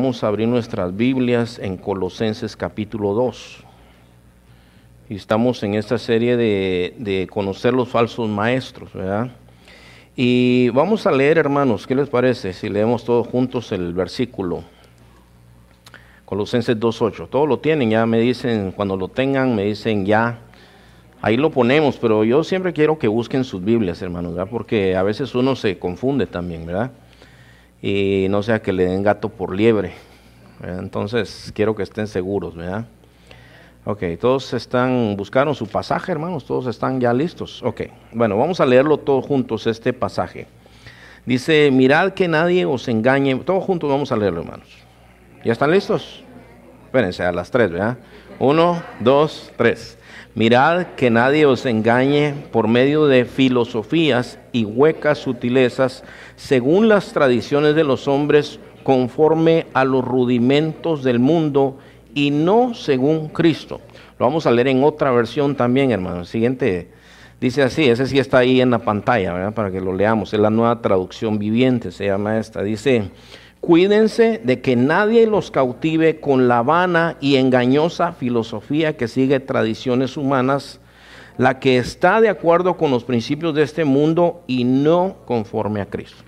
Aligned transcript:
Vamos 0.00 0.22
a 0.22 0.28
abrir 0.28 0.46
nuestras 0.46 0.96
Biblias 0.96 1.58
en 1.58 1.76
Colosenses 1.76 2.56
capítulo 2.56 3.14
2. 3.14 3.64
Y 5.08 5.16
estamos 5.16 5.60
en 5.64 5.74
esta 5.74 5.98
serie 5.98 6.36
de, 6.36 7.26
conocer 7.28 7.74
los 7.74 7.88
falsos 7.88 8.28
maestros, 8.28 8.92
¿verdad? 8.92 9.32
Y 10.14 10.68
vamos 10.68 11.04
a 11.08 11.10
leer, 11.10 11.36
hermanos, 11.36 11.84
¿qué 11.84 11.96
les 11.96 12.08
parece 12.08 12.52
si 12.52 12.68
leemos 12.68 13.04
todos 13.04 13.26
juntos 13.26 13.72
el 13.72 13.92
versículo? 13.92 14.62
Colosenses 16.24 16.78
2.8. 16.78 17.28
Todos 17.28 17.48
lo 17.48 17.58
tienen, 17.58 17.90
ya 17.90 18.06
me 18.06 18.20
dicen, 18.20 18.70
cuando 18.70 18.96
lo 18.96 19.08
tengan, 19.08 19.56
me 19.56 19.64
dicen 19.64 20.06
ya. 20.06 20.38
Ahí 21.20 21.36
lo 21.36 21.50
ponemos, 21.50 21.96
pero 21.96 22.22
yo 22.22 22.44
siempre 22.44 22.72
quiero 22.72 23.00
que 23.00 23.08
busquen 23.08 23.42
sus 23.42 23.64
Biblias, 23.64 24.00
hermanos, 24.00 24.36
¿verdad? 24.36 24.48
Porque 24.48 24.94
a 24.94 25.02
veces 25.02 25.34
uno 25.34 25.56
se 25.56 25.76
confunde 25.80 26.28
también, 26.28 26.66
¿verdad? 26.66 26.92
Y 27.82 28.26
no 28.30 28.42
sea 28.42 28.60
que 28.60 28.72
le 28.72 28.86
den 28.86 29.02
gato 29.02 29.28
por 29.28 29.54
liebre. 29.54 29.92
Entonces 30.62 31.52
quiero 31.54 31.74
que 31.74 31.82
estén 31.82 32.06
seguros, 32.06 32.56
¿verdad? 32.56 32.86
Ok, 33.84 34.02
todos 34.20 34.52
están, 34.52 35.16
buscaron 35.16 35.54
su 35.54 35.66
pasaje, 35.66 36.12
hermanos, 36.12 36.44
todos 36.44 36.66
están 36.66 37.00
ya 37.00 37.12
listos. 37.14 37.62
Ok, 37.62 37.82
bueno, 38.12 38.36
vamos 38.36 38.60
a 38.60 38.66
leerlo 38.66 38.98
todos 38.98 39.24
juntos, 39.24 39.66
este 39.66 39.92
pasaje. 39.92 40.46
Dice, 41.24 41.70
mirad 41.70 42.12
que 42.12 42.28
nadie 42.28 42.64
os 42.64 42.88
engañe, 42.88 43.36
todos 43.36 43.64
juntos 43.64 43.88
vamos 43.88 44.10
a 44.12 44.16
leerlo, 44.16 44.40
hermanos. 44.40 44.68
¿Ya 45.44 45.52
están 45.52 45.70
listos? 45.70 46.22
Espérense, 46.86 47.22
a 47.22 47.32
las 47.32 47.50
tres, 47.50 47.70
¿verdad? 47.70 47.98
Uno, 48.38 48.82
dos, 49.00 49.52
tres. 49.56 49.97
Mirad 50.38 50.94
que 50.94 51.10
nadie 51.10 51.46
os 51.46 51.66
engañe 51.66 52.32
por 52.52 52.68
medio 52.68 53.08
de 53.08 53.24
filosofías 53.24 54.38
y 54.52 54.64
huecas 54.64 55.18
sutilezas, 55.18 56.04
según 56.36 56.88
las 56.88 57.12
tradiciones 57.12 57.74
de 57.74 57.82
los 57.82 58.06
hombres, 58.06 58.60
conforme 58.84 59.66
a 59.74 59.84
los 59.84 60.04
rudimentos 60.04 61.02
del 61.02 61.18
mundo 61.18 61.78
y 62.14 62.30
no 62.30 62.72
según 62.74 63.30
Cristo. 63.30 63.80
Lo 64.20 64.26
vamos 64.26 64.46
a 64.46 64.52
leer 64.52 64.68
en 64.68 64.84
otra 64.84 65.10
versión 65.10 65.56
también, 65.56 65.90
hermano. 65.90 66.24
Siguiente 66.24 66.92
dice 67.40 67.64
así, 67.64 67.88
ese 67.88 68.06
sí 68.06 68.20
está 68.20 68.38
ahí 68.38 68.60
en 68.60 68.70
la 68.70 68.78
pantalla, 68.78 69.32
¿verdad? 69.32 69.54
Para 69.54 69.72
que 69.72 69.80
lo 69.80 69.92
leamos. 69.92 70.32
Es 70.32 70.38
la 70.38 70.50
nueva 70.50 70.80
traducción 70.80 71.40
viviente, 71.40 71.90
se 71.90 72.06
llama 72.06 72.38
esta. 72.38 72.62
Dice, 72.62 73.10
Cuídense 73.60 74.40
de 74.44 74.60
que 74.60 74.76
nadie 74.76 75.26
los 75.26 75.50
cautive 75.50 76.20
con 76.20 76.46
la 76.46 76.62
vana 76.62 77.16
y 77.20 77.36
engañosa 77.36 78.12
filosofía 78.12 78.96
que 78.96 79.08
sigue 79.08 79.40
tradiciones 79.40 80.16
humanas, 80.16 80.80
la 81.38 81.58
que 81.58 81.78
está 81.78 82.20
de 82.20 82.28
acuerdo 82.28 82.76
con 82.76 82.90
los 82.90 83.04
principios 83.04 83.54
de 83.54 83.62
este 83.62 83.84
mundo 83.84 84.42
y 84.46 84.64
no 84.64 85.16
conforme 85.24 85.80
a 85.80 85.86
Cristo. 85.86 86.22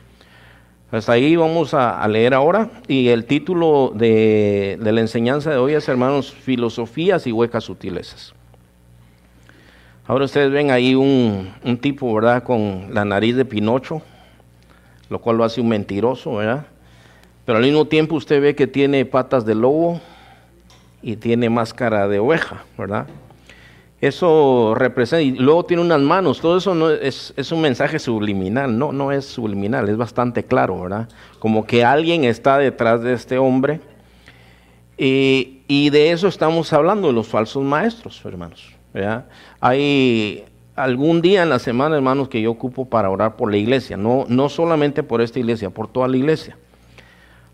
Hasta 0.90 1.12
ahí 1.12 1.36
vamos 1.36 1.72
a, 1.72 2.06
leer 2.08 2.34
ahora 2.34 2.68
y 2.88 3.08
el 3.08 3.24
título 3.24 3.92
de, 3.94 4.76
la 4.80 5.00
enseñanza 5.00 5.50
de 5.50 5.56
hoy 5.56 5.74
es, 5.74 5.88
hermanos, 5.88 6.32
filosofías 6.32 7.28
y 7.28 7.32
huecas 7.32 7.62
sutilezas. 7.62 8.34
Ahora 10.08 10.24
ustedes 10.24 10.50
ven 10.50 10.72
ahí 10.72 10.96
un, 10.96 11.54
un 11.62 11.78
tipo, 11.78 12.12
¿verdad?, 12.12 12.42
con 12.42 12.92
la 12.92 13.04
nariz 13.04 13.36
de 13.36 13.44
Pinocho, 13.44 14.02
lo 15.08 15.20
cual 15.20 15.36
lo 15.36 15.44
hace 15.44 15.60
un 15.60 15.68
mentiroso, 15.68 16.34
¿verdad? 16.34 16.66
Pero 17.44 17.58
al 17.58 17.64
mismo 17.64 17.86
tiempo 17.86 18.14
usted 18.16 18.40
ve 18.40 18.54
que 18.54 18.66
tiene 18.66 19.04
patas 19.04 19.44
de 19.44 19.54
lobo 19.54 20.00
y 21.02 21.16
tiene 21.16 21.50
máscara 21.50 22.08
de 22.08 22.18
oveja, 22.18 22.64
¿verdad? 22.76 23.06
Eso 24.00 24.74
representa, 24.74 25.20
y 25.20 25.32
luego 25.32 25.66
tiene 25.66 25.82
unas 25.82 26.00
manos, 26.00 26.40
todo 26.40 26.56
eso 26.56 26.74
no 26.74 26.88
es, 26.88 27.34
un 27.52 27.60
mensaje 27.60 27.98
subliminal, 27.98 28.78
no, 28.78 28.92
no 28.92 29.12
es 29.12 29.26
subliminal, 29.26 29.90
es 29.90 29.96
bastante 29.98 30.42
claro, 30.42 30.80
¿verdad? 30.80 31.08
Como 31.38 31.66
que 31.66 31.84
alguien 31.84 32.24
está 32.24 32.56
detrás 32.56 33.02
de 33.02 33.12
este 33.12 33.36
hombre. 33.36 33.80
Y, 34.96 35.88
de 35.90 36.12
eso 36.12 36.28
estamos 36.28 36.72
hablando, 36.72 37.08
de 37.08 37.14
los 37.14 37.26
falsos 37.26 37.62
maestros, 37.62 38.20
hermanos. 38.24 38.74
Hay 39.60 40.44
algún 40.76 41.22
día 41.22 41.42
en 41.42 41.50
la 41.50 41.58
semana, 41.58 41.96
hermanos, 41.96 42.28
que 42.28 42.40
yo 42.40 42.50
ocupo 42.50 42.86
para 42.86 43.10
orar 43.10 43.36
por 43.36 43.50
la 43.50 43.56
iglesia, 43.56 43.96
no, 43.96 44.24
no 44.28 44.48
solamente 44.48 45.02
por 45.02 45.20
esta 45.20 45.38
iglesia, 45.38 45.70
por 45.70 45.88
toda 45.88 46.08
la 46.08 46.16
iglesia. 46.16 46.56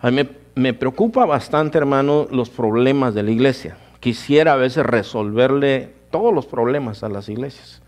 A 0.06 0.12
mí 0.12 0.22
me, 0.54 0.72
preocupa 0.72 1.26
bastante, 1.26 1.78
hermano, 1.78 2.28
los 2.30 2.48
problemas 2.48 3.12
de 3.12 3.24
la 3.24 3.32
iglesia. 3.32 3.76
Quisiera 3.98 4.52
a 4.52 4.56
veces 4.56 4.86
resolverle 4.86 5.90
todos 6.12 6.32
los 6.32 6.46
problemas 6.46 7.02
a 7.02 7.08
las 7.08 7.28
iglesias. 7.28 7.82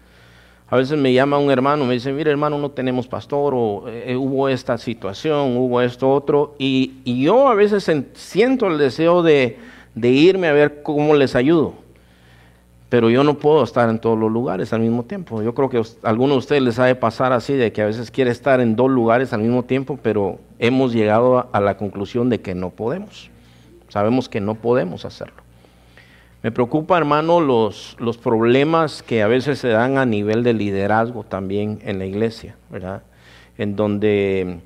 A 0.67 0.77
veces 0.77 0.99
me 0.99 1.13
llama 1.13 1.39
un 1.39 1.53
hermano, 1.53 1.85
me 1.85 1.95
dice, 1.95 2.13
mire 2.13 2.33
hermano, 2.33 2.59
no 2.59 2.73
tenemos 2.73 3.07
pastor, 3.07 3.55
o 3.55 3.85
eh, 3.87 4.17
hubo 4.17 4.49
esta 4.49 4.79
situación, 4.79 5.57
hubo 5.59 5.81
esto 5.81 6.11
otro, 6.11 6.57
y, 6.59 7.23
yo 7.23 7.47
a 7.47 7.55
veces 7.55 7.89
siento 8.15 8.67
el 8.67 8.79
deseo 8.79 9.23
de, 9.23 9.57
de, 9.95 10.09
irme 10.09 10.49
a 10.49 10.53
ver 10.53 10.83
cómo 10.83 11.15
les 11.15 11.37
ayudo, 11.37 11.75
pero 12.89 13.11
yo 13.11 13.23
no 13.23 13.35
puedo 13.35 13.63
estar 13.63 13.89
en 13.91 13.99
todos 13.99 14.19
los 14.19 14.33
lugares 14.33 14.73
al 14.73 14.81
mismo 14.81 15.05
tiempo. 15.05 15.43
Yo 15.43 15.55
creo 15.55 15.69
que 15.69 15.79
a 15.79 16.09
algunos 16.09 16.37
de 16.37 16.39
ustedes 16.39 16.63
les 16.63 16.79
ha 16.79 16.87
de 16.87 16.95
pasar 16.95 17.33
así, 17.33 17.55
de 17.55 17.71
que 17.73 17.83
a 17.83 17.87
veces 17.87 18.11
quiere 18.11 18.31
estar 18.31 18.61
en 18.61 18.77
dos 18.77 18.91
lugares 18.91 19.33
al 19.33 19.41
mismo 19.41 19.63
tiempo, 19.65 19.99
pero 20.03 20.39
hemos 20.59 20.93
llegado 20.93 21.49
a, 21.53 21.61
la 21.61 21.77
conclusión 21.77 22.31
de 22.31 22.41
que 22.41 22.55
no 22.55 22.71
podemos. 22.71 23.31
Sabemos 23.89 24.29
que 24.29 24.41
no 24.41 24.55
podemos 24.55 25.05
hacerlo. 25.05 25.43
Me 26.43 26.51
preocupa, 26.51 26.97
hermano, 26.97 27.41
los, 27.41 27.97
los 27.99 28.17
problemas 28.17 29.03
que 29.03 29.23
a 29.23 29.27
veces 29.27 29.59
se 29.59 29.69
dan 29.69 29.99
a 29.99 30.07
nivel 30.07 30.43
de 30.43 30.55
liderazgo 30.55 31.25
también 31.25 31.81
en 31.83 31.99
la 31.99 32.07
iglesia, 32.07 32.57
¿verdad? 32.71 33.03
En 33.59 33.77
donde 33.77 34.61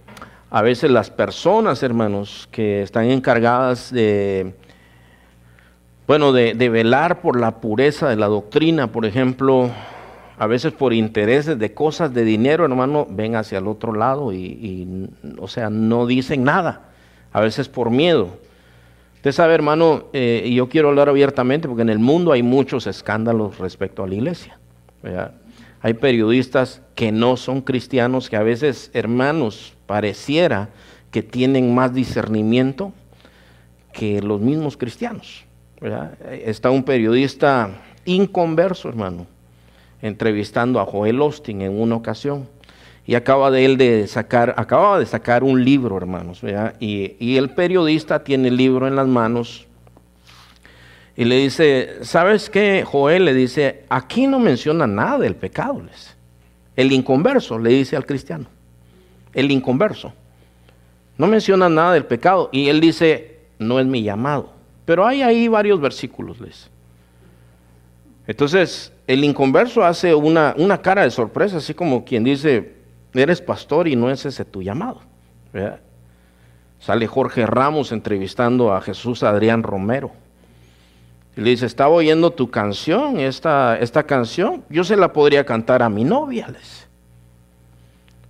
a 0.51 0.63
veces 0.63 0.91
las 0.91 1.11
personas, 1.11 1.83
hermanos, 1.83 2.47
que 2.53 2.83
están 2.83 3.07
encargadas 3.07 3.91
de, 3.91 4.55
bueno, 6.07 6.33
de, 6.33 6.69
velar 6.69 7.21
por 7.21 7.39
la 7.39 7.61
pureza 7.61 8.09
de 8.09 8.17
la 8.17 8.27
doctrina, 8.27 8.89
por 8.89 9.07
ejemplo, 9.07 9.71
a 10.37 10.47
veces 10.47 10.73
por 10.73 10.93
intereses 10.93 11.59
de 11.59 11.75
cosas 11.75 12.13
de 12.13 12.25
dinero, 12.25 12.65
hermano, 12.65 13.07
ven 13.09 13.37
hacia 13.37 13.59
el 13.59 13.69
otro 13.69 13.93
lado 13.93 14.33
y, 14.33 15.09
o 15.39 15.47
sea, 15.47 15.71
no 15.71 16.07
dicen 16.07 16.45
nada. 16.45 16.89
A 17.33 17.41
veces 17.41 17.69
por 17.69 17.91
miedo. 17.91 18.37
Usted 19.15 19.33
sabe, 19.33 19.55
hermano, 19.55 20.07
eh, 20.13 20.43
y 20.45 20.57
yo 20.57 20.69
quiero 20.69 20.89
hablar 20.89 21.09
abiertamente 21.09 21.69
porque 21.69 21.83
en 21.83 21.89
el 21.89 21.99
mundo 22.01 22.33
hay 22.33 22.43
muchos 22.43 22.87
escándalos 22.87 23.59
respecto 23.59 24.03
a 24.03 24.09
la 24.09 24.15
iglesia. 24.17 24.59
Hay 25.81 25.95
periodistas 25.95 26.83
que 26.95 27.13
no 27.13 27.37
son 27.37 27.61
cristianos, 27.61 28.29
que 28.29 28.37
a 28.37 28.43
veces, 28.43 28.91
hermanos, 28.93 29.75
pareciera 29.87 30.71
que 31.11 31.23
tienen 31.23 31.75
más 31.75 31.95
discernimiento 31.95 32.93
que 33.93 34.21
los 34.21 34.41
mismos 34.41 34.77
cristianos. 34.77 35.45
Está 36.45 36.71
un 36.71 36.85
periodista 36.85 37.71
inconverso, 38.05 38.89
hermano, 38.89 39.27
entrevistando 40.01 40.81
a 40.81 40.87
Joel 40.87 41.21
Austin 41.21 41.63
en 41.63 41.81
una 41.81 41.97
ocasión. 41.97 42.49
Y 43.05 43.17
acaba 43.17 43.51
de 43.51 43.65
él 43.65 43.77
de 43.77 44.07
sacar, 44.07 44.55
acababa 44.57 44.99
de 44.99 45.07
sacar 45.07 45.43
un 45.43 45.65
libro, 45.65 45.97
hermanos, 45.97 46.41
y, 46.79 47.17
y, 47.19 47.37
el 47.37 47.51
periodista 47.51 48.23
tiene 48.23 48.47
el 48.47 48.57
libro 48.57 48.87
en 48.87 48.95
las 48.95 49.09
manos 49.09 49.67
y 51.17 51.25
le 51.25 51.37
dice, 51.37 51.97
¿sabes 52.03 52.49
qué? 52.49 52.85
Joel 52.87 53.25
le 53.25 53.35
dice, 53.35 53.85
aquí 53.89 54.27
no 54.27 54.39
menciona 54.39 54.87
nada 54.87 55.19
del 55.19 55.35
pecado. 55.35 55.83
El 56.77 56.93
inconverso 56.93 57.59
le 57.59 57.71
dice 57.71 57.97
al 57.97 58.07
cristiano, 58.07 58.47
el 59.35 59.51
inconverso. 59.51 60.13
No 61.19 61.27
menciona 61.27 61.69
nada 61.69 61.93
del 61.93 62.07
pecado. 62.07 62.49
Y 62.51 62.69
él 62.69 62.81
dice, 62.81 63.41
no 63.59 63.79
es 63.79 63.87
mi 63.87 64.03
llamado. 64.03 64.62
Pero 64.85 65.07
hay 65.07 65.23
ahí 65.23 65.49
varios 65.49 65.81
versículos, 65.81 66.41
les. 66.41 66.71
Entonces, 68.27 68.93
el 69.07 69.25
inconverso 69.25 69.85
hace 69.85 70.15
una, 70.15 70.55
una, 70.57 70.81
cara 70.81 71.03
de 71.03 71.11
sorpresa, 71.11 71.57
así 71.59 71.75
como 71.75 72.05
quien 72.05 72.25
dice, 72.25 72.75
eres 73.13 73.41
pastor 73.41 73.89
y 73.89 73.97
no 73.97 74.11
es 74.11 74.25
ese 74.25 74.45
tu 74.45 74.63
llamado. 74.63 75.01
Sale 76.79 77.07
Jorge 77.07 77.47
Ramos 77.47 77.93
entrevistando 77.93 78.73
a 78.73 78.81
Jesús 78.81 79.23
Adrián 79.23 79.63
Romero. 79.63 80.11
Y 81.37 81.41
le 81.41 81.51
dice, 81.51 81.67
estaba 81.67 81.91
oyendo 81.91 82.31
tu 82.31 82.51
canción, 82.51 83.19
esta, 83.19 83.79
esta 83.79 84.03
canción, 84.03 84.65
yo 84.69 84.85
se 84.85 84.97
la 84.97 85.13
podría 85.13 85.47
cantar 85.47 85.83
a 85.83 85.89
mi 85.89 86.05
novia, 86.05 86.49
les. 86.49 86.89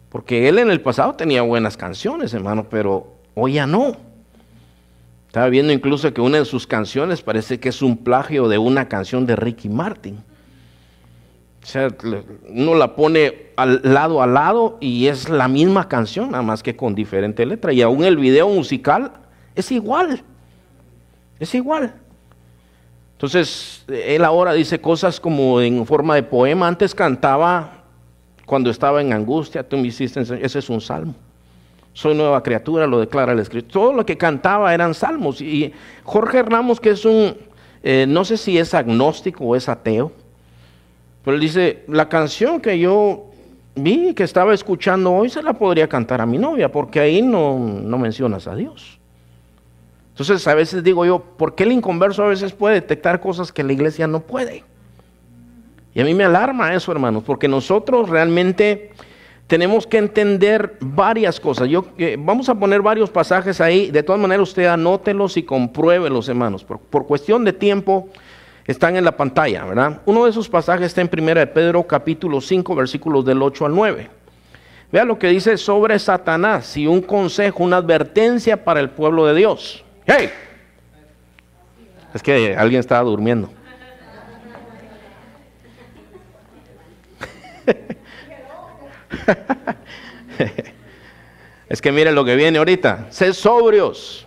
Porque 0.08 0.48
él 0.48 0.58
en 0.58 0.70
el 0.70 0.81
pasado 0.81 1.14
tenía 1.14 1.43
buenas 1.43 1.76
canciones, 1.76 2.34
hermano, 2.34 2.66
pero 2.69 3.14
hoy 3.34 3.55
ya 3.55 3.66
no. 3.66 3.96
Estaba 5.32 5.49
viendo 5.49 5.73
incluso 5.73 6.12
que 6.12 6.20
una 6.20 6.37
de 6.37 6.44
sus 6.44 6.67
canciones 6.67 7.23
parece 7.23 7.58
que 7.58 7.70
es 7.70 7.81
un 7.81 7.96
plagio 7.96 8.49
de 8.49 8.58
una 8.58 8.87
canción 8.90 9.25
de 9.25 9.34
Ricky 9.34 9.70
Martin. 9.70 10.23
O 11.62 11.67
sea, 11.67 11.88
uno 12.50 12.75
la 12.75 12.94
pone 12.94 13.46
al 13.56 13.81
lado 13.82 14.20
a 14.20 14.26
lado 14.26 14.76
y 14.79 15.06
es 15.06 15.31
la 15.31 15.49
misma 15.49 15.88
canción, 15.88 16.32
nada 16.32 16.43
más 16.43 16.62
que 16.62 16.76
con 16.76 16.94
diferente 16.94 17.46
letra. 17.46 17.73
Y 17.73 17.81
aún 17.81 18.05
el 18.05 18.19
video 18.19 18.46
musical 18.50 19.11
es 19.55 19.73
igual. 19.73 20.23
Es 21.40 21.55
igual. 21.55 21.94
Entonces, 23.12 23.87
él 23.88 24.26
ahora 24.26 24.52
dice 24.52 24.82
cosas 24.82 25.19
como 25.19 25.62
en 25.62 25.87
forma 25.87 26.14
de 26.14 26.25
poema. 26.25 26.69
Antes 26.69 26.94
cantaba 26.94 27.84
cuando 28.44 28.69
estaba 28.69 29.00
en 29.00 29.14
angustia, 29.14 29.67
tú 29.67 29.79
me 29.79 29.88
hiciste, 29.88 30.20
ese 30.20 30.58
es 30.58 30.69
un 30.69 30.82
salmo. 30.82 31.14
Soy 31.92 32.14
nueva 32.14 32.42
criatura, 32.42 32.86
lo 32.86 33.00
declara 33.00 33.32
el 33.32 33.38
Escrito. 33.38 33.68
Todo 33.72 33.92
lo 33.92 34.06
que 34.06 34.16
cantaba 34.16 34.72
eran 34.72 34.94
salmos. 34.94 35.40
Y 35.40 35.72
Jorge 36.04 36.42
Ramos, 36.42 36.80
que 36.80 36.90
es 36.90 37.04
un, 37.04 37.36
eh, 37.82 38.06
no 38.08 38.24
sé 38.24 38.36
si 38.36 38.58
es 38.58 38.74
agnóstico 38.74 39.44
o 39.44 39.56
es 39.56 39.68
ateo, 39.68 40.12
pero 41.24 41.36
él 41.36 41.40
dice, 41.40 41.84
la 41.88 42.08
canción 42.08 42.60
que 42.60 42.78
yo 42.78 43.26
vi, 43.74 44.14
que 44.14 44.24
estaba 44.24 44.54
escuchando 44.54 45.12
hoy, 45.12 45.30
se 45.30 45.42
la 45.42 45.52
podría 45.52 45.88
cantar 45.88 46.20
a 46.20 46.26
mi 46.26 46.38
novia, 46.38 46.70
porque 46.70 47.00
ahí 47.00 47.22
no, 47.22 47.58
no 47.58 47.98
mencionas 47.98 48.46
a 48.48 48.54
Dios. 48.54 48.98
Entonces 50.10 50.46
a 50.46 50.54
veces 50.54 50.82
digo 50.82 51.06
yo, 51.06 51.20
¿por 51.20 51.54
qué 51.54 51.64
el 51.64 51.72
inconverso 51.72 52.22
a 52.22 52.28
veces 52.28 52.52
puede 52.52 52.74
detectar 52.74 53.20
cosas 53.20 53.50
que 53.50 53.62
la 53.62 53.72
iglesia 53.72 54.06
no 54.06 54.20
puede? 54.20 54.64
Y 55.94 56.00
a 56.00 56.04
mí 56.04 56.14
me 56.14 56.24
alarma 56.24 56.74
eso, 56.74 56.92
hermanos, 56.92 57.22
porque 57.24 57.48
nosotros 57.48 58.08
realmente 58.08 58.92
tenemos 59.52 59.87
que 59.87 59.99
entender 59.99 60.78
varias 60.81 61.38
cosas. 61.38 61.69
Yo, 61.69 61.84
eh, 61.99 62.16
vamos 62.19 62.49
a 62.49 62.54
poner 62.54 62.81
varios 62.81 63.10
pasajes 63.10 63.60
ahí. 63.60 63.90
De 63.90 64.02
todas 64.02 64.19
maneras, 64.19 64.49
usted 64.49 64.64
anótelos 64.64 65.37
y 65.37 65.43
compruébelos, 65.43 66.26
hermanos. 66.31 66.64
Por, 66.64 67.06
cuestión 67.06 67.44
de 67.44 67.52
tiempo, 67.52 68.08
están 68.66 68.96
en 68.96 69.04
la 69.04 69.14
pantalla, 69.14 69.66
¿verdad? 69.66 70.00
Uno 70.06 70.25
de 70.25 70.31
esos 70.31 70.49
pasajes 70.49 70.87
está 70.87 71.02
en 71.02 71.10
1 71.12 71.34
de 71.34 71.46
Pedro, 71.49 71.87
capítulo 71.87 72.40
5, 72.40 72.75
versículos 72.75 73.26
del 73.26 73.43
8 73.43 73.66
al 73.66 73.75
9. 73.75 74.08
Vea 74.90 75.04
lo 75.04 75.19
que 75.19 75.28
dice 75.28 75.58
sobre 75.58 75.98
Satanás 75.98 76.75
y 76.78 76.87
un 76.87 77.02
consejo, 77.02 77.62
una 77.62 77.76
advertencia 77.76 78.64
para 78.64 78.81
el 78.81 78.88
pueblo 78.88 79.26
de 79.26 79.34
Dios. 79.34 79.84
¡Hey! 80.06 80.31
Es 82.14 82.22
que 82.22 82.56
alguien 82.56 82.81
estaba 82.81 83.02
durmiendo. 83.02 83.50
es 91.69 91.81
que 91.81 91.93
miren 91.93 92.14
lo 92.14 92.25
que 92.25 92.37
viene 92.37 92.58
ahorita. 92.58 93.06
Sé 93.11 93.32
sobrios. 93.32 94.26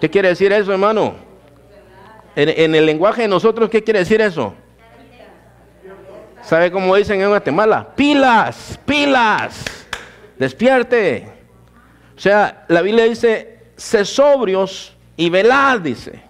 ¿Qué 0.00 0.08
quiere 0.08 0.28
decir 0.28 0.52
eso, 0.52 0.72
hermano? 0.72 1.14
En, 2.36 2.74
el 2.74 2.86
lenguaje 2.86 3.22
de 3.22 3.28
nosotros, 3.28 3.68
¿qué 3.68 3.82
quiere 3.82 3.98
decir 3.98 4.20
eso? 4.20 4.54
¿Sabe 6.42 6.70
cómo 6.70 6.96
dicen 6.96 7.20
en 7.20 7.28
Guatemala? 7.28 7.88
Pilas, 7.94 8.78
pilas. 8.86 9.64
Despierte. 10.38 11.28
O 12.16 12.20
sea, 12.20 12.64
la 12.68 12.80
Biblia 12.80 13.04
dice, 13.04 13.58
sé 13.76 14.04
sobrios 14.04 14.94
y 15.16 15.28
velad, 15.28 15.80
dice. 15.80 16.22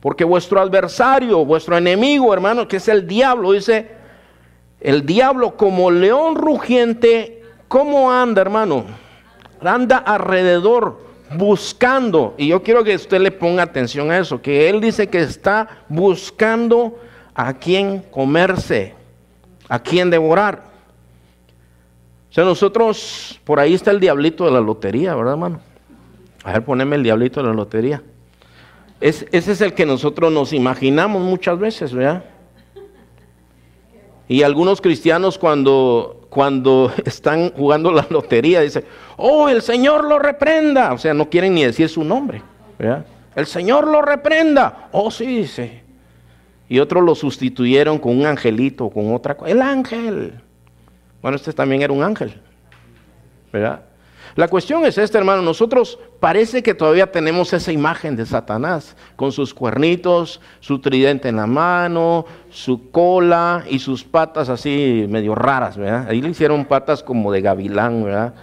Porque 0.00 0.22
vuestro 0.22 0.60
adversario, 0.60 1.44
vuestro 1.44 1.76
enemigo, 1.76 2.32
hermano, 2.32 2.68
que 2.68 2.76
es 2.76 2.86
el 2.86 3.06
diablo, 3.06 3.50
dice, 3.50 3.95
el 4.86 5.04
diablo 5.04 5.56
como 5.56 5.90
león 5.90 6.36
rugiente, 6.36 7.42
¿cómo 7.66 8.12
anda, 8.12 8.40
hermano? 8.40 8.84
Anda 9.60 9.98
alrededor 9.98 11.00
buscando, 11.36 12.36
y 12.38 12.46
yo 12.46 12.62
quiero 12.62 12.84
que 12.84 12.94
usted 12.94 13.20
le 13.20 13.32
ponga 13.32 13.64
atención 13.64 14.12
a 14.12 14.18
eso, 14.18 14.40
que 14.40 14.68
él 14.68 14.80
dice 14.80 15.08
que 15.08 15.22
está 15.22 15.82
buscando 15.88 17.00
a 17.34 17.54
quien 17.54 17.98
comerse, 18.12 18.94
a 19.68 19.80
quien 19.80 20.08
devorar. 20.08 20.62
O 22.30 22.32
sea, 22.32 22.44
nosotros, 22.44 23.40
por 23.42 23.58
ahí 23.58 23.74
está 23.74 23.90
el 23.90 23.98
diablito 23.98 24.44
de 24.44 24.52
la 24.52 24.60
lotería, 24.60 25.16
¿verdad, 25.16 25.32
hermano? 25.32 25.60
A 26.44 26.52
ver, 26.52 26.64
poneme 26.64 26.94
el 26.94 27.02
diablito 27.02 27.42
de 27.42 27.48
la 27.48 27.54
lotería. 27.54 28.04
ese 29.00 29.26
es 29.32 29.60
el 29.60 29.74
que 29.74 29.84
nosotros 29.84 30.30
nos 30.30 30.52
imaginamos 30.52 31.22
muchas 31.22 31.58
veces, 31.58 31.92
¿verdad? 31.92 32.35
Y 34.28 34.42
algunos 34.42 34.80
cristianos 34.80 35.38
cuando, 35.38 36.26
cuando 36.28 36.92
están 37.04 37.52
jugando 37.52 37.92
la 37.92 38.06
lotería 38.10 38.60
dicen, 38.60 38.84
oh, 39.16 39.48
el 39.48 39.62
Señor 39.62 40.04
lo 40.04 40.18
reprenda. 40.18 40.92
O 40.92 40.98
sea, 40.98 41.14
no 41.14 41.28
quieren 41.30 41.54
ni 41.54 41.64
decir 41.64 41.88
su 41.88 42.04
nombre. 42.04 42.42
El 43.34 43.46
Señor 43.46 43.86
lo 43.86 44.02
reprenda. 44.02 44.88
Oh, 44.92 45.10
sí, 45.10 45.26
dice. 45.26 45.82
Y 46.68 46.78
otros 46.80 47.04
lo 47.04 47.14
sustituyeron 47.14 47.98
con 47.98 48.18
un 48.18 48.26
angelito, 48.26 48.90
con 48.90 49.14
otra 49.14 49.36
cosa. 49.36 49.50
El 49.50 49.62
ángel. 49.62 50.40
Bueno, 51.22 51.36
este 51.36 51.52
también 51.52 51.82
era 51.82 51.92
un 51.92 52.02
ángel. 52.02 52.40
¿Verdad? 53.52 53.82
La 54.36 54.48
cuestión 54.48 54.84
es 54.84 54.98
esta, 54.98 55.16
hermano. 55.16 55.40
Nosotros 55.40 55.98
parece 56.20 56.62
que 56.62 56.74
todavía 56.74 57.10
tenemos 57.10 57.54
esa 57.54 57.72
imagen 57.72 58.16
de 58.16 58.26
Satanás, 58.26 58.94
con 59.16 59.32
sus 59.32 59.54
cuernitos, 59.54 60.42
su 60.60 60.78
tridente 60.78 61.30
en 61.30 61.36
la 61.36 61.46
mano, 61.46 62.26
su 62.50 62.90
cola 62.90 63.64
y 63.68 63.78
sus 63.78 64.04
patas 64.04 64.50
así 64.50 65.06
medio 65.08 65.34
raras, 65.34 65.78
¿verdad? 65.78 66.06
Ahí 66.10 66.20
le 66.20 66.28
hicieron 66.28 66.66
patas 66.66 67.02
como 67.02 67.32
de 67.32 67.40
gavilán, 67.40 68.04
¿verdad? 68.04 68.34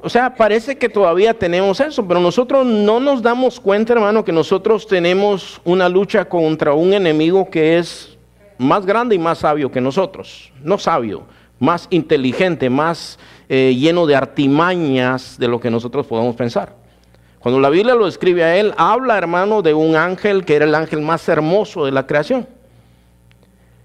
O 0.00 0.08
sea, 0.08 0.34
parece 0.36 0.78
que 0.78 0.88
todavía 0.88 1.34
tenemos 1.34 1.80
eso, 1.80 2.06
pero 2.06 2.20
nosotros 2.20 2.64
no 2.64 3.00
nos 3.00 3.22
damos 3.22 3.58
cuenta, 3.58 3.92
hermano, 3.92 4.24
que 4.24 4.32
nosotros 4.32 4.86
tenemos 4.86 5.60
una 5.64 5.88
lucha 5.88 6.24
contra 6.24 6.74
un 6.74 6.92
enemigo 6.92 7.50
que 7.50 7.78
es 7.78 8.16
más 8.56 8.86
grande 8.86 9.16
y 9.16 9.18
más 9.18 9.38
sabio 9.38 9.70
que 9.70 9.80
nosotros. 9.80 10.52
No 10.62 10.78
sabio, 10.78 11.24
más 11.58 11.86
inteligente, 11.90 12.68
más 12.70 13.18
eh, 13.54 13.74
lleno 13.74 14.06
de 14.06 14.16
artimañas 14.16 15.38
de 15.38 15.46
lo 15.46 15.60
que 15.60 15.70
nosotros 15.70 16.06
podemos 16.06 16.34
pensar. 16.34 16.74
Cuando 17.38 17.60
la 17.60 17.68
Biblia 17.68 17.94
lo 17.94 18.06
escribe 18.06 18.42
a 18.42 18.56
él, 18.56 18.72
habla, 18.78 19.18
hermano, 19.18 19.60
de 19.60 19.74
un 19.74 19.94
ángel 19.94 20.46
que 20.46 20.56
era 20.56 20.64
el 20.64 20.74
ángel 20.74 21.02
más 21.02 21.28
hermoso 21.28 21.84
de 21.84 21.92
la 21.92 22.06
creación. 22.06 22.48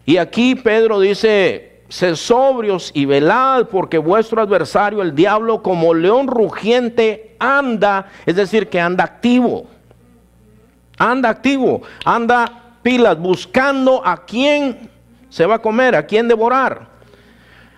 Y 0.06 0.16
aquí 0.16 0.56
Pedro 0.56 1.02
dice, 1.02 1.82
sed 1.90 2.16
sobrios 2.16 2.92
y 2.94 3.04
velad, 3.04 3.66
porque 3.66 3.98
vuestro 3.98 4.42
adversario, 4.42 5.02
el 5.02 5.14
diablo, 5.14 5.62
como 5.62 5.94
león 5.94 6.28
rugiente, 6.28 7.36
anda, 7.38 8.08
es 8.26 8.38
decir, 8.38 8.70
que 8.70 8.80
anda 8.80 9.04
activo. 9.04 9.68
Anda 10.98 11.28
activo, 11.28 11.82
anda 12.06 12.78
pilas, 12.82 13.20
buscando 13.20 14.02
a 14.06 14.24
quién 14.24 14.90
se 15.28 15.46
va 15.46 15.56
a 15.56 15.62
comer, 15.62 15.94
a 15.94 16.06
quién 16.06 16.30
devorar 16.30 16.97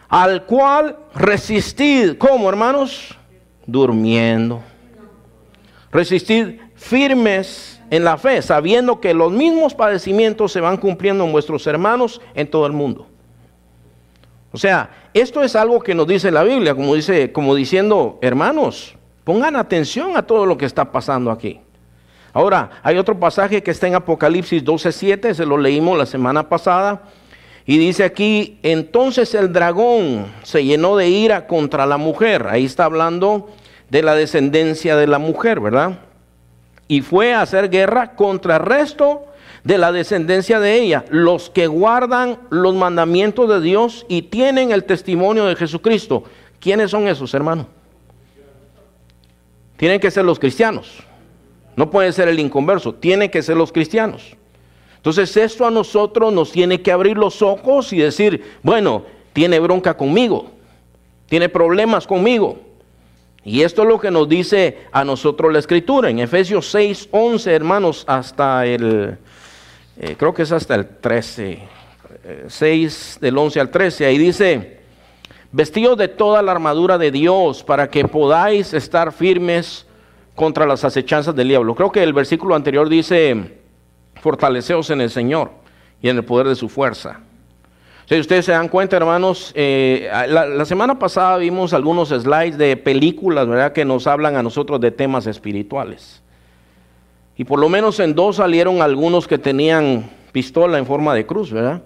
al 0.09 0.45
cual 0.45 0.97
resistid, 1.13 2.17
¿cómo 2.17 2.49
hermanos? 2.49 3.15
Durmiendo. 3.65 4.61
Resistid 5.91 6.59
firmes 6.75 7.79
en 7.91 8.03
la 8.03 8.17
fe, 8.17 8.41
sabiendo 8.41 8.99
que 8.99 9.13
los 9.13 9.31
mismos 9.31 9.73
padecimientos 9.73 10.51
se 10.51 10.61
van 10.61 10.77
cumpliendo 10.77 11.23
en 11.23 11.31
vuestros 11.31 11.65
hermanos 11.67 12.21
en 12.33 12.49
todo 12.49 12.65
el 12.65 12.73
mundo. 12.73 13.07
O 14.51 14.57
sea, 14.57 14.89
esto 15.13 15.43
es 15.43 15.55
algo 15.55 15.79
que 15.79 15.93
nos 15.93 16.07
dice 16.07 16.31
la 16.31 16.43
Biblia, 16.43 16.73
como 16.73 16.95
dice, 16.95 17.31
como 17.31 17.53
diciendo, 17.53 18.17
hermanos, 18.21 18.95
pongan 19.23 19.55
atención 19.55 20.17
a 20.17 20.23
todo 20.23 20.45
lo 20.45 20.57
que 20.57 20.65
está 20.65 20.91
pasando 20.91 21.29
aquí. 21.29 21.61
Ahora, 22.33 22.69
hay 22.81 22.97
otro 22.97 23.19
pasaje 23.19 23.61
que 23.61 23.71
está 23.71 23.87
en 23.87 23.95
Apocalipsis 23.95 24.63
12:7, 24.63 25.33
se 25.33 25.45
lo 25.45 25.57
leímos 25.57 25.97
la 25.97 26.05
semana 26.05 26.49
pasada 26.49 27.03
y 27.69 27.77
dice 27.77 28.03
aquí, 28.03 28.57
entonces 28.63 29.35
el 29.35 29.53
dragón 29.53 30.25
se 30.41 30.65
llenó 30.65 30.97
de 30.97 31.07
ira 31.07 31.45
contra 31.45 31.85
la 31.85 31.97
mujer. 31.97 32.47
Ahí 32.49 32.65
está 32.65 32.85
hablando 32.85 33.47
de 33.91 34.01
la 34.01 34.15
descendencia 34.15 34.95
de 34.95 35.05
la 35.05 35.19
mujer, 35.19 35.59
¿verdad? 35.59 35.99
Y 36.87 37.01
fue 37.01 37.31
a 37.31 37.43
hacer 37.43 37.69
guerra 37.69 38.15
contra 38.15 38.55
el 38.55 38.63
resto 38.63 39.27
de 39.63 39.77
la 39.77 39.91
descendencia 39.91 40.59
de 40.59 40.81
ella, 40.81 41.05
los 41.11 41.51
que 41.51 41.67
guardan 41.67 42.39
los 42.49 42.73
mandamientos 42.73 43.47
de 43.47 43.61
Dios 43.61 44.03
y 44.09 44.23
tienen 44.23 44.71
el 44.71 44.85
testimonio 44.85 45.45
de 45.45 45.55
Jesucristo. 45.55 46.23
¿Quiénes 46.59 46.89
son 46.89 47.07
esos, 47.07 47.35
hermano? 47.35 47.67
Tienen 49.77 49.99
que 49.99 50.09
ser 50.09 50.25
los 50.25 50.39
cristianos. 50.39 51.03
No 51.75 51.91
puede 51.91 52.11
ser 52.13 52.29
el 52.29 52.39
inconverso, 52.39 52.95
tienen 52.95 53.29
que 53.29 53.43
ser 53.43 53.57
los 53.57 53.71
cristianos. 53.71 54.35
Entonces 54.99 55.37
esto 55.37 55.65
a 55.65 55.71
nosotros 55.71 56.33
nos 56.33 56.51
tiene 56.51 56.81
que 56.81 56.91
abrir 56.91 57.17
los 57.17 57.41
ojos 57.41 57.93
y 57.93 57.99
decir, 57.99 58.43
bueno, 58.61 59.05
tiene 59.31 59.57
bronca 59.59 59.95
conmigo, 59.95 60.51
tiene 61.29 61.47
problemas 61.47 62.05
conmigo. 62.05 62.59
Y 63.45 63.61
esto 63.61 63.83
es 63.83 63.87
lo 63.87 63.97
que 63.97 64.11
nos 64.11 64.27
dice 64.27 64.79
a 64.91 65.05
nosotros 65.05 65.53
la 65.53 65.59
escritura. 65.59 66.09
En 66.09 66.19
Efesios 66.19 66.69
6, 66.69 67.07
11, 67.11 67.53
hermanos, 67.53 68.03
hasta 68.07 68.65
el, 68.65 69.17
eh, 69.97 70.15
creo 70.17 70.33
que 70.33 70.41
es 70.41 70.51
hasta 70.51 70.75
el 70.75 70.85
13, 70.85 71.59
6 72.47 73.15
eh, 73.15 73.19
del 73.21 73.37
11 73.37 73.59
al 73.61 73.71
13, 73.71 74.05
ahí 74.05 74.17
dice, 74.17 74.81
vestidos 75.53 75.97
de 75.97 76.09
toda 76.09 76.41
la 76.41 76.51
armadura 76.51 76.97
de 76.97 77.09
Dios 77.09 77.63
para 77.63 77.89
que 77.89 78.05
podáis 78.05 78.73
estar 78.73 79.13
firmes 79.13 79.85
contra 80.35 80.65
las 80.65 80.83
acechanzas 80.83 81.33
del 81.33 81.47
diablo. 81.47 81.73
Creo 81.73 81.91
que 81.93 82.03
el 82.03 82.11
versículo 82.11 82.55
anterior 82.55 82.89
dice, 82.89 83.58
fortaleceos 84.19 84.89
en 84.89 85.01
el 85.01 85.09
Señor 85.09 85.51
y 86.01 86.09
en 86.09 86.17
el 86.17 86.25
poder 86.25 86.47
de 86.47 86.55
su 86.55 86.69
fuerza. 86.69 87.19
Si 88.07 88.19
ustedes 88.19 88.45
se 88.45 88.53
dan 88.53 88.69
cuenta, 88.69 88.97
hermanos, 88.97 89.51
eh, 89.55 90.09
la, 90.27 90.65
semana 90.65 90.97
pasada 90.97 91.37
vimos 91.37 91.73
algunos 91.73 92.09
slides 92.09 92.57
de 92.57 92.75
películas, 92.75 93.47
¿verdad?, 93.47 93.71
que 93.71 93.85
nos 93.85 94.07
hablan 94.07 94.35
a 94.35 94.43
nosotros 94.43 94.81
de 94.81 94.91
temas 94.91 95.27
espirituales. 95.27 96.23
Y 97.37 97.43
por 97.43 97.59
lo 97.59 97.69
menos 97.69 97.99
en 97.99 98.15
dos 98.15 98.37
salieron 98.37 98.81
algunos 98.81 99.27
que 99.27 99.37
tenían 99.37 100.09
pistola 100.31 100.79
en 100.79 100.85
forma 100.85 101.13
de 101.13 101.25
cruz, 101.25 101.51
¿verdad? 101.51 101.83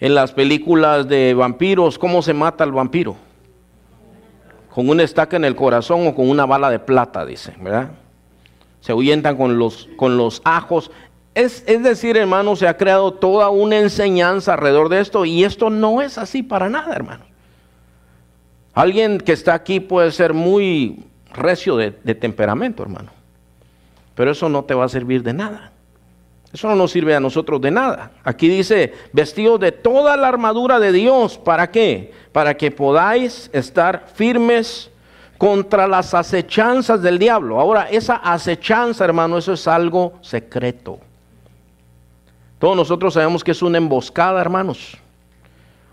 En 0.00 0.14
las 0.14 0.32
películas 0.32 1.08
de 1.08 1.34
vampiros, 1.34 1.98
¿cómo 1.98 2.22
se 2.22 2.32
mata 2.32 2.64
el 2.64 2.72
vampiro? 2.72 3.16
con 4.78 4.88
una 4.88 5.02
estaca 5.02 5.36
en 5.36 5.44
el 5.44 5.56
corazón 5.56 6.06
o 6.06 6.14
con 6.14 6.30
una 6.30 6.46
bala 6.46 6.70
de 6.70 6.78
plata, 6.78 7.26
dice, 7.26 7.52
¿verdad? 7.60 7.90
Se 8.80 8.92
ahuyentan 8.92 9.36
con 9.36 9.58
los, 9.58 9.88
con 9.96 10.16
los 10.16 10.40
ajos. 10.44 10.90
Es, 11.34 11.64
es 11.66 11.82
decir, 11.82 12.16
hermano, 12.16 12.56
se 12.56 12.68
ha 12.68 12.76
creado 12.76 13.12
toda 13.12 13.48
una 13.48 13.78
enseñanza 13.78 14.54
alrededor 14.54 14.88
de 14.88 15.00
esto 15.00 15.24
y 15.24 15.44
esto 15.44 15.70
no 15.70 16.02
es 16.02 16.18
así 16.18 16.42
para 16.42 16.68
nada, 16.68 16.94
hermano. 16.94 17.24
Alguien 18.74 19.18
que 19.18 19.32
está 19.32 19.54
aquí 19.54 19.80
puede 19.80 20.12
ser 20.12 20.34
muy 20.34 21.04
recio 21.34 21.76
de, 21.76 21.98
de 22.02 22.14
temperamento, 22.14 22.82
hermano, 22.82 23.10
pero 24.14 24.30
eso 24.30 24.48
no 24.48 24.64
te 24.64 24.74
va 24.74 24.84
a 24.84 24.88
servir 24.88 25.22
de 25.22 25.32
nada. 25.32 25.72
Eso 26.52 26.68
no 26.68 26.76
nos 26.76 26.92
sirve 26.92 27.14
a 27.14 27.20
nosotros 27.20 27.60
de 27.60 27.70
nada. 27.70 28.12
Aquí 28.24 28.48
dice, 28.48 28.94
vestidos 29.12 29.60
de 29.60 29.72
toda 29.72 30.16
la 30.16 30.28
armadura 30.28 30.80
de 30.80 30.92
Dios. 30.92 31.36
¿Para 31.36 31.70
qué? 31.70 32.12
Para 32.32 32.56
que 32.56 32.70
podáis 32.70 33.50
estar 33.52 34.06
firmes 34.14 34.90
contra 35.38 35.86
las 35.86 36.12
acechanzas 36.14 37.00
del 37.00 37.18
diablo. 37.18 37.60
Ahora, 37.60 37.88
esa 37.88 38.16
acechanza, 38.16 39.04
hermano, 39.04 39.38
eso 39.38 39.52
es 39.52 39.68
algo 39.68 40.14
secreto. 40.20 40.98
Todos 42.58 42.76
nosotros 42.76 43.14
sabemos 43.14 43.44
que 43.44 43.52
es 43.52 43.62
una 43.62 43.78
emboscada, 43.78 44.40
hermanos. 44.40 44.98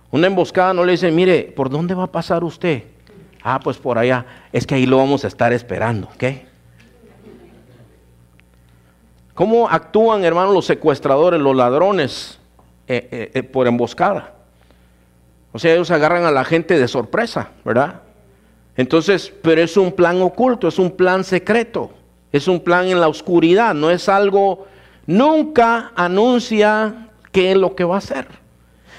Una 0.10 0.28
emboscada 0.28 0.74
no 0.74 0.84
le 0.84 0.94
dice, 0.94 1.12
mire, 1.12 1.54
¿por 1.56 1.70
dónde 1.70 1.94
va 1.94 2.06
a 2.06 2.12
pasar 2.12 2.44
usted? 2.44 2.84
Ah, 3.44 3.60
pues 3.64 3.78
por 3.78 4.00
allá. 4.00 4.26
Es 4.52 4.66
que 4.66 4.74
ahí 4.74 4.88
lo 4.88 4.98
vamos 4.98 5.24
a 5.24 5.28
estar 5.28 5.54
esperando, 5.54 6.08
¿ok? 6.16 6.24
¿Cómo 9.36 9.70
actúan, 9.70 10.24
hermanos, 10.24 10.54
los 10.54 10.66
secuestradores, 10.66 11.40
los 11.40 11.56
ladrones 11.56 12.40
eh, 12.88 13.08
eh, 13.12 13.32
eh, 13.36 13.44
por 13.44 13.68
emboscada? 13.68 14.34
O 15.52 15.60
sea, 15.60 15.74
ellos 15.74 15.92
agarran 15.92 16.24
a 16.26 16.32
la 16.32 16.46
gente 16.46 16.80
de 16.80 16.88
sorpresa, 16.88 17.50
¿verdad? 17.64 18.02
Entonces, 18.78 19.32
pero 19.42 19.62
es 19.62 19.78
un 19.78 19.92
plan 19.92 20.22
oculto, 20.22 20.68
es 20.68 20.80
un 20.80 20.92
plan 20.92 21.24
secreto, 21.24 21.92
es 22.32 22.48
un 22.48 22.60
plan 22.60 22.88
en 22.88 23.00
la 23.00 23.08
oscuridad, 23.08 23.74
no 23.74 23.90
es 23.90 24.10
algo, 24.10 24.68
nunca 25.06 25.92
anuncia 25.96 27.10
qué 27.32 27.52
es 27.52 27.58
lo 27.58 27.76
que 27.76 27.86
va 27.86 27.96
a 27.96 28.00
hacer. 28.00 28.28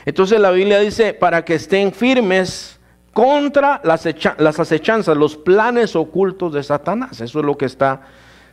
Entonces 0.07 0.41
la 0.41 0.51
Biblia 0.51 0.81
dice, 0.81 1.13
para 1.15 1.45
que 1.45 1.55
estén 1.55 1.93
firmes 1.93 2.79
contra 3.13 3.81
las, 3.83 4.07
las 4.39 4.61
acechanzas, 4.61 5.17
los 5.17 5.37
planes 5.37 5.97
ocultos 5.97 6.53
de 6.53 6.63
Satanás. 6.63 7.21
Eso 7.21 7.41
es 7.41 7.45
lo 7.45 7.57
que 7.57 7.65
está 7.65 8.03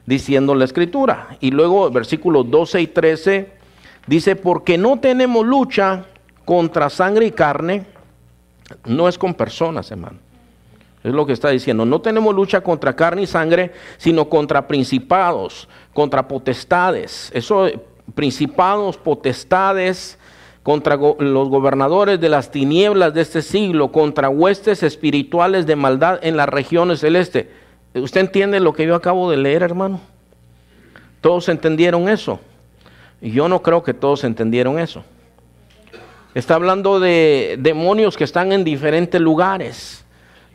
diciendo 0.05 0.55
la 0.55 0.65
escritura. 0.65 1.37
Y 1.39 1.51
luego 1.51 1.89
versículos 1.91 2.49
12 2.49 2.81
y 2.81 2.87
13 2.87 3.51
dice, 4.07 4.35
porque 4.35 4.77
no 4.77 4.99
tenemos 4.99 5.45
lucha 5.45 6.05
contra 6.45 6.89
sangre 6.89 7.27
y 7.27 7.31
carne, 7.31 7.85
no 8.85 9.07
es 9.07 9.17
con 9.17 9.33
personas, 9.33 9.91
hermano. 9.91 10.17
Es 11.03 11.13
lo 11.13 11.25
que 11.25 11.33
está 11.33 11.49
diciendo. 11.49 11.85
No 11.85 11.99
tenemos 12.01 12.33
lucha 12.33 12.61
contra 12.61 12.95
carne 12.95 13.23
y 13.23 13.27
sangre, 13.27 13.71
sino 13.97 14.29
contra 14.29 14.67
principados, 14.67 15.67
contra 15.93 16.27
potestades. 16.27 17.29
Eso, 17.33 17.69
principados, 18.15 18.97
potestades, 18.97 20.17
contra 20.63 20.95
los 20.95 21.49
gobernadores 21.49 22.21
de 22.21 22.29
las 22.29 22.49
tinieblas 22.49 23.13
de 23.13 23.21
este 23.21 23.41
siglo, 23.41 23.91
contra 23.91 24.29
huestes 24.29 24.81
espirituales 24.81 25.65
de 25.65 25.75
maldad 25.75 26.19
en 26.23 26.37
las 26.37 26.47
regiones 26.47 27.01
celestes. 27.01 27.47
¿Usted 27.93 28.21
entiende 28.21 28.61
lo 28.61 28.73
que 28.73 28.85
yo 28.85 28.95
acabo 28.95 29.29
de 29.29 29.37
leer, 29.37 29.61
hermano? 29.61 29.99
¿Todos 31.19 31.49
entendieron 31.49 32.07
eso? 32.07 32.39
Yo 33.21 33.47
no 33.49 33.61
creo 33.61 33.83
que 33.83 33.93
todos 33.93 34.23
entendieron 34.23 34.79
eso. 34.79 35.03
Está 36.33 36.55
hablando 36.55 36.99
de 36.99 37.57
demonios 37.59 38.17
que 38.17 38.23
están 38.23 38.51
en 38.51 38.63
diferentes 38.63 39.21
lugares, 39.21 40.02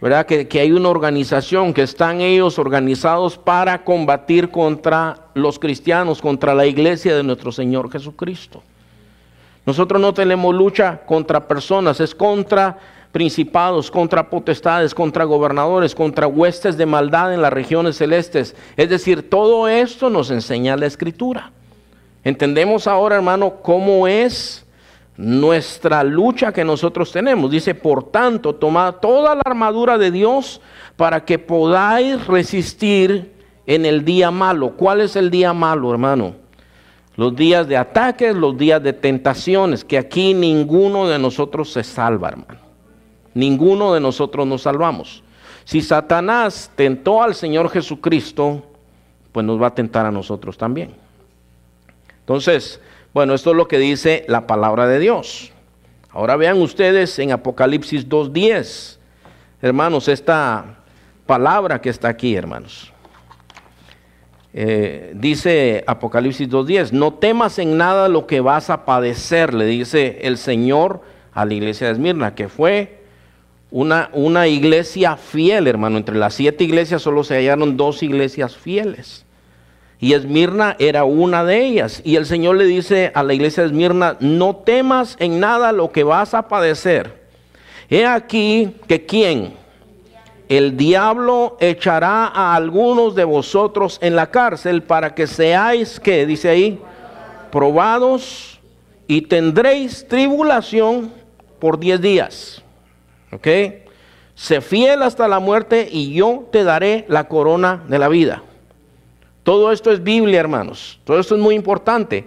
¿verdad? 0.01 0.27
Que, 0.27 0.47
que, 0.47 0.61
hay 0.61 0.73
una 0.73 0.89
organización, 0.89 1.75
que 1.75 1.83
están 1.83 2.21
ellos 2.21 2.59
organizados 2.59 3.37
para 3.37 3.85
combatir 3.85 4.51
contra 4.51 5.27
los 5.35 5.59
cristianos, 5.59 6.21
contra 6.21 6.55
la 6.55 6.67
iglesia 6.67 7.17
de 7.17 7.23
nuestro 7.23 7.53
Señor 7.53 7.91
Jesucristo. 7.91 8.63
Nosotros 9.67 10.01
no 10.01 10.15
tenemos 10.15 10.55
lucha 10.55 11.03
contra 11.05 11.47
personas, 11.47 12.01
es 12.01 12.15
contra 12.15 12.79
principados, 13.13 13.91
contra 13.91 14.29
potestades, 14.29 14.95
contra 14.95 15.25
gobernadores, 15.25 15.95
contra 15.95 16.27
huestes 16.27 16.77
de 16.77 16.87
maldad 16.87 17.35
en 17.35 17.43
las 17.43 17.53
regiones 17.53 17.97
celestes. 17.97 18.55
Es 18.77 18.89
decir, 18.89 19.29
todo 19.29 19.69
esto 19.69 20.11
nos 20.11 20.31
enseña 20.31 20.77
la 20.77 20.87
escritura. 20.87 21.51
Entendemos 22.25 22.87
ahora, 22.87 23.17
hermano, 23.17 23.55
cómo 23.63 24.07
es 24.07 24.65
nuestra 25.19 26.05
lucha 26.05 26.53
que 26.53 26.65
nosotros 26.65 27.11
tenemos. 27.11 27.51
Dice, 27.51 27.75
por 27.75 28.05
tanto, 28.05 28.55
tomad 28.55 28.95
toda 28.95 29.35
la 29.35 29.43
armadura 29.45 29.99
de 29.99 30.13
Dios 30.13 30.61
para 30.97 31.25
que 31.25 31.39
podáis 31.39 32.25
resistir 32.27 33.35
en 33.67 33.85
el 33.85 34.05
día 34.05 34.31
malo. 34.31 34.77
¿Cuál 34.77 35.01
es 35.01 35.17
el 35.17 35.29
día 35.31 35.53
malo, 35.53 35.91
hermano? 35.91 36.37
Los 37.17 37.35
días 37.35 37.67
de 37.67 37.77
ataques, 37.77 38.35
los 38.35 38.57
días 38.57 38.81
de 38.81 38.93
tentaciones, 38.93 39.85
que 39.85 39.99
aquí 39.99 40.35
ninguno 40.35 41.09
de 41.09 41.19
nosotros 41.19 41.73
se 41.73 41.83
salva, 41.83 42.29
hermano. 42.29 42.61
Ninguno 43.35 43.93
de 43.93 44.01
nosotros 44.01 44.47
nos 44.47 44.63
salvamos. 44.63 45.25
Si 45.65 45.81
Satanás 45.81 46.71
tentó 46.77 47.25
al 47.25 47.35
Señor 47.35 47.71
Jesucristo, 47.71 48.63
pues 49.33 49.45
nos 49.45 49.61
va 49.61 49.67
a 49.67 49.75
tentar 49.75 50.07
a 50.07 50.13
nosotros 50.13 50.57
también. 50.57 50.95
Entonces, 52.21 52.81
bueno, 53.19 53.35
esto 53.35 53.51
es 53.51 53.57
lo 53.57 53.67
que 53.67 53.79
dice 53.79 54.25
la 54.29 54.47
palabra 54.47 54.87
de 54.87 55.01
Dios. 55.01 55.51
Ahora 56.11 56.37
vean 56.37 56.63
ustedes 56.63 57.19
en 57.19 57.33
Apocalipsis 57.33 58.09
2.10, 58.09 58.97
hermanos, 59.61 60.07
esta 60.07 60.85
palabra 61.27 61.81
que 61.81 61.91
está 61.91 62.07
aquí, 62.07 62.37
hermanos. 62.37 62.93
Eh, 64.55 65.15
dice 65.17 65.83
Apocalipsis 65.89 66.49
2.10, 66.49 66.93
no 66.93 67.15
temas 67.15 67.59
en 67.59 67.77
nada 67.77 68.09
lo 68.09 68.29
que 68.29 68.39
vas 68.41 68.71
a 68.71 68.85
padecer, 68.85 69.53
le 69.53 69.65
dice 69.65 70.21
el 70.23 70.39
Señor 70.39 71.03
a 71.35 71.45
la 71.45 71.55
iglesia 71.55 71.89
de 71.89 71.95
Esmirna, 71.95 72.37
que 72.37 72.49
fue 72.49 73.01
una, 73.73 74.11
una 74.13 74.47
iglesia 74.47 75.17
fiel, 75.17 75.67
hermano. 75.67 75.99
Entre 75.99 76.15
las 76.15 76.35
siete 76.35 76.63
iglesias 76.63 77.03
solo 77.03 77.25
se 77.25 77.35
hallaron 77.35 77.77
dos 77.77 78.01
iglesias 78.05 78.57
fieles. 78.57 79.27
Y 80.01 80.13
Esmirna 80.13 80.77
era 80.79 81.05
una 81.05 81.45
de 81.45 81.65
ellas. 81.65 82.01
Y 82.05 82.17
el 82.17 82.27
Señor 82.27 82.57
le 82.57 82.65
dice 82.65 83.11
a 83.15 83.23
la 83.23 83.35
iglesia 83.35 83.63
de 83.63 83.71
Esmirna, 83.71 84.17
no 84.21 84.57
temas 84.57 85.17
en 85.19 85.41
nada 85.41 85.73
lo 85.73 85.91
que 85.91 86.05
vas 86.05 86.35
a 86.35 86.49
padecer. 86.49 87.19
He 87.91 88.07
aquí 88.07 88.77
que 88.87 89.07
quién? 89.07 89.55
El 90.49 90.77
diablo 90.77 91.57
echará 91.61 92.27
a 92.27 92.55
algunos 92.55 93.15
de 93.15 93.25
vosotros 93.25 93.99
en 94.01 94.17
la 94.17 94.31
cárcel 94.31 94.83
para 94.83 95.15
que 95.15 95.27
seáis, 95.27 96.01
que 96.01 96.25
dice 96.27 96.49
ahí, 96.49 96.81
probados 97.51 98.61
y 99.07 99.23
tendréis 99.23 100.07
tribulación 100.07 101.13
por 101.59 101.79
diez 101.79 102.01
días. 102.01 102.63
¿Ok? 103.33 103.49
Sé 104.35 104.61
fiel 104.61 105.03
hasta 105.03 105.27
la 105.29 105.41
muerte 105.41 105.89
y 105.91 106.15
yo 106.15 106.49
te 106.53 106.63
daré 106.63 107.05
la 107.09 107.25
corona 107.25 107.83
de 107.89 107.99
la 107.99 108.09
vida. 108.09 108.43
Todo 109.49 109.73
esto 109.73 109.91
es 109.91 110.05
Biblia, 110.05 110.41
hermanos. 110.41 111.01
Todo 111.05 111.19
esto 111.19 111.35
es 111.35 111.41
muy 111.41 111.55
importante. 111.55 112.27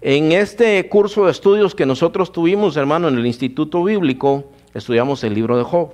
En 0.00 0.32
este 0.32 0.88
curso 0.88 1.26
de 1.26 1.30
estudios 1.30 1.74
que 1.74 1.84
nosotros 1.84 2.32
tuvimos, 2.32 2.78
hermano, 2.78 3.08
en 3.08 3.18
el 3.18 3.26
Instituto 3.26 3.84
Bíblico, 3.84 4.44
estudiamos 4.72 5.22
el 5.22 5.34
libro 5.34 5.58
de 5.58 5.64
Job. 5.64 5.90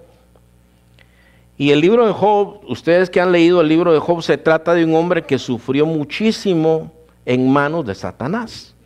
Y 1.59 1.73
el 1.73 1.81
libro 1.81 2.07
de 2.07 2.13
Job, 2.13 2.61
ustedes 2.69 3.11
que 3.11 3.21
han 3.21 3.33
leído 3.33 3.61
el 3.61 3.67
libro 3.67 3.93
de 3.93 3.99
Job, 3.99 4.23
se 4.23 4.39
trata 4.39 4.73
de 4.73 4.85
un 4.85 4.95
hombre 4.95 5.23
que 5.23 5.37
sufrió 5.41 5.85
muchísimo 5.85 6.93
en 7.27 7.53
manos 7.53 7.85
de 7.85 7.97
Satanás. 7.97 8.77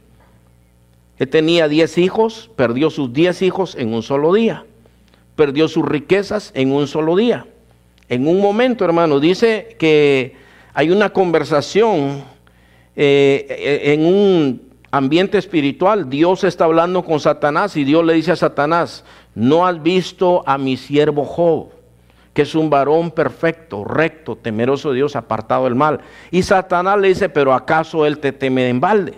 Él 1.18 1.28
tenía 1.28 1.68
diez 1.68 1.98
hijos, 1.98 2.48
perdió 2.56 2.88
sus 2.88 3.12
diez 3.12 3.42
hijos 3.42 3.74
en 3.76 3.92
un 3.92 4.02
solo 4.02 4.32
día 4.32 4.64
perdió 5.34 5.68
sus 5.68 5.84
riquezas 5.84 6.52
en 6.54 6.72
un 6.72 6.86
solo 6.86 7.16
día. 7.16 7.46
En 8.08 8.26
un 8.26 8.40
momento, 8.40 8.86
hermano, 8.86 9.20
dice 9.20 9.76
que 9.78 10.45
hay 10.76 10.90
una 10.90 11.08
conversación 11.08 12.22
eh, 12.94 13.80
en 13.94 14.04
un 14.04 14.68
ambiente 14.90 15.38
espiritual. 15.38 16.10
Dios 16.10 16.44
está 16.44 16.66
hablando 16.66 17.02
con 17.02 17.18
Satanás 17.18 17.78
y 17.78 17.84
Dios 17.84 18.04
le 18.04 18.12
dice 18.12 18.32
a 18.32 18.36
Satanás, 18.36 19.02
no 19.34 19.66
has 19.66 19.82
visto 19.82 20.42
a 20.46 20.58
mi 20.58 20.76
siervo 20.76 21.24
Job, 21.24 21.68
que 22.34 22.42
es 22.42 22.54
un 22.54 22.68
varón 22.68 23.10
perfecto, 23.10 23.84
recto, 23.84 24.36
temeroso 24.36 24.90
de 24.90 24.96
Dios, 24.96 25.16
apartado 25.16 25.64
del 25.64 25.74
mal. 25.74 26.00
Y 26.30 26.42
Satanás 26.42 26.98
le 26.98 27.08
dice, 27.08 27.30
pero 27.30 27.54
¿acaso 27.54 28.04
él 28.04 28.18
te 28.18 28.32
teme 28.32 28.68
en 28.68 28.78
balde? 28.78 29.14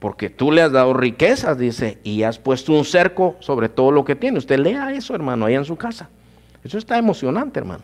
porque 0.00 0.28
tú 0.28 0.52
le 0.52 0.60
has 0.62 0.70
dado 0.70 0.92
riquezas, 0.92 1.58
dice, 1.58 1.98
y 2.04 2.24
has 2.24 2.38
puesto 2.38 2.74
un 2.74 2.84
cerco 2.84 3.36
sobre 3.40 3.70
todo 3.70 3.90
lo 3.90 4.04
que 4.04 4.16
tiene. 4.16 4.38
Usted 4.38 4.58
lea 4.58 4.92
eso, 4.92 5.14
hermano, 5.14 5.46
ahí 5.46 5.54
en 5.54 5.64
su 5.64 5.76
casa. 5.76 6.10
Eso 6.62 6.76
está 6.76 6.98
emocionante, 6.98 7.58
hermano. 7.58 7.82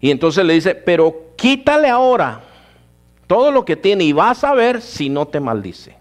Y 0.00 0.10
entonces 0.10 0.44
le 0.44 0.54
dice, 0.54 0.74
pero 0.74 1.32
quítale 1.36 1.88
ahora 1.88 2.42
todo 3.26 3.50
lo 3.50 3.64
que 3.64 3.76
tiene 3.76 4.04
y 4.04 4.12
vas 4.12 4.44
a 4.44 4.54
ver 4.54 4.80
si 4.82 5.08
no 5.08 5.26
te 5.26 5.40
maldice, 5.40 5.96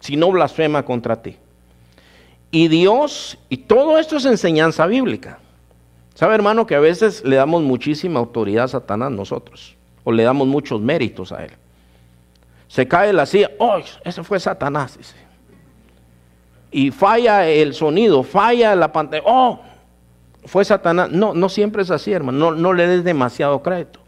si 0.00 0.16
no 0.16 0.30
blasfema 0.30 0.84
contra 0.84 1.20
ti. 1.20 1.36
Y 2.50 2.68
Dios, 2.68 3.36
y 3.48 3.56
todo 3.56 3.98
esto 3.98 4.16
es 4.16 4.24
enseñanza 4.24 4.86
bíblica. 4.86 5.38
¿Sabe, 6.14 6.36
hermano, 6.36 6.66
que 6.66 6.76
a 6.76 6.80
veces 6.80 7.24
le 7.24 7.36
damos 7.36 7.62
muchísima 7.62 8.20
autoridad 8.20 8.64
a 8.64 8.68
Satanás 8.68 9.10
nosotros? 9.10 9.74
O 10.04 10.12
le 10.12 10.22
damos 10.22 10.46
muchos 10.46 10.80
méritos 10.80 11.32
a 11.32 11.44
él. 11.44 11.50
Se 12.68 12.86
cae 12.86 13.12
la 13.12 13.26
silla, 13.26 13.50
¡oh! 13.58 13.80
Ese 14.04 14.22
fue 14.22 14.38
Satanás, 14.38 14.96
dice. 14.96 15.16
Y 16.70 16.90
falla 16.90 17.48
el 17.48 17.74
sonido, 17.74 18.22
falla 18.22 18.74
la 18.76 18.92
pantalla, 18.92 19.22
¡oh! 19.26 19.60
Fue 20.46 20.64
Satanás. 20.64 21.10
No, 21.10 21.34
no 21.34 21.48
siempre 21.48 21.82
es 21.82 21.90
así, 21.90 22.12
hermano. 22.12 22.38
No, 22.38 22.56
no 22.56 22.72
le 22.72 22.86
des 22.86 23.04
demasiado 23.04 23.62
crédito. 23.62 24.00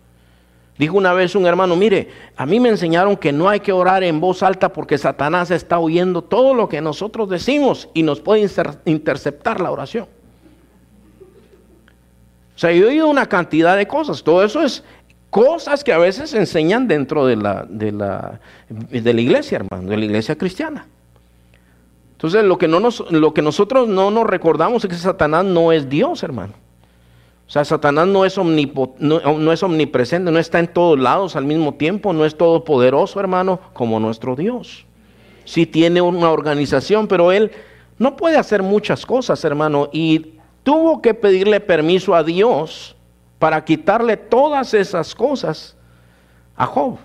Dijo 0.78 0.96
una 0.98 1.14
vez 1.14 1.34
un 1.34 1.46
hermano, 1.46 1.74
mire, 1.74 2.08
a 2.36 2.44
mí 2.44 2.60
me 2.60 2.68
enseñaron 2.68 3.16
que 3.16 3.32
no 3.32 3.48
hay 3.48 3.60
que 3.60 3.72
orar 3.72 4.04
en 4.04 4.20
voz 4.20 4.42
alta 4.42 4.70
porque 4.70 4.98
Satanás 4.98 5.50
está 5.50 5.78
oyendo 5.78 6.20
todo 6.20 6.52
lo 6.52 6.68
que 6.68 6.82
nosotros 6.82 7.30
decimos 7.30 7.88
y 7.94 8.02
nos 8.02 8.20
puede 8.20 8.46
interceptar 8.84 9.60
la 9.60 9.70
oración. 9.70 10.06
O 12.54 12.58
sea, 12.58 12.72
yo 12.72 12.86
he 12.86 12.90
oído 12.90 13.08
una 13.08 13.26
cantidad 13.26 13.76
de 13.76 13.86
cosas. 13.86 14.22
Todo 14.22 14.44
eso 14.44 14.62
es 14.62 14.84
cosas 15.30 15.82
que 15.82 15.92
a 15.92 15.98
veces 15.98 16.30
se 16.30 16.38
enseñan 16.38 16.88
dentro 16.88 17.26
de 17.26 17.36
la, 17.36 17.66
de 17.68 17.92
la, 17.92 18.40
de 18.68 19.14
la 19.14 19.20
iglesia, 19.20 19.56
hermano, 19.56 19.88
de 19.88 19.96
la 19.96 20.04
iglesia 20.04 20.36
cristiana. 20.36 20.86
Entonces, 22.16 22.44
lo 22.44 22.56
que, 22.56 22.66
no 22.66 22.80
nos, 22.80 23.04
lo 23.10 23.34
que 23.34 23.42
nosotros 23.42 23.88
no 23.88 24.10
nos 24.10 24.26
recordamos 24.26 24.82
es 24.82 24.88
que 24.88 24.96
Satanás 24.96 25.44
no 25.44 25.70
es 25.70 25.90
Dios, 25.90 26.22
hermano. 26.22 26.54
O 27.46 27.50
sea, 27.50 27.62
Satanás 27.62 28.08
no 28.08 28.24
es, 28.24 28.38
no, 28.38 29.52
es 29.52 29.62
omnipresente, 29.62 30.32
no 30.32 30.38
está 30.38 30.58
en 30.58 30.68
todos 30.68 30.98
lados 30.98 31.36
al 31.36 31.44
mismo 31.44 31.74
tiempo, 31.74 32.14
no 32.14 32.24
es 32.24 32.34
todopoderoso, 32.34 33.20
hermano, 33.20 33.60
como 33.74 34.00
nuestro 34.00 34.34
Dios. 34.34 34.86
Sí 35.44 35.66
tiene 35.66 36.00
una 36.00 36.30
organización, 36.30 37.06
pero 37.06 37.32
él 37.32 37.52
no 37.98 38.16
puede 38.16 38.38
hacer 38.38 38.62
muchas 38.62 39.04
cosas, 39.04 39.44
hermano, 39.44 39.90
y 39.92 40.38
tuvo 40.62 41.02
que 41.02 41.12
pedirle 41.12 41.60
permiso 41.60 42.14
a 42.14 42.24
Dios 42.24 42.96
para 43.38 43.62
quitarle 43.62 44.16
todas 44.16 44.72
esas 44.72 45.14
cosas 45.14 45.76
a 46.56 46.64
Job. 46.64 46.96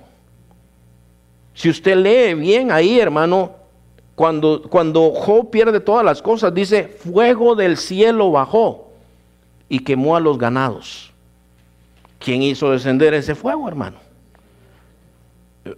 Si 1.54 1.70
usted 1.70 1.98
lee 1.98 2.34
bien 2.34 2.72
ahí, 2.72 2.98
hermano, 2.98 3.61
cuando, 4.22 4.62
cuando 4.62 5.10
Job 5.14 5.50
pierde 5.50 5.80
todas 5.80 6.06
las 6.06 6.22
cosas, 6.22 6.54
dice, 6.54 6.84
fuego 6.84 7.56
del 7.56 7.76
cielo 7.76 8.30
bajó 8.30 8.92
y 9.68 9.80
quemó 9.80 10.16
a 10.16 10.20
los 10.20 10.38
ganados. 10.38 11.12
¿Quién 12.20 12.44
hizo 12.44 12.70
descender 12.70 13.16
ese 13.16 13.34
fuego, 13.34 13.68
hermano? 13.68 13.98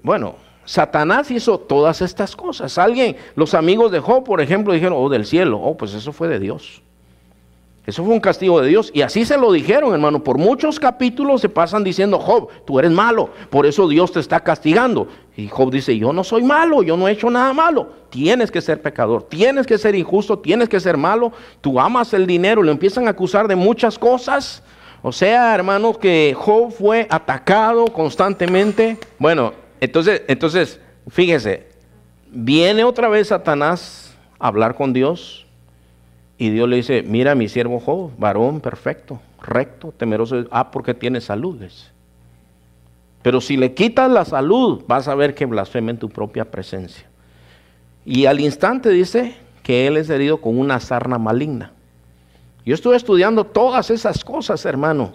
Bueno, 0.02 0.36
Satanás 0.66 1.32
hizo 1.32 1.58
todas 1.58 2.02
estas 2.02 2.36
cosas. 2.36 2.78
Alguien, 2.78 3.16
los 3.36 3.54
amigos 3.54 3.94
de 3.94 4.02
Job, 4.02 4.26
por 4.26 4.42
ejemplo, 4.42 4.74
dijeron, 4.74 4.98
oh, 4.98 5.08
del 5.08 5.26
cielo, 5.26 5.62
oh, 5.62 5.78
pues 5.78 5.94
eso 5.94 6.12
fue 6.12 6.28
de 6.28 6.40
Dios. 6.40 6.83
Eso 7.86 8.06
fue 8.06 8.14
un 8.14 8.22
castigo 8.22 8.62
de 8.62 8.70
Dios. 8.70 8.92
Y 8.94 9.02
así 9.02 9.26
se 9.26 9.38
lo 9.38 9.52
dijeron, 9.52 9.94
hermano. 9.94 10.24
Por 10.24 10.38
muchos 10.38 10.80
capítulos 10.80 11.42
se 11.42 11.50
pasan 11.50 11.84
diciendo, 11.84 12.18
Job, 12.18 12.48
tú 12.66 12.80
eres 12.80 12.92
malo, 12.92 13.30
por 13.50 13.66
eso 13.66 13.88
Dios 13.90 14.14
te 14.14 14.22
está 14.22 14.40
castigando. 14.40 15.08
Y 15.36 15.50
Job 15.50 15.70
dice, 15.72 15.98
yo 15.98 16.14
no 16.14 16.24
soy 16.24 16.44
malo, 16.44 16.82
yo 16.82 16.96
no 16.96 17.08
he 17.08 17.12
hecho 17.12 17.30
nada 17.30 17.52
malo. 17.54 17.90
Tienes 18.10 18.52
que 18.52 18.62
ser 18.62 18.82
pecador, 18.82 19.24
tienes 19.24 19.68
que 19.68 19.78
ser 19.78 19.96
injusto, 19.96 20.40
tienes 20.40 20.70
que 20.70 20.80
ser 20.80 20.96
malo. 20.96 21.34
Tú 21.60 21.80
amas 21.80 22.14
el 22.14 22.26
dinero, 22.26 22.64
le 22.64 22.72
empiezan 22.72 23.08
a 23.08 23.12
acusar 23.12 23.48
de 23.50 23.56
muchas 23.56 24.00
cosas. 24.00 24.64
O 25.02 25.12
sea, 25.12 25.54
hermanos, 25.54 25.98
que 25.98 26.34
Job 26.38 26.72
fue 26.72 27.06
atacado 27.10 27.88
constantemente. 27.88 28.98
Bueno, 29.20 29.52
entonces, 29.82 30.22
entonces, 30.30 30.80
fíjese, 31.10 31.68
viene 32.32 32.86
otra 32.86 33.10
vez 33.10 33.28
Satanás 33.28 34.16
a 34.40 34.48
hablar 34.48 34.76
con 34.76 34.94
Dios 34.94 35.46
y 36.44 36.50
Dios 36.50 36.68
le 36.68 36.76
dice, 36.76 37.04
mira 37.04 37.36
mi 37.36 37.48
siervo 37.48 37.80
Job, 37.80 38.12
varón 38.18 38.60
perfecto, 38.60 39.22
recto, 39.42 39.94
temeroso. 39.96 40.44
Ah, 40.52 40.72
porque 40.72 40.94
tiene 40.94 41.22
salud. 41.22 41.58
Pero 43.22 43.40
si 43.40 43.56
le 43.56 43.74
quitas 43.74 44.12
la 44.12 44.26
salud, 44.26 44.84
vas 44.86 45.08
a 45.08 45.16
ver 45.16 45.36
que 45.36 45.46
blasfema 45.46 45.92
en 45.92 46.00
tu 46.00 46.10
propia 46.10 46.44
presencia. 46.44 47.08
Y 48.04 48.26
al 48.26 48.42
instante 48.42 48.90
dice 48.90 49.38
que 49.64 49.88
él 49.88 49.96
es 49.96 50.10
herido 50.10 50.42
con 50.42 50.60
una 50.60 50.82
sarna 50.82 51.18
maligna. 51.18 51.72
Yo 52.66 52.76
estuve 52.76 52.98
estudiando 52.98 53.46
todas 53.46 53.90
esas 53.90 54.26
cosas, 54.26 54.66
hermano. 54.66 55.14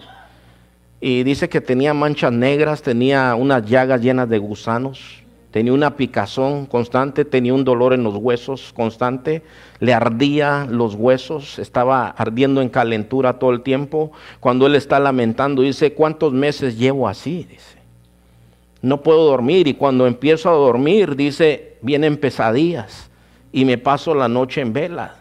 Y 0.99 1.21
dice 1.21 1.47
que 1.47 1.61
tenía 1.61 1.93
manchas 1.93 2.31
negras, 2.31 2.81
tenía 2.81 3.35
unas 3.35 3.63
llagas 3.67 4.01
llenas 4.01 4.27
de 4.27 4.39
gusanos, 4.39 5.21
tenía 5.51 5.73
una 5.73 5.95
picazón 5.95 6.65
constante, 6.65 7.25
tenía 7.25 7.53
un 7.53 7.63
dolor 7.63 7.93
en 7.93 8.03
los 8.03 8.15
huesos 8.15 8.71
constante, 8.73 9.41
le 9.79 9.93
ardía 9.93 10.67
los 10.69 10.95
huesos, 10.95 11.57
estaba 11.59 12.07
ardiendo 12.09 12.61
en 12.61 12.69
calentura 12.69 13.39
todo 13.39 13.51
el 13.51 13.61
tiempo. 13.61 14.11
Cuando 14.39 14.67
él 14.67 14.75
está 14.75 14.99
lamentando, 14.99 15.61
dice, 15.61 15.93
¿cuántos 15.93 16.33
meses 16.33 16.77
llevo 16.77 17.07
así? 17.07 17.47
Dice, 17.49 17.77
no 18.81 19.01
puedo 19.01 19.25
dormir 19.25 19.67
y 19.67 19.73
cuando 19.73 20.07
empiezo 20.07 20.49
a 20.49 20.53
dormir, 20.53 21.15
dice, 21.15 21.77
vienen 21.81 22.17
pesadillas 22.17 23.09
y 23.51 23.65
me 23.65 23.77
paso 23.77 24.13
la 24.13 24.27
noche 24.27 24.61
en 24.61 24.73
vela. 24.73 25.15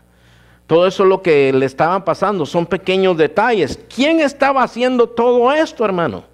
Todo 0.66 0.86
eso 0.86 1.04
es 1.04 1.08
lo 1.08 1.22
que 1.22 1.50
le 1.54 1.64
estaba 1.64 2.04
pasando, 2.04 2.44
son 2.44 2.66
pequeños 2.66 3.16
detalles. 3.16 3.80
¿Quién 3.94 4.20
estaba 4.20 4.62
haciendo 4.62 5.08
todo 5.08 5.50
esto, 5.50 5.82
hermano? 5.82 6.24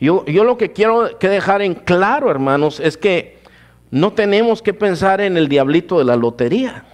Yo, 0.00 0.24
yo 0.26 0.44
lo 0.44 0.58
que 0.58 0.72
quiero 0.72 1.18
que 1.18 1.28
dejar 1.28 1.62
en 1.62 1.74
claro, 1.74 2.30
hermanos, 2.30 2.80
es 2.80 2.96
que 2.96 3.38
no 3.90 4.12
tenemos 4.12 4.62
que 4.62 4.74
pensar 4.74 5.20
en 5.20 5.36
el 5.36 5.48
diablito 5.48 5.98
de 5.98 6.04
la 6.04 6.16
lotería. 6.16 6.84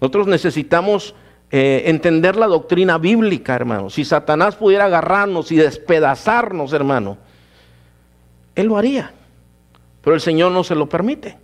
Nosotros 0.00 0.26
necesitamos 0.26 1.14
eh, 1.50 1.82
entender 1.86 2.36
la 2.36 2.46
doctrina 2.46 2.98
bíblica, 2.98 3.54
hermano. 3.54 3.90
Si 3.90 4.04
Satanás 4.04 4.54
pudiera 4.54 4.84
agarrarnos 4.84 5.50
y 5.50 5.56
despedazarnos, 5.56 6.72
hermano, 6.72 7.18
él 8.54 8.66
lo 8.68 8.76
haría. 8.76 9.12
Pero 10.02 10.14
el 10.14 10.20
Señor 10.20 10.52
no 10.52 10.62
se 10.62 10.74
lo 10.74 10.88
permite. 10.88 11.36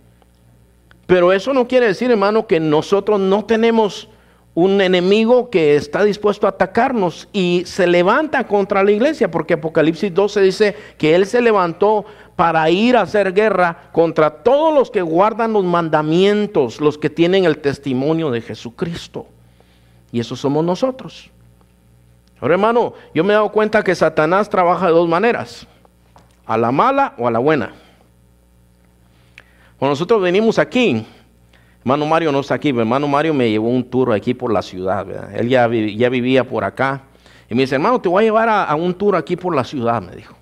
Pero 1.05 1.33
eso 1.33 1.53
no 1.53 1.67
quiere 1.67 1.87
decir, 1.87 2.09
hermano, 2.09 2.47
que 2.47 2.59
nosotros 2.59 3.19
no 3.19 3.45
tenemos 3.45 4.09
un 4.59 4.81
enemigo 4.81 5.51
que 5.51 5.75
está 5.75 6.03
dispuesto 6.03 6.47
a 6.47 6.49
atacarnos 6.49 7.29
y 7.31 7.61
se 7.67 7.85
levanta 7.85 8.47
contra 8.47 8.83
la 8.83 8.89
iglesia, 8.89 9.29
porque 9.29 9.53
Apocalipsis 9.53 10.11
12 10.11 10.41
dice 10.41 10.75
que 10.97 11.13
Él 11.13 11.27
se 11.27 11.43
levantó 11.43 12.05
para 12.35 12.67
ir 12.71 12.97
a 12.97 13.01
hacer 13.01 13.33
guerra 13.33 13.91
contra 13.91 14.31
todos 14.31 14.73
los 14.73 14.89
que 14.89 15.03
guardan 15.03 15.53
los 15.53 15.63
mandamientos, 15.63 16.81
los 16.81 16.97
que 16.97 17.11
tienen 17.11 17.45
el 17.45 17.59
testimonio 17.59 18.31
de 18.31 18.41
Jesucristo. 18.41 19.27
Y 20.11 20.21
eso 20.21 20.35
somos 20.35 20.65
nosotros. 20.65 21.29
Ahora 22.41 22.55
hermano, 22.55 22.95
yo 23.13 23.23
me 23.23 23.33
he 23.33 23.35
dado 23.35 23.51
cuenta 23.51 23.83
que 23.83 23.93
Satanás 23.93 24.49
trabaja 24.49 24.87
de 24.87 24.93
dos 24.93 25.07
maneras, 25.07 25.67
a 26.47 26.57
la 26.57 26.71
mala 26.71 27.13
o 27.19 27.27
a 27.27 27.31
la 27.31 27.37
buena. 27.37 27.73
Cuando 29.77 29.91
nosotros 29.91 30.19
venimos 30.19 30.57
aquí, 30.57 31.05
Hermano 31.87 32.05
Mario 32.05 32.33
no 32.33 32.41
está 32.41 32.55
aquí, 32.55 32.73
mi 32.73 32.81
hermano 32.81 33.07
Mario 33.07 33.33
me 33.33 33.49
llevó 33.49 33.69
un 33.69 33.81
tour 33.81 34.11
aquí 34.11 34.33
por 34.33 34.51
la 34.51 34.61
ciudad, 34.61 35.07
él 35.33 35.47
ya, 35.47 35.69
ya, 35.71 36.09
vivía 36.09 36.43
por 36.45 36.65
acá. 36.65 37.03
Y 37.49 37.55
me 37.55 37.61
dice, 37.61 37.75
hermano, 37.75 38.01
te 38.01 38.09
voy 38.09 38.23
a 38.23 38.25
llevar 38.25 38.49
a, 38.49 38.75
un 38.75 38.93
tour 38.93 39.15
aquí 39.15 39.37
por 39.37 39.55
la 39.55 39.63
ciudad, 39.63 40.01
me 40.01 40.13
dijo. 40.13 40.35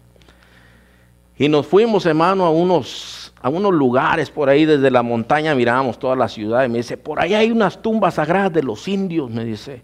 Y 1.37 1.47
nos 1.47 1.67
fuimos, 1.67 2.03
hermano, 2.07 2.45
a 2.45 2.49
unos, 2.49 3.31
a 3.39 3.49
unos 3.49 3.71
lugares 3.75 4.31
por 4.31 4.49
ahí, 4.49 4.65
desde 4.65 4.89
la 4.89 5.03
montaña 5.03 5.53
mirábamos 5.53 5.99
toda 5.99 6.15
la 6.15 6.27
ciudad. 6.27 6.65
Y 6.65 6.69
me 6.69 6.79
dice, 6.79 6.97
por 6.97 7.19
ahí 7.19 7.35
hay 7.35 7.51
unas 7.51 7.79
tumbas 7.79 8.15
sagradas 8.15 8.51
de 8.51 8.63
los 8.63 8.87
indios, 8.87 9.29
me 9.29 9.45
dice. 9.45 9.83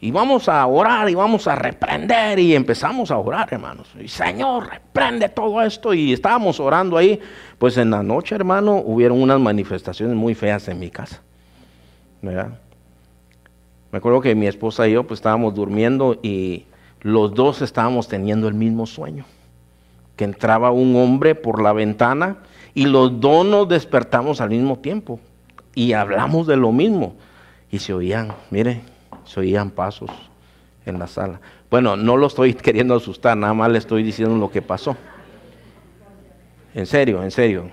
Y 0.00 0.12
vamos 0.12 0.48
a 0.48 0.64
orar 0.66 1.10
y 1.10 1.14
vamos 1.14 1.48
a 1.48 1.56
reprender. 1.56 2.38
Y 2.38 2.54
empezamos 2.54 3.10
a 3.10 3.18
orar, 3.18 3.48
hermanos. 3.50 3.88
Y 4.00 4.06
Señor, 4.08 4.68
reprende 4.70 5.28
todo 5.28 5.60
esto. 5.62 5.92
Y 5.92 6.12
estábamos 6.12 6.60
orando 6.60 6.96
ahí. 6.96 7.20
Pues 7.58 7.76
en 7.78 7.90
la 7.90 8.02
noche, 8.02 8.34
hermano, 8.34 8.76
hubieron 8.76 9.20
unas 9.20 9.40
manifestaciones 9.40 10.14
muy 10.14 10.34
feas 10.34 10.68
en 10.68 10.78
mi 10.78 10.90
casa. 10.90 11.20
Me 12.20 13.98
acuerdo 13.98 14.20
que 14.20 14.34
mi 14.34 14.46
esposa 14.46 14.86
y 14.86 14.92
yo 14.92 15.04
pues 15.06 15.18
estábamos 15.18 15.54
durmiendo 15.54 16.18
y 16.22 16.66
los 17.00 17.34
dos 17.34 17.62
estábamos 17.62 18.08
teniendo 18.08 18.48
el 18.48 18.54
mismo 18.54 18.86
sueño. 18.86 19.24
Que 20.16 20.24
entraba 20.24 20.70
un 20.70 20.94
hombre 20.96 21.34
por 21.34 21.62
la 21.62 21.72
ventana 21.72 22.38
y 22.74 22.86
los 22.86 23.20
dos 23.20 23.46
nos 23.46 23.68
despertamos 23.68 24.40
al 24.40 24.50
mismo 24.50 24.78
tiempo 24.78 25.20
y 25.74 25.92
hablamos 25.92 26.46
de 26.46 26.56
lo 26.56 26.70
mismo. 26.72 27.14
Y 27.70 27.78
se 27.78 27.92
oían, 27.92 28.32
mire, 28.50 28.82
se 29.28 29.40
oían 29.40 29.70
pasos 29.70 30.10
en 30.86 30.98
la 30.98 31.06
sala. 31.06 31.40
Bueno, 31.70 31.96
no 31.96 32.16
lo 32.16 32.26
estoy 32.26 32.54
queriendo 32.54 32.94
asustar, 32.94 33.36
nada 33.36 33.54
más 33.54 33.70
le 33.70 33.78
estoy 33.78 34.02
diciendo 34.02 34.36
lo 34.36 34.50
que 34.50 34.62
pasó. 34.62 34.96
En 36.74 36.86
serio, 36.86 37.22
en 37.22 37.30
serio. 37.30 37.70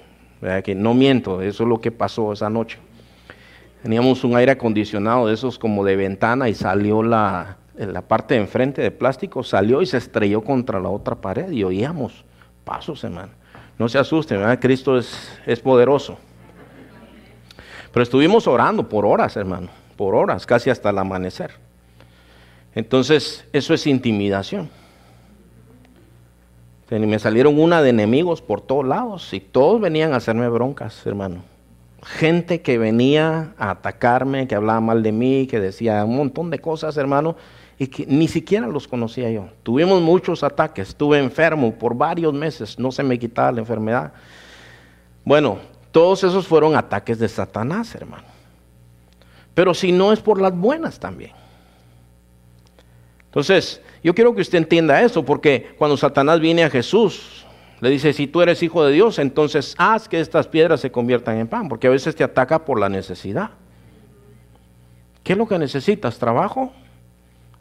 Que 0.63 0.75
no 0.75 0.93
miento, 0.93 1.41
eso 1.41 1.63
es 1.63 1.69
lo 1.69 1.81
que 1.81 1.91
pasó 1.91 2.31
esa 2.31 2.49
noche. 2.49 2.77
Teníamos 3.81 4.23
un 4.23 4.35
aire 4.35 4.51
acondicionado 4.51 5.27
de 5.27 5.33
esos 5.33 5.57
como 5.57 5.83
de 5.83 5.95
ventana 5.95 6.49
y 6.49 6.53
salió 6.53 7.01
la, 7.01 7.57
la 7.77 8.01
parte 8.01 8.35
de 8.35 8.41
enfrente 8.41 8.81
de 8.81 8.91
plástico, 8.91 9.43
salió 9.43 9.81
y 9.81 9.85
se 9.85 9.97
estrelló 9.97 10.41
contra 10.41 10.79
la 10.79 10.89
otra 10.89 11.15
pared 11.15 11.49
y 11.51 11.63
oíamos 11.63 12.25
pasos, 12.63 13.03
hermano. 13.03 13.31
No 13.79 13.89
se 13.89 13.97
asusten, 13.97 14.39
¿verdad? 14.39 14.59
Cristo 14.59 14.97
es, 14.97 15.39
es 15.45 15.59
poderoso. 15.59 16.17
Pero 17.91 18.03
estuvimos 18.03 18.45
orando 18.45 18.87
por 18.87 19.05
horas, 19.05 19.35
hermano, 19.37 19.69
por 19.95 20.15
horas, 20.15 20.45
casi 20.45 20.69
hasta 20.69 20.89
el 20.89 20.97
amanecer. 20.97 21.51
Entonces, 22.73 23.45
eso 23.53 23.73
es 23.73 23.87
intimidación. 23.87 24.69
Me 26.89 27.17
salieron 27.17 27.59
una 27.59 27.81
de 27.81 27.89
enemigos 27.89 28.41
por 28.41 28.61
todos 28.61 28.85
lados 28.85 29.33
y 29.33 29.39
todos 29.39 29.81
venían 29.81 30.13
a 30.13 30.17
hacerme 30.17 30.47
broncas, 30.49 31.05
hermano. 31.05 31.41
Gente 32.03 32.61
que 32.61 32.77
venía 32.77 33.53
a 33.57 33.71
atacarme, 33.71 34.47
que 34.47 34.53
hablaba 34.53 34.79
mal 34.81 35.01
de 35.01 35.11
mí, 35.11 35.47
que 35.47 35.59
decía 35.59 36.05
un 36.05 36.15
montón 36.17 36.51
de 36.51 36.59
cosas, 36.59 36.95
hermano, 36.97 37.35
y 37.79 37.87
que 37.87 38.05
ni 38.05 38.27
siquiera 38.27 38.67
los 38.67 38.87
conocía 38.87 39.31
yo. 39.31 39.47
Tuvimos 39.63 40.01
muchos 40.01 40.43
ataques, 40.43 40.89
estuve 40.89 41.17
enfermo 41.17 41.73
por 41.73 41.95
varios 41.95 42.33
meses, 42.33 42.77
no 42.77 42.91
se 42.91 43.01
me 43.01 43.17
quitaba 43.17 43.51
la 43.53 43.61
enfermedad. 43.61 44.13
Bueno, 45.23 45.57
todos 45.91 46.23
esos 46.23 46.45
fueron 46.45 46.75
ataques 46.75 47.17
de 47.17 47.27
Satanás, 47.27 47.95
hermano. 47.95 48.34
Pero 49.55 49.73
si 49.73 49.91
no 49.91 50.13
es 50.13 50.19
por 50.19 50.39
las 50.39 50.55
buenas 50.55 50.99
también. 50.99 51.31
Entonces, 53.25 53.81
yo 54.03 54.13
quiero 54.13 54.35
que 54.35 54.41
usted 54.41 54.59
entienda 54.59 55.01
eso, 55.01 55.25
porque 55.25 55.73
cuando 55.77 55.97
Satanás 55.97 56.39
viene 56.39 56.63
a 56.63 56.69
Jesús, 56.69 57.45
le 57.81 57.89
dice, 57.89 58.13
si 58.13 58.27
tú 58.27 58.41
eres 58.41 58.63
hijo 58.63 58.85
de 58.85 58.93
Dios, 58.93 59.19
entonces 59.19 59.75
haz 59.77 60.07
que 60.07 60.19
estas 60.19 60.47
piedras 60.47 60.79
se 60.79 60.91
conviertan 60.91 61.37
en 61.37 61.47
pan, 61.47 61.67
porque 61.67 61.87
a 61.87 61.89
veces 61.89 62.15
te 62.15 62.23
ataca 62.23 62.63
por 62.63 62.79
la 62.79 62.87
necesidad. 62.87 63.49
¿Qué 65.23 65.33
es 65.33 65.37
lo 65.37 65.47
que 65.47 65.57
necesitas? 65.57 66.17
¿Trabajo? 66.19 66.71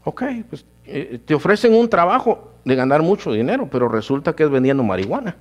Ok, 0.05 0.23
pues 0.49 0.65
eh, 0.85 1.19
te 1.25 1.35
ofrecen 1.35 1.75
un 1.75 1.89
trabajo 1.89 2.53
de 2.65 2.75
ganar 2.75 3.03
mucho 3.03 3.33
dinero, 3.33 3.69
pero 3.71 3.89
resulta 3.89 4.37
que 4.37 4.45
es 4.45 4.51
vendiendo 4.51 4.83
marihuana. 4.83 5.37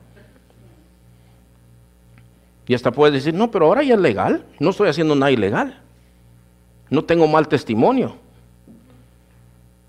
Y 2.66 2.74
hasta 2.74 2.92
puedes 2.92 3.14
decir, 3.14 3.34
no, 3.34 3.52
pero 3.52 3.66
ahora 3.66 3.84
ya 3.84 3.96
es 3.96 4.00
legal, 4.00 4.46
no 4.60 4.70
estoy 4.70 4.88
haciendo 4.88 5.16
nada 5.16 5.32
ilegal, 5.32 5.83
no 6.94 7.04
tengo 7.04 7.28
mal 7.28 7.48
testimonio. 7.48 8.14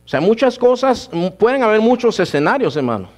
O 0.06 0.08
sea, 0.08 0.22
muchas 0.22 0.58
cosas, 0.58 1.10
pueden 1.38 1.62
haber 1.62 1.82
muchos 1.82 2.18
escenarios, 2.18 2.76
hermano. 2.76 3.08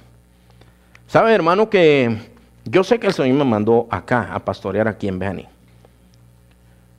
¿Sabe, 1.07 1.33
hermano, 1.33 1.69
que 1.69 2.17
yo 2.65 2.83
sé 2.83 2.99
que 2.99 3.07
el 3.07 3.13
Señor 3.13 3.37
me 3.37 3.45
mandó 3.45 3.87
acá 3.89 4.29
a 4.33 4.39
pastorear 4.39 4.89
aquí 4.89 5.07
en 5.07 5.19
Beni? 5.19 5.45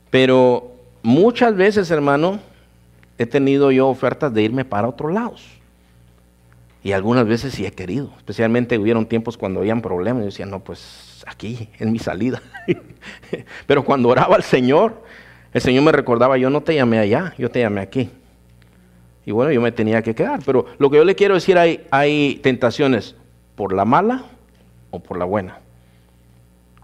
Pero 0.09 0.72
muchas 1.03 1.55
veces, 1.55 1.90
hermano, 1.90 2.40
he 3.18 3.27
tenido 3.27 3.70
yo 3.70 3.88
ofertas 3.88 4.33
de 4.33 4.42
irme 4.44 4.64
para 4.64 4.88
otros 4.88 5.12
lados. 5.12 5.44
Y 6.83 6.92
algunas 6.92 7.27
veces 7.27 7.53
sí 7.53 7.66
he 7.66 7.72
querido. 7.72 8.11
Especialmente 8.16 8.79
hubieron 8.79 9.05
tiempos 9.05 9.37
cuando 9.37 9.61
habían 9.61 9.83
problemas. 9.83 10.22
Yo 10.22 10.27
decía, 10.27 10.46
no, 10.46 10.61
pues 10.61 11.22
aquí, 11.27 11.68
en 11.79 11.92
mi 11.92 11.98
salida. 11.98 12.40
Pero 13.66 13.85
cuando 13.85 14.09
oraba 14.09 14.37
al 14.37 14.42
Señor, 14.42 15.03
el 15.53 15.61
Señor 15.61 15.85
me 15.85 15.93
recordaba, 15.93 16.37
yo 16.37 16.51
no 16.51 16.63
te 16.63 16.75
llamé 16.75 16.99
allá, 16.99 17.35
yo 17.39 17.51
te 17.51 17.61
llamé 17.61 17.81
aquí. 17.81 18.11
Y 19.25 19.31
bueno, 19.31 19.53
yo 19.53 19.61
me 19.61 19.73
tenía 19.73 20.03
que 20.03 20.15
quedar. 20.15 20.41
Pero 20.45 20.67
lo 20.79 20.91
que 20.91 20.97
yo 20.97 21.05
le 21.05 21.15
quiero 21.15 21.35
decir, 21.35 21.59
hay, 21.59 21.87
hay 21.91 22.37
tentaciones 22.43 23.15
por 23.55 23.73
la 23.73 23.85
mala 23.85 24.25
o 24.91 25.01
por 25.01 25.19
la 25.19 25.25
buena. 25.25 25.59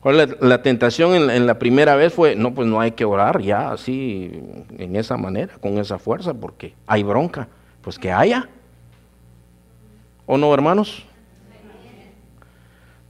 ¿Cuál 0.01 0.37
la, 0.41 0.61
tentación 0.61 1.31
en, 1.31 1.47
la 1.47 1.59
primera 1.59 1.97
vez 1.97 2.13
fue, 2.13 2.37
no, 2.37 2.53
pues 2.53 2.69
no 2.69 2.79
hay 2.79 2.91
que 2.91 3.07
orar 3.07 3.41
ya 3.41 3.71
así, 3.71 4.43
en 4.77 4.97
esa 4.97 5.17
manera, 5.17 5.55
con 5.63 5.79
esa 5.79 5.99
fuerza, 5.99 6.35
porque 6.35 6.75
hay 6.87 7.03
bronca. 7.03 7.49
Pues 7.81 7.99
que 7.99 8.13
haya. 8.13 8.49
¿O 10.27 10.37
no, 10.37 10.53
hermanos? 10.53 11.07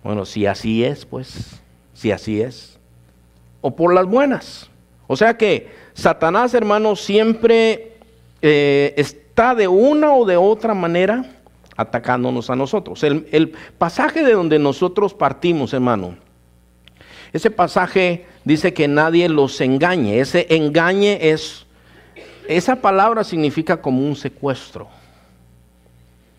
Bueno, 0.05 0.25
si 0.25 0.47
así 0.47 0.85
es, 0.85 1.05
pues, 1.05 1.61
si 1.95 2.13
así 2.13 2.41
es. 2.41 2.79
O 3.61 3.75
por 3.75 3.93
las 3.93 4.07
buenas. 4.07 4.71
O 5.07 5.17
sea 5.17 5.37
que 5.37 5.71
Satanás, 5.95 6.55
hermanos, 6.55 7.01
siempre 7.01 7.99
eh, 8.43 8.95
está 8.97 9.55
de 9.55 9.69
una 9.69 10.15
o 10.15 10.25
de 10.25 10.37
otra 10.37 10.75
manera 10.75 11.25
atacándonos 11.77 12.51
a 12.51 12.57
nosotros. 12.57 13.03
El, 13.03 13.27
el 13.33 13.51
pasaje 13.79 14.23
de 14.23 14.33
donde 14.33 14.59
nosotros 14.59 15.15
partimos, 15.15 15.73
hermano, 15.73 16.17
ese 17.33 17.51
pasaje 17.51 18.27
dice 18.45 18.73
que 18.73 18.87
nadie 18.87 19.29
los 19.29 19.61
engañe. 19.61 20.21
Ese 20.21 20.47
engañe 20.51 21.19
es, 21.21 21.67
esa 22.49 22.77
palabra 22.77 23.25
significa 23.25 23.83
como 23.83 24.07
un 24.07 24.15
secuestro. 24.15 24.89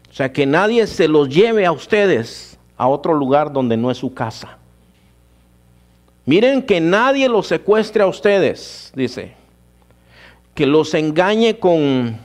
O 0.10 0.14
sea, 0.14 0.32
que 0.32 0.46
nadie 0.46 0.88
se 0.88 1.10
los 1.10 1.28
lleve 1.28 1.66
a 1.66 1.74
ustedes 1.74 2.58
a 2.78 2.88
otro 2.88 3.14
lugar 3.14 3.52
donde 3.52 3.76
no 3.76 3.92
es 3.92 3.98
su 3.98 4.14
casa. 4.14 4.58
Miren 6.26 6.64
que 6.64 6.82
nadie 6.82 7.30
los 7.30 7.48
secuestre 7.48 8.02
a 8.02 8.08
ustedes, 8.08 8.92
dice. 8.96 9.34
Que 10.56 10.66
los 10.66 10.94
engañe 10.96 11.60
con, 11.60 12.18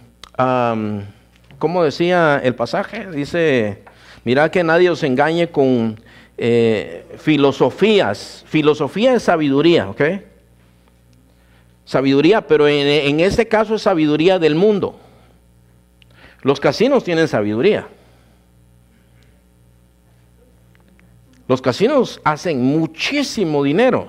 ¿cómo 1.59 1.85
decía 1.85 2.41
el 2.43 2.55
pasaje? 2.55 3.11
Dice, 3.11 3.83
mira 4.25 4.51
que 4.51 4.65
nadie 4.65 4.89
los 4.89 5.03
engañe 5.03 5.49
con 5.49 6.01
eh, 6.39 7.05
filosofías. 7.19 8.45
Filosofía 8.47 9.15
es 9.15 9.25
sabiduría, 9.25 9.91
¿ok? 9.91 10.03
Sabiduría, 11.85 12.47
pero 12.47 12.69
en, 12.69 12.87
en 12.87 13.21
este 13.21 13.49
caso 13.49 13.75
es 13.75 13.83
sabiduría 13.83 14.39
del 14.39 14.55
mundo. 14.55 14.99
Los 16.43 16.59
casinos 16.59 17.05
tienen 17.05 17.29
sabiduría. 17.29 17.87
Los 21.51 21.61
casinos 21.61 22.21
hacen 22.23 22.63
muchísimo 22.63 23.65
dinero. 23.65 24.07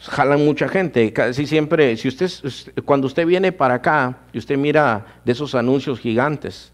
Jalan 0.00 0.44
mucha 0.44 0.66
gente. 0.66 1.12
Casi 1.12 1.46
siempre, 1.46 1.96
si 1.96 2.08
usted, 2.08 2.28
cuando 2.84 3.06
usted 3.06 3.24
viene 3.24 3.52
para 3.52 3.74
acá 3.74 4.18
y 4.32 4.38
usted 4.38 4.58
mira 4.58 5.06
de 5.24 5.30
esos 5.30 5.54
anuncios 5.54 6.00
gigantes, 6.00 6.72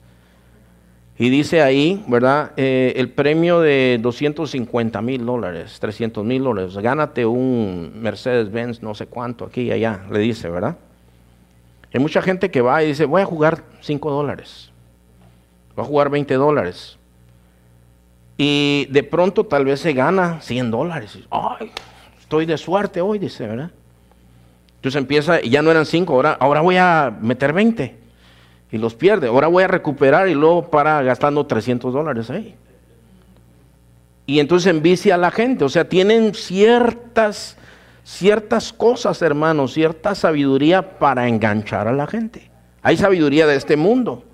y 1.18 1.28
dice 1.28 1.60
ahí, 1.60 2.02
¿verdad? 2.08 2.52
Eh, 2.56 2.94
el 2.96 3.10
premio 3.10 3.60
de 3.60 3.98
250 4.00 5.02
mil 5.02 5.26
dólares, 5.26 5.76
300 5.78 6.24
mil 6.24 6.42
dólares. 6.42 6.74
Gánate 6.78 7.26
un 7.26 7.92
Mercedes-Benz, 7.96 8.82
no 8.82 8.94
sé 8.94 9.04
cuánto, 9.04 9.44
aquí 9.44 9.64
y 9.64 9.72
allá, 9.72 10.00
le 10.10 10.20
dice, 10.20 10.48
¿verdad? 10.48 10.78
Hay 11.92 12.00
mucha 12.00 12.22
gente 12.22 12.50
que 12.50 12.62
va 12.62 12.82
y 12.82 12.86
dice, 12.86 13.04
voy 13.04 13.20
a 13.20 13.26
jugar 13.26 13.64
5 13.82 14.10
dólares. 14.10 14.70
Voy 15.76 15.84
a 15.84 15.86
jugar 15.86 16.08
20 16.08 16.32
dólares. 16.36 16.98
Y 18.44 18.86
de 18.86 19.04
pronto 19.04 19.46
tal 19.46 19.64
vez 19.64 19.78
se 19.78 19.92
gana 19.92 20.40
100 20.40 20.72
dólares. 20.72 21.16
Ay, 21.30 21.70
estoy 22.18 22.44
de 22.44 22.58
suerte 22.58 23.00
hoy, 23.00 23.20
dice, 23.20 23.46
¿verdad? 23.46 23.70
Entonces 24.74 24.98
empieza, 24.98 25.40
y 25.40 25.50
ya 25.50 25.62
no 25.62 25.70
eran 25.70 25.86
5, 25.86 26.12
ahora, 26.12 26.36
ahora 26.40 26.60
voy 26.60 26.76
a 26.76 27.16
meter 27.20 27.52
20 27.52 27.96
y 28.72 28.78
los 28.78 28.96
pierde. 28.96 29.28
Ahora 29.28 29.46
voy 29.46 29.62
a 29.62 29.68
recuperar 29.68 30.28
y 30.28 30.34
luego 30.34 30.68
para 30.72 31.02
gastando 31.02 31.46
300 31.46 31.94
dólares 31.94 32.30
ahí. 32.30 32.56
Y 34.26 34.40
entonces 34.40 34.72
envicia 34.72 35.14
a 35.14 35.18
la 35.18 35.30
gente. 35.30 35.64
O 35.64 35.68
sea, 35.68 35.88
tienen 35.88 36.34
ciertas, 36.34 37.56
ciertas 38.02 38.72
cosas, 38.72 39.22
hermanos, 39.22 39.72
cierta 39.74 40.16
sabiduría 40.16 40.98
para 40.98 41.28
enganchar 41.28 41.86
a 41.86 41.92
la 41.92 42.08
gente. 42.08 42.50
Hay 42.82 42.96
sabiduría 42.96 43.46
de 43.46 43.54
este 43.54 43.76
mundo. 43.76 44.24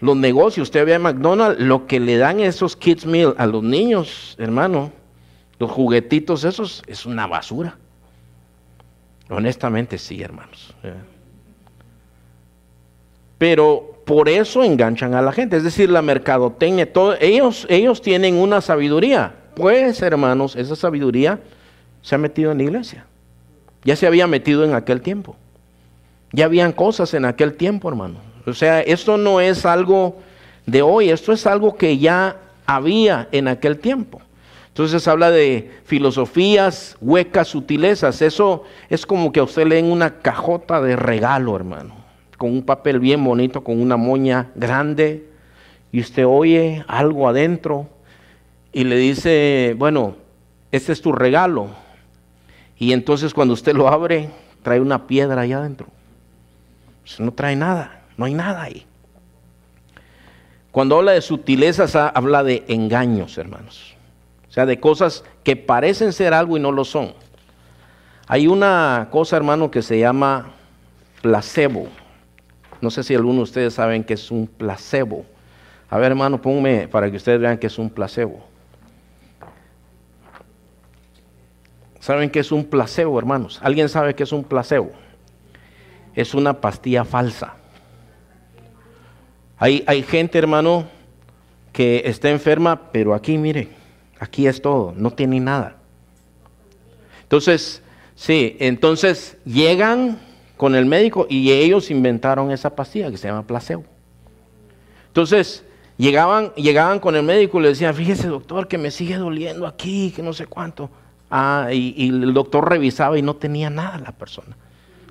Los 0.00 0.16
negocios, 0.16 0.68
usted 0.68 0.86
ve 0.86 0.94
a 0.94 0.98
McDonald's, 0.98 1.60
lo 1.60 1.86
que 1.86 1.98
le 1.98 2.16
dan 2.16 2.40
esos 2.40 2.76
kids 2.76 3.04
meal 3.04 3.34
a 3.36 3.46
los 3.46 3.62
niños, 3.62 4.36
hermano, 4.38 4.92
los 5.58 5.70
juguetitos 5.70 6.44
esos, 6.44 6.82
es 6.86 7.04
una 7.04 7.26
basura. 7.26 7.76
Honestamente 9.28 9.98
sí, 9.98 10.22
hermanos. 10.22 10.74
Pero 13.38 14.02
por 14.04 14.28
eso 14.28 14.64
enganchan 14.64 15.14
a 15.14 15.22
la 15.22 15.32
gente, 15.32 15.56
es 15.56 15.64
decir, 15.64 15.90
la 15.90 16.00
mercadotecnia, 16.00 16.88
ellos, 17.20 17.66
ellos 17.68 18.00
tienen 18.00 18.36
una 18.36 18.60
sabiduría. 18.60 19.34
Pues, 19.54 20.00
hermanos, 20.02 20.54
esa 20.56 20.76
sabiduría 20.76 21.40
se 22.00 22.14
ha 22.14 22.18
metido 22.18 22.52
en 22.52 22.58
la 22.58 22.64
iglesia. 22.64 23.06
Ya 23.84 23.96
se 23.96 24.06
había 24.06 24.26
metido 24.26 24.64
en 24.64 24.74
aquel 24.74 25.00
tiempo. 25.02 25.36
Ya 26.32 26.44
habían 26.44 26.72
cosas 26.72 27.12
en 27.14 27.24
aquel 27.24 27.54
tiempo, 27.54 27.88
hermano. 27.88 28.27
O 28.48 28.54
sea, 28.54 28.80
esto 28.80 29.16
no 29.16 29.40
es 29.40 29.64
algo 29.66 30.16
de 30.66 30.82
hoy, 30.82 31.10
esto 31.10 31.32
es 31.32 31.46
algo 31.46 31.76
que 31.76 31.98
ya 31.98 32.36
había 32.66 33.28
en 33.32 33.48
aquel 33.48 33.78
tiempo. 33.78 34.20
Entonces 34.68 35.08
habla 35.08 35.30
de 35.30 35.72
filosofías, 35.84 36.96
huecas, 37.00 37.48
sutilezas. 37.48 38.22
Eso 38.22 38.64
es 38.88 39.06
como 39.06 39.32
que 39.32 39.40
a 39.40 39.44
usted 39.44 39.66
le 39.66 39.76
den 39.76 39.86
una 39.86 40.20
cajota 40.20 40.80
de 40.80 40.94
regalo, 40.94 41.56
hermano 41.56 41.98
con 42.38 42.52
un 42.52 42.62
papel 42.62 43.00
bien 43.00 43.22
bonito, 43.22 43.62
con 43.62 43.82
una 43.82 43.98
moña 43.98 44.50
grande, 44.54 45.28
y 45.90 46.00
usted 46.00 46.24
oye 46.24 46.84
algo 46.86 47.28
adentro 47.28 47.88
y 48.72 48.84
le 48.84 48.96
dice, 48.96 49.74
bueno, 49.76 50.14
este 50.70 50.92
es 50.92 51.02
tu 51.02 51.12
regalo. 51.12 51.68
Y 52.78 52.92
entonces 52.92 53.34
cuando 53.34 53.54
usted 53.54 53.74
lo 53.74 53.88
abre, 53.88 54.30
trae 54.62 54.80
una 54.80 55.06
piedra 55.06 55.42
ahí 55.42 55.52
adentro. 55.52 55.88
no 57.18 57.32
trae 57.32 57.56
nada, 57.56 57.97
no 58.18 58.26
hay 58.26 58.34
nada 58.34 58.62
ahí. 58.64 58.84
Cuando 60.70 60.98
habla 60.98 61.12
de 61.12 61.22
sutilezas, 61.22 61.96
habla 61.96 62.44
de 62.44 62.64
engaños, 62.68 63.38
hermanos. 63.38 63.94
O 64.48 64.52
sea, 64.52 64.66
de 64.66 64.78
cosas 64.78 65.24
que 65.44 65.56
parecen 65.56 66.12
ser 66.12 66.34
algo 66.34 66.56
y 66.56 66.60
no 66.60 66.72
lo 66.72 66.84
son. 66.84 67.14
Hay 68.26 68.46
una 68.46 69.08
cosa, 69.10 69.36
hermano, 69.36 69.70
que 69.70 69.80
se 69.80 69.98
llama 69.98 70.50
placebo. 71.22 71.86
No 72.80 72.90
sé 72.90 73.02
si 73.02 73.14
algunos 73.14 73.36
de 73.36 73.42
ustedes 73.44 73.74
saben 73.74 74.04
que 74.04 74.14
es 74.14 74.30
un 74.30 74.46
placebo. 74.46 75.24
A 75.88 75.96
ver, 75.96 76.10
hermano, 76.10 76.42
ponme 76.42 76.88
para 76.88 77.10
que 77.10 77.16
ustedes 77.16 77.40
vean 77.40 77.56
que 77.56 77.68
es 77.68 77.78
un 77.78 77.88
placebo. 77.88 78.44
¿Saben 82.00 82.30
qué 82.30 82.40
es 82.40 82.52
un 82.52 82.64
placebo, 82.64 83.18
hermanos? 83.18 83.60
¿Alguien 83.62 83.88
sabe 83.88 84.14
qué 84.14 84.24
es 84.24 84.32
un 84.32 84.42
placebo? 84.42 84.90
Es 86.14 86.34
una 86.34 86.60
pastilla 86.60 87.04
falsa. 87.04 87.57
Hay, 89.58 89.84
hay 89.86 90.02
gente, 90.02 90.38
hermano, 90.38 90.86
que 91.72 92.02
está 92.04 92.30
enferma, 92.30 92.90
pero 92.92 93.14
aquí, 93.14 93.38
mire, 93.38 93.68
aquí 94.18 94.46
es 94.46 94.62
todo, 94.62 94.92
no 94.96 95.10
tiene 95.12 95.40
nada. 95.40 95.76
Entonces, 97.22 97.82
sí, 98.14 98.56
entonces 98.58 99.36
llegan 99.44 100.18
con 100.56 100.74
el 100.74 100.86
médico 100.86 101.26
y 101.28 101.52
ellos 101.52 101.90
inventaron 101.90 102.50
esa 102.50 102.74
pastilla 102.74 103.10
que 103.10 103.16
se 103.16 103.28
llama 103.28 103.46
placebo. 103.46 103.84
Entonces, 105.06 105.64
llegaban, 105.96 106.52
llegaban 106.54 107.00
con 107.00 107.16
el 107.16 107.22
médico 107.22 107.58
y 107.58 107.62
le 107.62 107.68
decían, 107.68 107.94
fíjese 107.94 108.28
doctor, 108.28 108.68
que 108.68 108.78
me 108.78 108.90
sigue 108.90 109.16
doliendo 109.16 109.66
aquí, 109.66 110.12
que 110.14 110.22
no 110.22 110.32
sé 110.32 110.46
cuánto. 110.46 110.90
Ah, 111.30 111.68
y, 111.72 112.08
el 112.08 112.32
doctor 112.32 112.68
revisaba 112.68 113.18
y 113.18 113.22
no 113.22 113.36
tenía 113.36 113.68
nada 113.68 113.98
la 113.98 114.12
persona. 114.12 114.56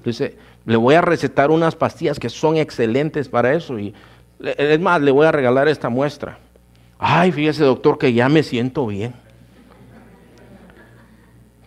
Dice, 0.03 0.37
le 0.65 0.77
voy 0.77 0.95
a 0.95 1.01
recetar 1.01 1.51
unas 1.51 1.75
pastillas 1.75 2.19
que 2.19 2.29
son 2.29 2.57
excelentes 2.57 3.29
para 3.29 3.53
eso. 3.53 3.77
Y 3.77 3.93
es 4.39 4.79
más, 4.79 5.01
le 5.01 5.11
voy 5.11 5.25
a 5.25 5.31
regalar 5.31 5.67
esta 5.67 5.89
muestra. 5.89 6.37
Ay, 6.99 7.31
fíjese 7.31 7.63
doctor 7.63 7.97
que 7.97 8.13
ya 8.13 8.29
me 8.29 8.43
siento 8.43 8.87
bien. 8.87 9.13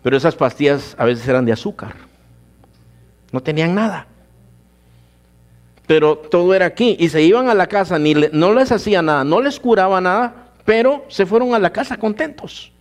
Pero 0.03 0.17
esas 0.17 0.35
pastillas 0.35 0.95
a 0.99 1.05
veces 1.05 1.27
eran 1.29 1.45
de 1.45 1.53
azúcar. 1.53 1.95
No 3.33 3.41
tenían 3.43 3.75
nada. 3.75 4.07
Pero 5.87 6.17
todo 6.17 6.55
era 6.55 6.67
aquí. 6.67 6.97
Y 6.99 7.09
se 7.09 7.23
iban 7.23 7.49
a 7.49 7.55
la 7.55 7.67
casa, 7.67 7.99
ni 7.99 8.15
no 8.15 8.55
les 8.55 8.73
hacía 8.73 9.03
nada, 9.03 9.25
no 9.25 9.41
les 9.41 9.59
curaba 9.61 10.01
nada, 10.01 10.53
pero 10.65 11.05
se 11.09 11.27
fueron 11.27 11.55
a 11.55 11.59
la 11.59 11.71
casa 11.71 11.97
contentos. 11.97 12.73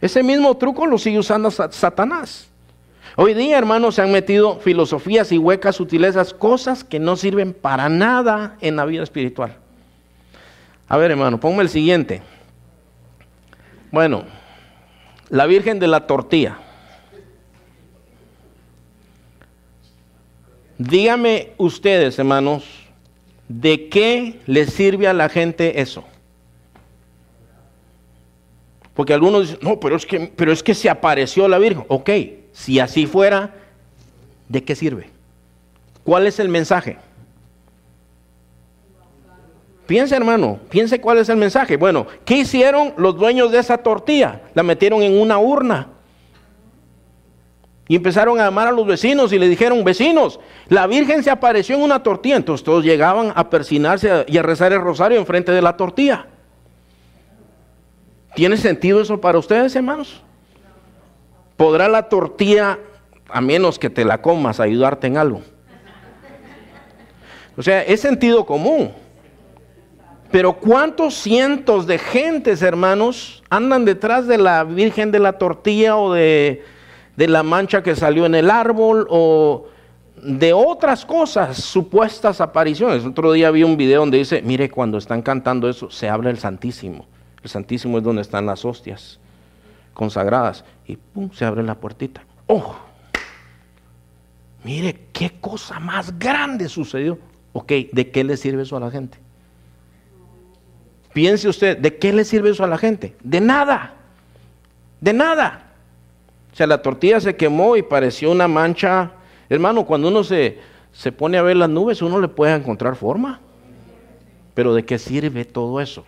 Ese 0.00 0.22
mismo 0.22 0.56
truco 0.56 0.86
lo 0.86 0.98
sigue 0.98 1.18
usando 1.18 1.50
Satanás. 1.50 2.48
Hoy 3.18 3.32
día, 3.32 3.56
hermanos, 3.56 3.94
se 3.94 4.02
han 4.02 4.12
metido 4.12 4.60
filosofías 4.60 5.32
y 5.32 5.38
huecas 5.38 5.76
sutilezas, 5.76 6.34
cosas 6.34 6.84
que 6.84 6.98
no 6.98 7.16
sirven 7.16 7.54
para 7.54 7.88
nada 7.88 8.58
en 8.60 8.76
la 8.76 8.84
vida 8.84 9.02
espiritual. 9.02 9.56
A 10.86 10.98
ver, 10.98 11.12
hermano, 11.12 11.40
ponme 11.40 11.62
el 11.62 11.70
siguiente. 11.70 12.20
Bueno, 13.90 14.24
la 15.30 15.46
Virgen 15.46 15.78
de 15.78 15.86
la 15.86 16.06
Tortilla. 16.06 16.58
Dígame 20.76 21.54
ustedes, 21.56 22.18
hermanos, 22.18 22.64
¿de 23.48 23.88
qué 23.88 24.40
le 24.44 24.66
sirve 24.66 25.08
a 25.08 25.14
la 25.14 25.30
gente 25.30 25.80
eso? 25.80 26.04
Porque 28.92 29.14
algunos 29.14 29.48
dicen, 29.48 29.58
no, 29.62 29.80
pero 29.80 29.96
es 29.96 30.04
que, 30.04 30.30
pero 30.36 30.52
es 30.52 30.62
que 30.62 30.74
se 30.74 30.90
apareció 30.90 31.48
la 31.48 31.58
Virgen. 31.58 31.86
Ok, 31.88 32.10
si 32.56 32.80
así 32.80 33.04
fuera, 33.04 33.50
¿de 34.48 34.64
qué 34.64 34.74
sirve? 34.74 35.10
¿Cuál 36.04 36.26
es 36.26 36.40
el 36.40 36.48
mensaje? 36.48 36.96
Piense, 39.86 40.16
hermano, 40.16 40.58
piense 40.70 40.98
cuál 40.98 41.18
es 41.18 41.28
el 41.28 41.36
mensaje. 41.36 41.76
Bueno, 41.76 42.06
¿qué 42.24 42.38
hicieron 42.38 42.94
los 42.96 43.18
dueños 43.18 43.52
de 43.52 43.58
esa 43.58 43.76
tortilla? 43.76 44.40
La 44.54 44.62
metieron 44.62 45.02
en 45.02 45.20
una 45.20 45.38
urna. 45.38 45.88
Y 47.88 47.96
empezaron 47.96 48.40
a 48.40 48.44
llamar 48.44 48.68
a 48.68 48.72
los 48.72 48.86
vecinos 48.86 49.34
y 49.34 49.38
le 49.38 49.50
dijeron, 49.50 49.84
vecinos, 49.84 50.40
la 50.68 50.86
Virgen 50.86 51.22
se 51.22 51.30
apareció 51.30 51.76
en 51.76 51.82
una 51.82 52.02
tortilla. 52.02 52.36
Entonces 52.36 52.64
todos 52.64 52.82
llegaban 52.82 53.34
a 53.36 53.50
persinarse 53.50 54.24
y 54.26 54.38
a 54.38 54.42
rezar 54.42 54.72
el 54.72 54.80
rosario 54.80 55.18
enfrente 55.18 55.52
de 55.52 55.60
la 55.60 55.76
tortilla. 55.76 56.26
¿Tiene 58.34 58.56
sentido 58.56 59.02
eso 59.02 59.20
para 59.20 59.38
ustedes, 59.38 59.76
hermanos? 59.76 60.22
¿Podrá 61.56 61.88
la 61.88 62.08
tortilla, 62.08 62.78
a 63.28 63.40
menos 63.40 63.78
que 63.78 63.90
te 63.90 64.04
la 64.04 64.20
comas, 64.20 64.60
ayudarte 64.60 65.06
en 65.06 65.16
algo? 65.16 65.42
O 67.56 67.62
sea, 67.62 67.82
es 67.82 68.00
sentido 68.00 68.44
común. 68.44 68.92
Pero 70.30 70.54
¿cuántos 70.54 71.14
cientos 71.14 71.86
de 71.86 71.98
gentes, 71.98 72.60
hermanos, 72.60 73.42
andan 73.48 73.84
detrás 73.84 74.26
de 74.26 74.38
la 74.38 74.64
Virgen 74.64 75.10
de 75.12 75.18
la 75.18 75.34
tortilla 75.34 75.96
o 75.96 76.12
de, 76.12 76.64
de 77.16 77.28
la 77.28 77.42
mancha 77.42 77.82
que 77.82 77.96
salió 77.96 78.26
en 78.26 78.34
el 78.34 78.50
árbol 78.50 79.06
o 79.08 79.66
de 80.16 80.52
otras 80.52 81.06
cosas, 81.06 81.56
supuestas 81.56 82.40
apariciones? 82.40 83.06
Otro 83.06 83.32
día 83.32 83.50
vi 83.50 83.62
un 83.62 83.76
video 83.76 84.00
donde 84.00 84.18
dice, 84.18 84.42
mire, 84.42 84.68
cuando 84.68 84.98
están 84.98 85.22
cantando 85.22 85.70
eso, 85.70 85.90
se 85.90 86.08
habla 86.08 86.28
el 86.28 86.38
Santísimo. 86.38 87.06
El 87.42 87.48
Santísimo 87.48 87.96
es 87.98 88.04
donde 88.04 88.22
están 88.22 88.44
las 88.44 88.64
hostias 88.64 89.20
consagradas. 89.94 90.64
Y 90.86 90.96
pum, 90.96 91.30
se 91.32 91.44
abre 91.44 91.62
la 91.62 91.74
puertita. 91.74 92.22
¡Oh! 92.46 92.76
Mire, 94.64 95.06
qué 95.12 95.32
cosa 95.40 95.78
más 95.78 96.18
grande 96.18 96.68
sucedió. 96.68 97.18
Ok, 97.52 97.72
¿de 97.92 98.10
qué 98.10 98.24
le 98.24 98.36
sirve 98.36 98.62
eso 98.62 98.76
a 98.76 98.80
la 98.80 98.90
gente? 98.90 99.18
Piense 101.12 101.48
usted, 101.48 101.78
¿de 101.78 101.96
qué 101.96 102.12
le 102.12 102.24
sirve 102.24 102.50
eso 102.50 102.64
a 102.64 102.66
la 102.66 102.76
gente? 102.76 103.16
De 103.22 103.40
nada. 103.40 103.94
De 105.00 105.12
nada. 105.12 105.72
O 106.52 106.56
sea, 106.56 106.66
la 106.66 106.82
tortilla 106.82 107.20
se 107.20 107.36
quemó 107.36 107.76
y 107.76 107.82
pareció 107.82 108.30
una 108.30 108.48
mancha. 108.48 109.12
Hermano, 109.48 109.86
cuando 109.86 110.08
uno 110.08 110.24
se, 110.24 110.58
se 110.92 111.12
pone 111.12 111.38
a 111.38 111.42
ver 111.42 111.56
las 111.56 111.70
nubes, 111.70 112.02
uno 112.02 112.20
le 112.20 112.28
puede 112.28 112.54
encontrar 112.54 112.96
forma. 112.96 113.40
Pero 114.54 114.74
¿de 114.74 114.84
qué 114.84 114.98
sirve 114.98 115.44
todo 115.44 115.80
eso? 115.80 116.04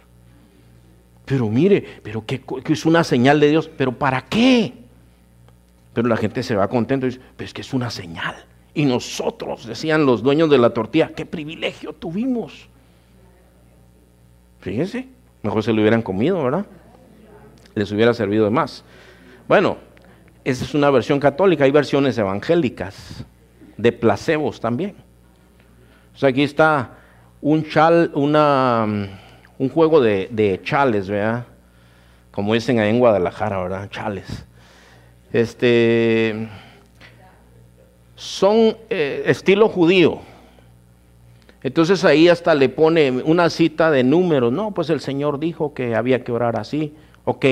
Pero 1.28 1.46
mire, 1.50 1.84
pero 2.02 2.24
que, 2.24 2.42
es 2.72 2.86
una 2.86 3.04
señal 3.04 3.38
de 3.38 3.50
Dios, 3.50 3.68
pero 3.76 3.92
¿para 3.92 4.22
qué? 4.22 4.72
Pero 5.92 6.08
la 6.08 6.16
gente 6.16 6.42
se 6.42 6.56
va 6.56 6.68
contento 6.68 7.04
y 7.04 7.10
dice, 7.10 7.20
pero 7.36 7.46
es 7.46 7.52
que 7.52 7.60
es 7.60 7.74
una 7.74 7.90
señal. 7.90 8.34
Y 8.72 8.86
nosotros, 8.86 9.66
decían 9.66 10.06
los 10.06 10.22
dueños 10.22 10.48
de 10.48 10.56
la 10.56 10.70
tortilla, 10.70 11.12
qué 11.14 11.26
privilegio 11.26 11.92
tuvimos. 11.92 12.68
Fíjense, 14.60 15.06
mejor 15.42 15.62
se 15.62 15.74
lo 15.74 15.82
hubieran 15.82 16.00
comido, 16.00 16.42
¿verdad? 16.42 16.64
Les 17.74 17.92
hubiera 17.92 18.14
servido 18.14 18.46
de 18.46 18.50
más. 18.50 18.82
Bueno, 19.46 19.76
esa 20.44 20.64
es 20.64 20.72
una 20.72 20.88
versión 20.88 21.20
católica, 21.20 21.64
hay 21.64 21.72
versiones 21.72 22.16
evangélicas, 22.16 23.26
de 23.76 23.92
placebos 23.92 24.60
también. 24.60 24.94
O 26.14 26.18
sea, 26.18 26.30
aquí 26.30 26.42
está 26.42 26.96
un 27.42 27.68
chal, 27.68 28.12
una 28.14 29.20
un 29.58 29.68
juego 29.68 30.00
de, 30.00 30.60
chales, 30.62 31.08
¿verdad? 31.08 31.46
Como 32.30 32.54
dicen 32.54 32.78
ahí 32.78 32.90
en 32.90 32.98
Guadalajara, 32.98 33.60
¿verdad? 33.60 33.90
Chales. 33.90 34.44
Este, 35.32 36.48
son 38.14 38.76
eh, 38.88 39.24
estilo 39.26 39.68
judío. 39.68 40.20
Entonces 41.62 42.04
ahí 42.04 42.28
hasta 42.28 42.54
le 42.54 42.68
pone 42.68 43.10
una 43.10 43.50
cita 43.50 43.90
de 43.90 44.04
números. 44.04 44.52
No, 44.52 44.70
pues 44.70 44.90
el 44.90 45.00
Señor 45.00 45.40
dijo 45.40 45.74
que 45.74 45.96
había 45.96 46.22
que 46.22 46.30
orar 46.30 46.58
así. 46.58 46.94
Ok. 47.24 47.44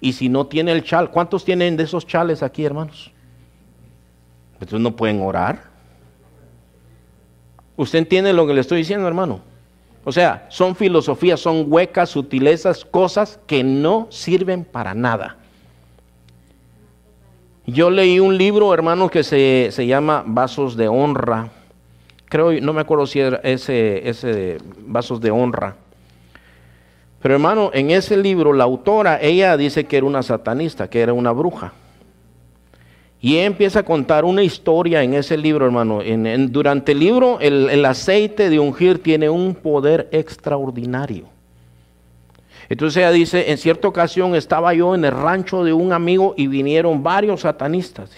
Y 0.00 0.12
si 0.12 0.28
no 0.28 0.46
tiene 0.46 0.72
el 0.72 0.84
chal, 0.84 1.10
¿cuántos 1.10 1.44
tienen 1.44 1.76
de 1.76 1.84
esos 1.84 2.06
chales 2.06 2.42
aquí, 2.42 2.64
hermanos? 2.64 3.12
Entonces 4.54 4.80
no 4.80 4.94
pueden 4.94 5.20
orar. 5.20 5.64
¿Usted 7.76 7.98
entiende 7.98 8.32
lo 8.32 8.46
que 8.46 8.54
le 8.54 8.60
estoy 8.60 8.78
diciendo, 8.78 9.06
hermano? 9.08 9.40
O 10.08 10.12
sea, 10.12 10.46
son 10.50 10.76
filosofías, 10.76 11.40
son 11.40 11.64
huecas, 11.66 12.10
sutilezas, 12.10 12.84
cosas 12.84 13.40
que 13.44 13.64
no 13.64 14.06
sirven 14.08 14.64
para 14.64 14.94
nada. 14.94 15.36
Yo 17.66 17.90
leí 17.90 18.20
un 18.20 18.38
libro, 18.38 18.72
hermano, 18.72 19.10
que 19.10 19.24
se, 19.24 19.84
llama 19.84 20.22
Vasos 20.24 20.76
de 20.76 20.86
Honra. 20.86 21.48
Creo, 22.26 22.52
no 22.60 22.72
me 22.72 22.82
acuerdo 22.82 23.08
si 23.08 23.18
era 23.18 23.40
ese, 23.42 24.08
ese 24.08 24.58
Vasos 24.78 25.20
de 25.20 25.32
Honra. 25.32 25.74
Pero 27.20 27.34
hermano, 27.34 27.72
en 27.74 27.90
ese 27.90 28.16
libro 28.16 28.52
la 28.52 28.62
autora, 28.62 29.20
ella 29.20 29.56
dice 29.56 29.86
que 29.86 29.96
era 29.96 30.06
una 30.06 30.22
satanista, 30.22 30.88
que 30.88 31.00
era 31.00 31.14
una 31.14 31.32
bruja. 31.32 31.72
Y 33.26 33.38
empieza 33.38 33.80
a 33.80 33.82
contar 33.82 34.24
una 34.24 34.44
historia 34.44 35.02
en 35.02 35.12
ese 35.12 35.36
libro, 35.36 35.66
hermano. 35.66 36.00
En, 36.00 36.52
durante 36.52 36.92
el 36.92 37.00
libro, 37.00 37.40
el, 37.40 37.84
aceite 37.84 38.48
de 38.50 38.60
ungir 38.60 39.02
tiene 39.02 39.28
un 39.28 39.56
poder 39.56 40.08
extraordinario. 40.12 41.24
Entonces 42.68 42.98
ella 42.98 43.10
dice, 43.10 43.50
en 43.50 43.58
cierta 43.58 43.88
ocasión 43.88 44.36
estaba 44.36 44.72
yo 44.74 44.94
en 44.94 45.04
el 45.04 45.10
rancho 45.10 45.64
de 45.64 45.72
un 45.72 45.92
amigo 45.92 46.34
y 46.36 46.46
vinieron 46.46 47.02
varios 47.02 47.40
satanistas. 47.40 48.12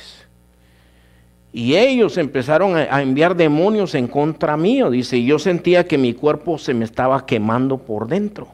Y 1.55 1.75
ellos 1.75 2.19
empezaron 2.19 2.77
a, 2.77 2.95
a 2.95 3.01
enviar 3.01 3.35
demonios 3.35 3.95
en 3.95 4.09
contra 4.09 4.59
mío. 4.59 4.91
Dice, 4.91 5.17
y 5.17 5.25
yo 5.25 5.39
sentía 5.39 5.87
que 5.87 5.97
mi 5.97 6.13
cuerpo 6.13 6.59
se 6.59 6.75
me 6.75 6.85
estaba 6.85 7.25
quemando 7.25 7.79
por 7.79 8.09
dentro. 8.09 8.49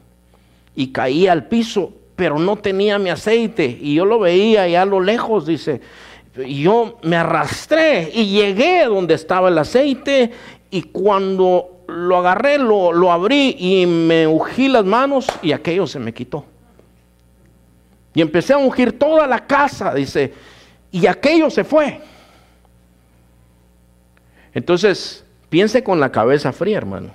Y 0.73 0.93
caía 0.93 1.33
al 1.33 1.49
piso, 1.49 1.91
pero 2.15 2.39
no 2.39 2.55
tenía 2.55 2.97
mi 2.97 3.09
aceite. 3.09 3.77
Y 3.81 3.95
yo 3.95 4.05
lo 4.05 4.19
veía 4.19 4.69
ya 4.69 4.83
a 4.83 4.85
lo 4.85 5.01
lejos, 5.01 5.45
dice 5.45 5.81
yo 6.35 6.97
me 7.03 7.15
arrastré 7.15 8.09
y 8.13 8.25
llegué 8.27 8.85
donde 8.85 9.13
estaba 9.13 9.49
el 9.49 9.57
aceite 9.57 10.31
y 10.69 10.83
cuando 10.83 11.83
lo 11.87 12.17
agarré, 12.17 12.57
lo, 12.57 12.91
lo 12.91 13.11
abrí 13.11 13.55
y 13.57 13.85
me 13.85 14.27
ungí 14.27 14.67
las 14.67 14.85
manos 14.85 15.27
y 15.41 15.51
aquello 15.51 15.87
se 15.87 15.99
me 15.99 16.13
quitó. 16.13 16.45
Y 18.13 18.21
empecé 18.21 18.53
a 18.53 18.57
ungir 18.57 18.97
toda 18.97 19.27
la 19.27 19.45
casa, 19.45 19.93
dice, 19.93 20.33
y 20.91 21.05
aquello 21.07 21.49
se 21.49 21.63
fue. 21.63 22.01
Entonces, 24.53 25.25
piense 25.49 25.83
con 25.83 25.99
la 25.99 26.11
cabeza 26.11 26.53
fría, 26.53 26.77
hermano. 26.77 27.09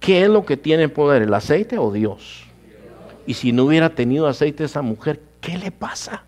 ¿Qué 0.00 0.22
es 0.22 0.28
lo 0.28 0.44
que 0.44 0.56
tiene 0.56 0.88
poder, 0.88 1.22
el 1.22 1.34
aceite 1.34 1.78
o 1.78 1.92
Dios? 1.92 2.44
Y 3.26 3.34
si 3.34 3.52
no 3.52 3.64
hubiera 3.64 3.90
tenido 3.90 4.26
aceite 4.26 4.64
esa 4.64 4.82
mujer, 4.82 5.20
¿qué 5.40 5.58
le 5.58 5.70
pasa? 5.70 6.24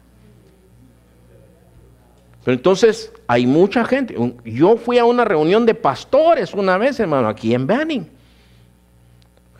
Pero 2.45 2.57
entonces 2.57 3.11
hay 3.27 3.47
mucha 3.47 3.85
gente. 3.85 4.15
Yo 4.45 4.77
fui 4.77 4.99
a 4.99 5.07
una 5.07 5.25
reunión 5.25 5.65
de 5.65 5.75
pastores 5.75 6.53
una 6.53 6.77
vez, 6.77 7.01
hermano, 7.01 7.29
aquí 7.29 7.55
en 7.55 7.67
Banning. 7.67 8.07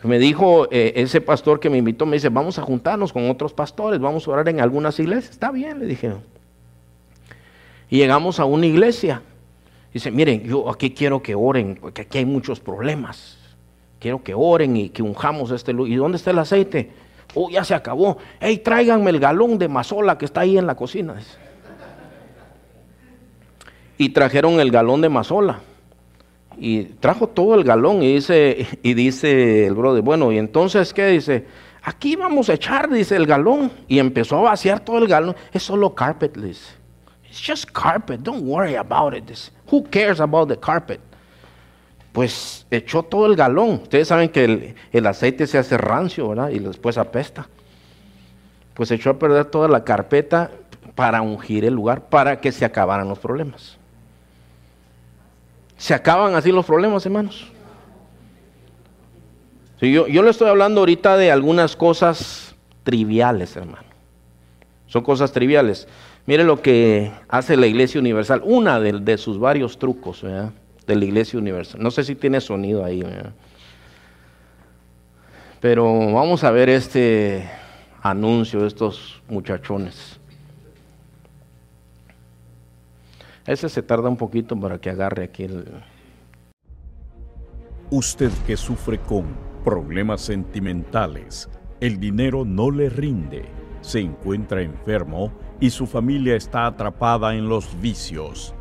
Me 0.03 0.19
dijo 0.19 0.67
eh, 0.69 0.93
ese 0.97 1.19
pastor 1.19 1.59
que 1.59 1.69
me 1.71 1.79
invitó, 1.79 2.05
me 2.05 2.17
dice, 2.17 2.29
vamos 2.29 2.59
a 2.59 2.61
juntarnos 2.61 3.11
con 3.11 3.27
otros 3.27 3.53
pastores, 3.53 3.99
vamos 3.99 4.27
a 4.27 4.31
orar 4.31 4.47
en 4.49 4.61
algunas 4.61 4.99
iglesias. 4.99 5.31
Está 5.31 5.51
bien, 5.51 5.79
le 5.79 5.87
dije. 5.87 6.13
Y 7.89 7.97
llegamos 7.97 8.39
a 8.39 8.45
una 8.45 8.67
iglesia. 8.67 9.23
Dice, 9.91 10.11
miren, 10.11 10.43
yo 10.43 10.69
aquí 10.69 10.91
quiero 10.91 11.23
que 11.23 11.33
oren, 11.33 11.79
porque 11.81 12.03
aquí 12.03 12.19
hay 12.19 12.25
muchos 12.25 12.59
problemas. 12.59 13.39
Quiero 13.99 14.21
que 14.21 14.35
oren 14.35 14.77
y 14.77 14.89
que 14.89 15.01
unjamos 15.01 15.49
este 15.49 15.73
lugar. 15.73 15.91
¿Y 15.91 15.95
dónde 15.95 16.17
está 16.17 16.29
el 16.29 16.39
aceite? 16.39 16.91
Oh, 17.33 17.49
ya 17.49 17.63
se 17.63 17.73
acabó. 17.73 18.17
Hey, 18.39 18.59
tráiganme 18.59 19.09
el 19.09 19.19
galón 19.19 19.57
de 19.57 19.67
mazola 19.67 20.19
que 20.19 20.25
está 20.25 20.41
ahí 20.41 20.59
en 20.59 20.67
la 20.67 20.75
cocina. 20.75 21.15
Y 23.97 24.09
trajeron 24.09 24.59
el 24.59 24.71
galón 24.71 25.01
de 25.01 25.09
mazola. 25.09 25.59
Y 26.57 26.83
trajo 26.83 27.27
todo 27.27 27.55
el 27.55 27.63
galón 27.63 28.01
y 28.01 28.15
dice, 28.15 28.67
y 28.81 28.93
dice 28.93 29.67
el 29.67 29.73
brother, 29.73 30.01
bueno, 30.01 30.31
y 30.31 30.37
entonces, 30.37 30.93
¿qué 30.93 31.07
dice? 31.07 31.45
Aquí 31.83 32.15
vamos 32.15 32.49
a 32.49 32.53
echar, 32.53 32.89
dice 32.89 33.15
el 33.15 33.25
galón. 33.25 33.71
Y 33.87 33.99
empezó 33.99 34.37
a 34.39 34.41
vaciar 34.41 34.79
todo 34.79 34.97
el 34.97 35.07
galón. 35.07 35.35
Es 35.53 35.63
solo 35.63 35.93
carpet, 35.93 36.35
dice. 36.37 36.73
It's 37.29 37.41
just 37.45 37.69
carpet, 37.71 38.21
don't 38.21 38.43
worry 38.43 38.75
about 38.75 39.13
it. 39.13 39.29
Who 39.71 39.83
cares 39.89 40.19
about 40.19 40.49
the 40.49 40.57
carpet? 40.57 40.99
Pues 42.11 42.65
echó 42.71 43.03
todo 43.03 43.25
el 43.25 43.35
galón. 43.35 43.81
Ustedes 43.83 44.07
saben 44.07 44.29
que 44.29 44.45
el, 44.45 44.75
el 44.91 45.05
aceite 45.05 45.45
se 45.45 45.57
hace 45.57 45.77
rancio, 45.77 46.29
¿verdad? 46.29 46.49
Y 46.49 46.59
después 46.59 46.97
apesta. 46.97 47.47
Pues 48.73 48.89
echó 48.91 49.11
a 49.11 49.19
perder 49.19 49.45
toda 49.45 49.67
la 49.67 49.83
carpeta 49.83 50.49
para 50.95 51.21
ungir 51.21 51.65
el 51.65 51.73
lugar, 51.73 52.07
para 52.09 52.39
que 52.39 52.51
se 52.51 52.63
acabaran 52.63 53.09
los 53.09 53.19
problemas. 53.19 53.77
Se 55.77 55.93
acaban 55.93 56.35
así 56.35 56.51
los 56.51 56.65
problemas, 56.65 57.05
hermanos. 57.05 57.51
yo, 59.81 60.07
yo 60.07 60.23
le 60.23 60.29
estoy 60.29 60.49
hablando 60.49 60.81
ahorita 60.81 61.17
de 61.17 61.31
algunas 61.31 61.75
cosas 61.75 62.55
triviales, 62.83 63.55
hermano. 63.55 63.87
Son 64.87 65.03
cosas 65.03 65.31
triviales. 65.31 65.87
Mire 66.25 66.43
lo 66.43 66.61
que 66.61 67.11
hace 67.27 67.55
la 67.55 67.67
Iglesia 67.67 67.99
Universal, 67.99 68.41
una 68.43 68.79
de, 68.79 69.17
sus 69.17 69.39
varios 69.39 69.77
trucos 69.77 70.23
de 70.23 70.95
la 70.95 71.05
Iglesia 71.05 71.37
Universal. 71.37 71.81
No 71.81 71.91
sé 71.91 72.03
si 72.03 72.15
tiene 72.15 72.41
sonido 72.41 72.83
ahí. 72.83 73.03
Pero 75.59 75.85
vamos 76.13 76.43
a 76.43 76.51
ver 76.51 76.69
este 76.69 77.47
anuncio 78.01 78.61
de 78.61 78.67
estos 78.67 79.21
muchachones. 79.27 80.19
Ese 83.45 83.69
se 83.69 83.83
tarda 83.83 84.09
un 84.09 84.17
poquito 84.17 84.59
para 84.59 84.79
que 84.79 84.89
agarre 84.89 85.25
aquí 85.25 85.43
el... 85.43 85.65
Usted 87.91 88.31
que 88.47 88.57
sufre 88.57 88.99
con 88.99 89.25
problemas 89.63 90.21
sentimentales, 90.21 91.47
el 91.79 91.99
dinero 91.99 92.43
no 92.43 92.71
le 92.71 92.89
rinde, 92.89 93.45
se 93.81 93.99
encuentra 93.99 94.63
enfermo 94.63 95.31
y 95.59 95.69
su 95.69 95.85
familia 95.85 96.35
está 96.35 96.65
atrapada 96.65 97.35
en 97.35 97.47
los 97.47 97.79
vicios. 97.79 98.55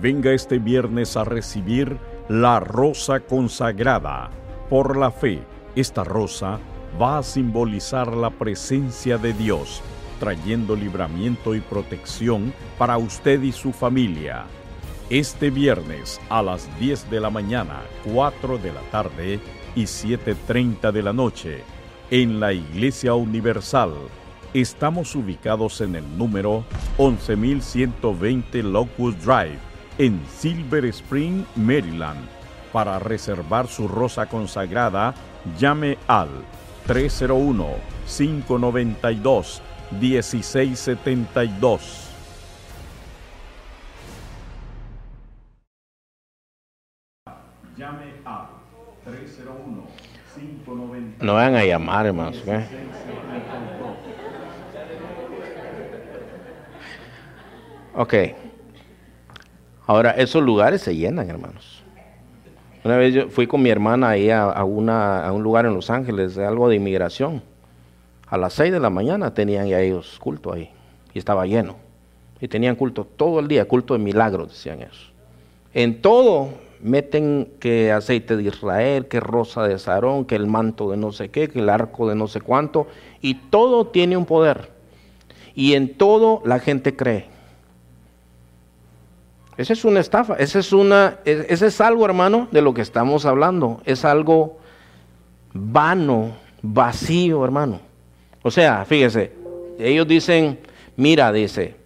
Venga 0.00 0.32
este 0.32 0.58
viernes 0.58 1.16
a 1.16 1.24
recibir 1.24 1.98
la 2.28 2.60
rosa 2.60 3.18
consagrada. 3.18 4.30
Por 4.70 4.96
la 4.96 5.10
fe, 5.10 5.42
esta 5.74 6.04
rosa 6.04 6.60
va 7.00 7.18
a 7.18 7.22
simbolizar 7.24 8.14
la 8.16 8.30
presencia 8.30 9.18
de 9.18 9.32
Dios 9.32 9.82
trayendo 10.18 10.76
libramiento 10.76 11.54
y 11.54 11.60
protección 11.60 12.52
para 12.78 12.98
usted 12.98 13.42
y 13.42 13.52
su 13.52 13.72
familia. 13.72 14.46
Este 15.10 15.50
viernes 15.50 16.20
a 16.30 16.42
las 16.42 16.68
10 16.78 17.10
de 17.10 17.20
la 17.20 17.30
mañana, 17.30 17.82
4 18.12 18.58
de 18.58 18.72
la 18.72 18.80
tarde 18.90 19.40
y 19.74 19.82
7.30 19.82 20.92
de 20.92 21.02
la 21.02 21.12
noche, 21.12 21.62
en 22.10 22.40
la 22.40 22.52
Iglesia 22.52 23.14
Universal. 23.14 23.92
Estamos 24.54 25.14
ubicados 25.14 25.80
en 25.80 25.96
el 25.96 26.16
número 26.16 26.64
11120 26.96 28.62
Locust 28.62 29.18
Drive, 29.18 29.58
en 29.98 30.20
Silver 30.38 30.84
Spring, 30.86 31.44
Maryland. 31.56 32.26
Para 32.72 32.98
reservar 32.98 33.68
su 33.68 33.88
rosa 33.88 34.26
consagrada, 34.26 35.14
llame 35.58 35.98
al 36.06 36.28
301 36.86 37.66
592 38.06 39.62
1672. 40.00 42.10
Llame 47.76 48.14
a 48.24 48.48
301 49.04 49.84
590. 50.34 51.24
No 51.24 51.34
van 51.34 51.56
a 51.56 51.64
llamar, 51.64 52.06
hermanos. 52.06 52.42
¿eh? 52.46 52.64
Ok. 57.94 58.14
Ahora, 59.86 60.12
esos 60.12 60.42
lugares 60.42 60.80
se 60.82 60.96
llenan, 60.96 61.28
hermanos. 61.28 61.82
Una 62.84 62.96
vez 62.96 63.14
yo 63.14 63.28
fui 63.28 63.46
con 63.46 63.62
mi 63.62 63.70
hermana 63.70 64.10
ahí 64.10 64.30
a, 64.30 64.64
una, 64.64 65.26
a 65.26 65.32
un 65.32 65.42
lugar 65.42 65.66
en 65.66 65.74
Los 65.74 65.90
Ángeles, 65.90 66.34
de 66.34 66.46
algo 66.46 66.68
de 66.68 66.76
inmigración 66.76 67.42
a 68.26 68.38
las 68.38 68.54
6 68.54 68.72
de 68.72 68.80
la 68.80 68.90
mañana 68.90 69.34
tenían 69.34 69.66
ya 69.66 69.80
ellos 69.80 70.18
culto 70.20 70.52
ahí 70.52 70.70
y 71.12 71.18
estaba 71.18 71.46
lleno. 71.46 71.76
Y 72.40 72.48
tenían 72.48 72.76
culto 72.76 73.04
todo 73.04 73.40
el 73.40 73.48
día, 73.48 73.66
culto 73.66 73.94
de 73.94 74.00
milagros, 74.00 74.48
decían 74.48 74.82
eso. 74.82 75.12
En 75.72 76.02
todo 76.02 76.50
meten 76.80 77.48
que 77.60 77.92
aceite 77.92 78.36
de 78.36 78.42
Israel, 78.42 79.06
que 79.06 79.20
rosa 79.20 79.66
de 79.66 79.78
Sarón, 79.78 80.26
que 80.26 80.36
el 80.36 80.46
manto 80.46 80.90
de 80.90 80.96
no 80.96 81.12
sé 81.12 81.30
qué, 81.30 81.48
que 81.48 81.60
el 81.60 81.68
arco 81.68 82.08
de 82.08 82.14
no 82.14 82.28
sé 82.28 82.40
cuánto, 82.40 82.86
y 83.20 83.34
todo 83.34 83.86
tiene 83.86 84.16
un 84.16 84.26
poder. 84.26 84.70
Y 85.54 85.74
en 85.74 85.94
todo 85.94 86.42
la 86.44 86.58
gente 86.58 86.94
cree. 86.94 87.26
Esa 89.56 89.72
es 89.72 89.84
una 89.84 90.00
estafa, 90.00 90.34
esa 90.34 90.58
es 90.58 90.72
una, 90.72 91.18
ese 91.24 91.66
es 91.66 91.80
algo, 91.80 92.04
hermano, 92.04 92.48
de 92.50 92.60
lo 92.60 92.74
que 92.74 92.82
estamos 92.82 93.24
hablando. 93.24 93.80
Es 93.84 94.04
algo 94.04 94.58
vano, 95.52 96.32
vacío, 96.60 97.44
hermano. 97.44 97.80
O 98.46 98.50
sea, 98.50 98.84
fíjese, 98.84 99.32
ellos 99.78 100.06
dicen, 100.06 100.58
mira, 100.96 101.32
dice, 101.32 101.76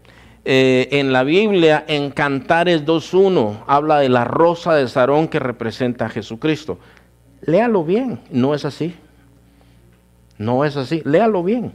eh, 0.44 0.88
en 0.90 1.12
la 1.12 1.22
Biblia, 1.22 1.84
en 1.86 2.10
Cantares 2.10 2.84
2.1, 2.84 3.62
habla 3.68 4.00
de 4.00 4.08
la 4.08 4.24
rosa 4.24 4.74
de 4.74 4.88
Sarón 4.88 5.28
que 5.28 5.38
representa 5.38 6.06
a 6.06 6.08
Jesucristo. 6.08 6.80
Léalo 7.42 7.84
bien, 7.84 8.18
no 8.32 8.56
es 8.56 8.64
así. 8.64 8.96
No 10.36 10.64
es 10.64 10.76
así, 10.76 11.00
léalo 11.04 11.44
bien. 11.44 11.74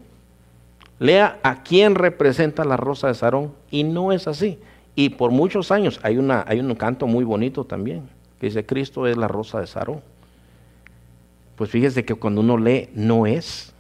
Lea 1.00 1.40
a 1.44 1.64
quién 1.64 1.96
representa 1.96 2.66
la 2.66 2.76
rosa 2.76 3.08
de 3.08 3.14
Sarón 3.14 3.54
y 3.72 3.86
no 3.86 4.12
es 4.12 4.28
así. 4.28 4.60
Y 4.96 5.12
por 5.12 5.32
muchos 5.32 5.72
años 5.72 5.98
hay, 6.04 6.18
una, 6.18 6.44
hay 6.46 6.60
un 6.60 6.76
canto 6.76 7.08
muy 7.08 7.24
bonito 7.24 7.64
también, 7.64 8.10
que 8.38 8.48
dice, 8.48 8.66
Cristo 8.66 9.08
es 9.08 9.16
la 9.16 9.30
rosa 9.30 9.62
de 9.62 9.68
Sarón. 9.68 10.02
Pues 11.56 11.70
fíjese 11.70 12.04
que 12.04 12.16
cuando 12.16 12.42
uno 12.42 12.58
lee, 12.58 12.90
no 12.94 13.26
es 13.26 13.73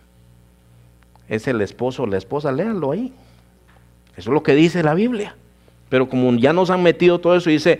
es 1.33 1.47
el 1.47 1.61
esposo 1.61 2.03
o 2.03 2.07
la 2.07 2.17
esposa, 2.17 2.51
léanlo 2.51 2.91
ahí. 2.91 3.11
Eso 4.15 4.29
es 4.29 4.33
lo 4.33 4.43
que 4.43 4.53
dice 4.53 4.83
la 4.83 4.93
Biblia. 4.93 5.35
Pero 5.89 6.07
como 6.07 6.33
ya 6.35 6.53
nos 6.53 6.69
han 6.69 6.83
metido 6.83 7.19
todo 7.19 7.35
eso, 7.35 7.49
dice, 7.49 7.79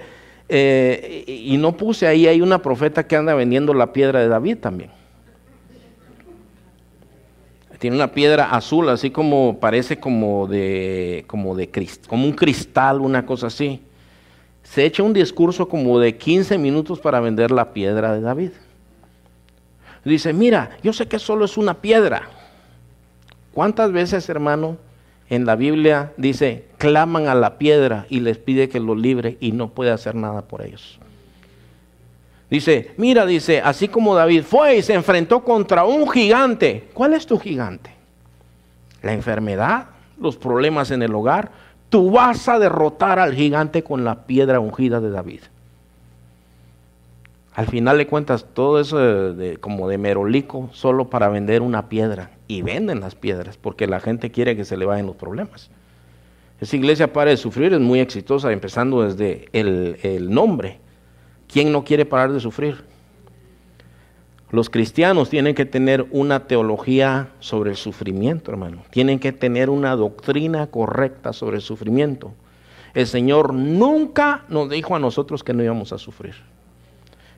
eh, 0.49 1.24
y 1.28 1.58
no 1.58 1.78
puse 1.78 2.08
ahí, 2.08 2.28
hay 2.28 2.41
una 2.41 2.62
profeta 2.62 3.08
que 3.08 3.16
anda 3.16 3.34
vendiendo 3.34 3.74
la 3.74 3.93
piedra 3.93 4.20
de 4.20 4.28
David 4.28 4.58
también. 4.58 4.91
Tiene 7.80 7.97
una 7.97 8.14
piedra 8.14 8.45
azul, 8.51 8.88
así 8.88 9.10
como 9.10 9.60
parece 9.60 9.99
como 9.99 10.47
de, 10.47 11.26
como 11.28 11.54
de 11.54 11.70
como 12.08 12.24
un 12.26 12.32
cristal, 12.32 13.01
una 13.01 13.26
cosa 13.26 13.47
así. 13.47 13.82
Se 14.64 14.86
echa 14.86 15.04
un 15.04 15.12
discurso 15.12 15.68
como 15.68 15.99
de 15.99 16.16
15 16.18 16.58
minutos 16.58 16.99
para 17.01 17.20
vender 17.20 17.51
la 17.51 17.74
piedra 17.74 18.14
de 18.14 18.22
David. 18.22 18.51
Dice, 20.06 20.32
mira, 20.32 20.78
yo 20.82 20.93
sé 20.93 21.08
que 21.08 21.20
solo 21.20 21.43
es 21.43 21.58
una 21.58 21.76
piedra, 21.76 22.30
¿Cuántas 23.54 23.91
veces, 23.91 24.28
hermano, 24.30 24.78
en 25.30 25.45
la 25.45 25.56
Biblia 25.56 26.14
dice, 26.18 26.66
claman 26.78 27.28
a 27.28 27.36
la 27.36 27.58
piedra 27.58 28.06
y 28.10 28.20
les 28.20 28.38
pide 28.38 28.70
que 28.70 28.80
los 28.80 28.97
libre 28.97 29.38
y 29.39 29.51
no 29.51 29.70
puede 29.70 29.91
hacer 29.91 30.16
nada 30.16 30.41
por 30.43 30.62
ellos. 30.62 30.99
Dice, 32.49 32.91
mira, 32.97 33.26
dice, 33.26 33.62
así 33.62 33.88
como 33.88 34.14
David 34.14 34.43
fue 34.43 34.78
y 34.78 34.82
se 34.84 34.93
enfrentó 34.93 35.43
contra 35.43 35.86
un 35.86 36.08
gigante. 36.10 36.89
¿Cuál 36.93 37.14
es 37.14 37.26
tu 37.26 37.39
gigante? 37.39 37.91
La 39.01 39.14
enfermedad, 39.14 39.88
los 40.20 40.38
problemas 40.38 40.91
en 40.91 41.01
el 41.01 41.16
hogar. 41.16 41.51
Tú 41.89 42.12
vas 42.12 42.47
a 42.47 42.60
derrotar 42.60 43.18
al 43.18 43.34
gigante 43.34 43.84
con 43.84 44.04
la 44.04 44.26
piedra 44.26 44.60
ungida 44.60 44.99
de 44.99 45.10
David. 45.10 45.41
Al 47.54 47.68
final 47.68 47.99
le 47.99 48.08
cuentas 48.08 48.47
todo 48.54 48.80
eso 48.80 48.97
de, 48.97 49.58
como 49.58 49.88
de 49.88 49.97
merolico 49.97 50.70
solo 50.74 51.10
para 51.10 51.30
vender 51.30 51.62
una 51.62 51.88
piedra. 51.88 52.32
Y 52.47 52.62
venden 52.62 52.99
las 52.99 53.16
piedras 53.16 53.58
porque 53.58 53.88
la 53.88 53.99
gente 53.99 54.32
quiere 54.32 54.56
que 54.56 54.66
se 54.66 54.78
le 54.78 54.86
vayan 54.86 55.06
los 55.06 55.16
problemas. 55.16 55.70
Esa 56.60 56.76
iglesia 56.76 57.14
para 57.14 57.32
de 57.32 57.38
sufrir 57.38 57.74
es 57.74 57.80
muy 57.80 57.99
exitosa, 57.99 58.51
empezando 58.51 59.04
desde 59.04 59.49
el, 59.54 59.97
el 60.04 60.32
nombre. 60.32 60.80
¿Quién 61.47 61.72
no 61.72 61.84
quiere 61.84 62.06
parar 62.06 62.32
de 62.32 62.39
sufrir? 62.39 62.84
Los 64.49 64.70
cristianos 64.70 65.30
tienen 65.30 65.56
que 65.56 65.66
tener 65.66 66.06
una 66.12 66.47
teología 66.47 67.30
sobre 67.39 67.72
el 67.72 67.76
sufrimiento, 67.76 68.51
hermano. 68.51 68.84
Tienen 68.91 69.20
que 69.20 69.32
tener 69.32 69.70
una 69.70 69.95
doctrina 69.95 70.68
correcta 70.68 71.34
sobre 71.34 71.58
el 71.58 71.62
sufrimiento. 71.64 72.34
El 72.93 73.08
Señor 73.08 73.54
nunca 73.54 74.45
nos 74.49 74.70
dijo 74.70 74.95
a 74.95 74.99
nosotros 74.99 75.43
que 75.43 75.54
no 75.54 75.64
íbamos 75.64 75.91
a 75.91 75.97
sufrir. 75.97 76.36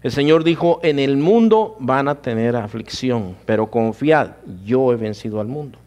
El 0.06 0.12
Señor 0.12 0.44
dijo, 0.44 0.80
en 0.84 1.00
el 1.00 1.18
mundo 1.18 1.78
van 1.80 2.08
a 2.08 2.14
tener 2.14 2.56
aflicción, 2.56 3.36
pero 3.48 3.72
confiad, 3.72 4.34
yo 4.64 4.94
he 4.94 4.98
vencido 4.98 5.42
al 5.42 5.48
mundo. 5.48 5.80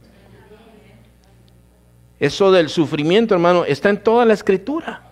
Eso 2.18 2.50
del 2.50 2.68
sufrimiento, 2.68 3.34
hermano, 3.34 3.64
está 3.64 3.90
en 3.90 4.02
toda 4.02 4.24
la 4.24 4.34
escritura. 4.34 5.02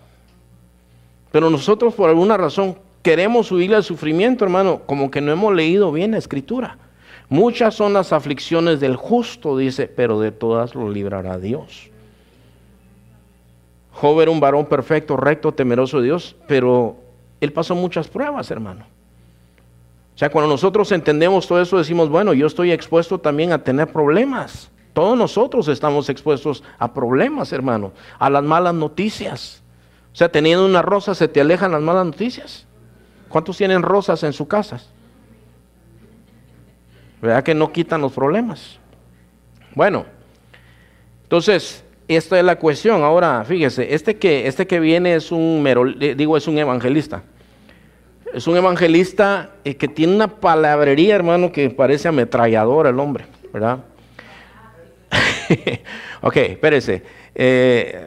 Pero 1.31 1.51
nosotros 1.51 1.95
por 1.95 2.11
alguna 2.11 2.37
razón 2.37 2.79
queremos 3.01 3.53
huir 3.53 3.77
al 3.77 3.85
sufrimiento, 3.85 4.45
hermano, 4.45 4.81
como 4.87 5.09
que 5.09 5.21
no 5.21 5.31
hemos 5.31 5.55
leído 5.55 5.93
bien 5.93 6.11
la 6.11 6.19
escritura. 6.19 6.77
Muchas 7.29 7.77
son 7.77 7.93
las 7.93 8.13
aflicciones 8.13 8.81
del 8.81 8.97
justo, 8.97 9.57
dice, 9.57 9.87
pero 9.87 10.19
de 10.19 10.33
todas 10.33 10.75
lo 10.75 10.91
librará 10.91 11.39
Dios. 11.39 11.91
Job 13.93 14.21
era 14.21 14.33
un 14.33 14.41
varón 14.41 14.67
perfecto, 14.67 15.17
recto, 15.17 15.55
temeroso 15.55 15.99
de 15.99 16.07
Dios, 16.07 16.35
pero 16.49 16.97
él 17.41 17.53
pasó 17.53 17.77
muchas 17.77 18.09
pruebas, 18.09 18.51
hermano. 18.51 18.96
O 20.17 20.19
sea, 20.19 20.31
cuando 20.31 20.51
nosotros 20.51 20.91
entendemos 20.93 21.47
todo 21.47 21.61
eso, 21.61 21.77
decimos, 21.77 22.09
bueno, 22.09 22.33
yo 22.33 22.47
estoy 22.47 22.73
expuesto 22.73 23.19
también 23.19 23.53
a 23.53 23.63
tener 23.63 23.93
problemas. 23.93 24.71
Todos 24.95 25.19
nosotros 25.19 25.69
estamos 25.69 26.09
expuestos 26.09 26.65
a 26.79 26.95
problemas, 26.95 27.53
hermano, 27.53 27.93
a 28.19 28.31
las 28.31 28.43
malas 28.43 28.73
noticias. 28.73 29.63
O 30.15 30.17
sea, 30.17 30.31
teniendo 30.31 30.65
una 30.65 30.81
rosa, 30.81 31.15
¿se 31.15 31.29
te 31.29 31.43
alejan 31.43 31.71
las 31.71 31.83
malas 31.83 32.07
noticias? 32.07 32.67
¿Cuántos 33.29 33.59
tienen 33.59 33.83
rosas 33.83 34.23
en 34.23 34.33
su 34.33 34.49
casa? 34.49 34.81
¿Verdad 37.21 37.45
que 37.45 37.55
no 37.55 37.71
quitan 37.71 38.01
los 38.01 38.13
problemas? 38.13 38.79
Bueno, 39.75 40.07
entonces, 41.25 41.85
esta 42.09 42.39
es 42.39 42.45
la 42.47 42.59
cuestión. 42.59 43.03
Ahora, 43.03 43.45
fíjese, 43.45 43.93
este 43.95 44.17
que, 44.17 44.47
este 44.47 44.67
que 44.67 44.81
viene 44.81 45.15
es 45.15 45.31
un, 45.31 45.63
eh, 46.01 46.15
digo, 46.17 46.39
es 46.39 46.49
un 46.49 46.57
evangelista. 46.57 47.23
Es 48.37 48.47
un 48.47 48.55
evangelista 48.55 49.53
eh, 49.65 49.77
que 49.77 49.89
tiene 49.89 50.15
una 50.15 50.29
palabrería, 50.29 51.15
hermano, 51.15 51.51
que 51.51 51.71
parece 51.71 52.09
ametrallador 52.09 52.87
el 52.87 53.01
hombre, 53.01 53.25
¿verdad? 53.51 53.79
ok, 56.21 56.37
espérese. 56.37 57.03
Eh, 57.35 57.99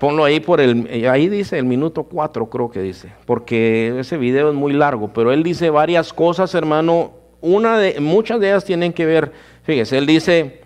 ponlo 0.00 0.24
ahí 0.24 0.40
por 0.40 0.60
el, 0.60 0.88
eh, 0.90 1.08
ahí 1.08 1.28
dice 1.28 1.58
el 1.58 1.64
minuto 1.64 2.02
4 2.02 2.50
creo 2.50 2.68
que 2.72 2.80
dice, 2.80 3.12
porque 3.24 3.94
ese 4.00 4.16
video 4.16 4.48
es 4.48 4.56
muy 4.56 4.72
largo, 4.72 5.12
pero 5.12 5.32
él 5.32 5.44
dice 5.44 5.70
varias 5.70 6.12
cosas, 6.12 6.56
hermano, 6.56 7.12
una 7.40 7.78
de, 7.78 8.00
muchas 8.00 8.40
de 8.40 8.48
ellas 8.48 8.64
tienen 8.64 8.92
que 8.92 9.06
ver, 9.06 9.30
fíjese, 9.62 9.96
él 9.96 10.06
dice, 10.06 10.60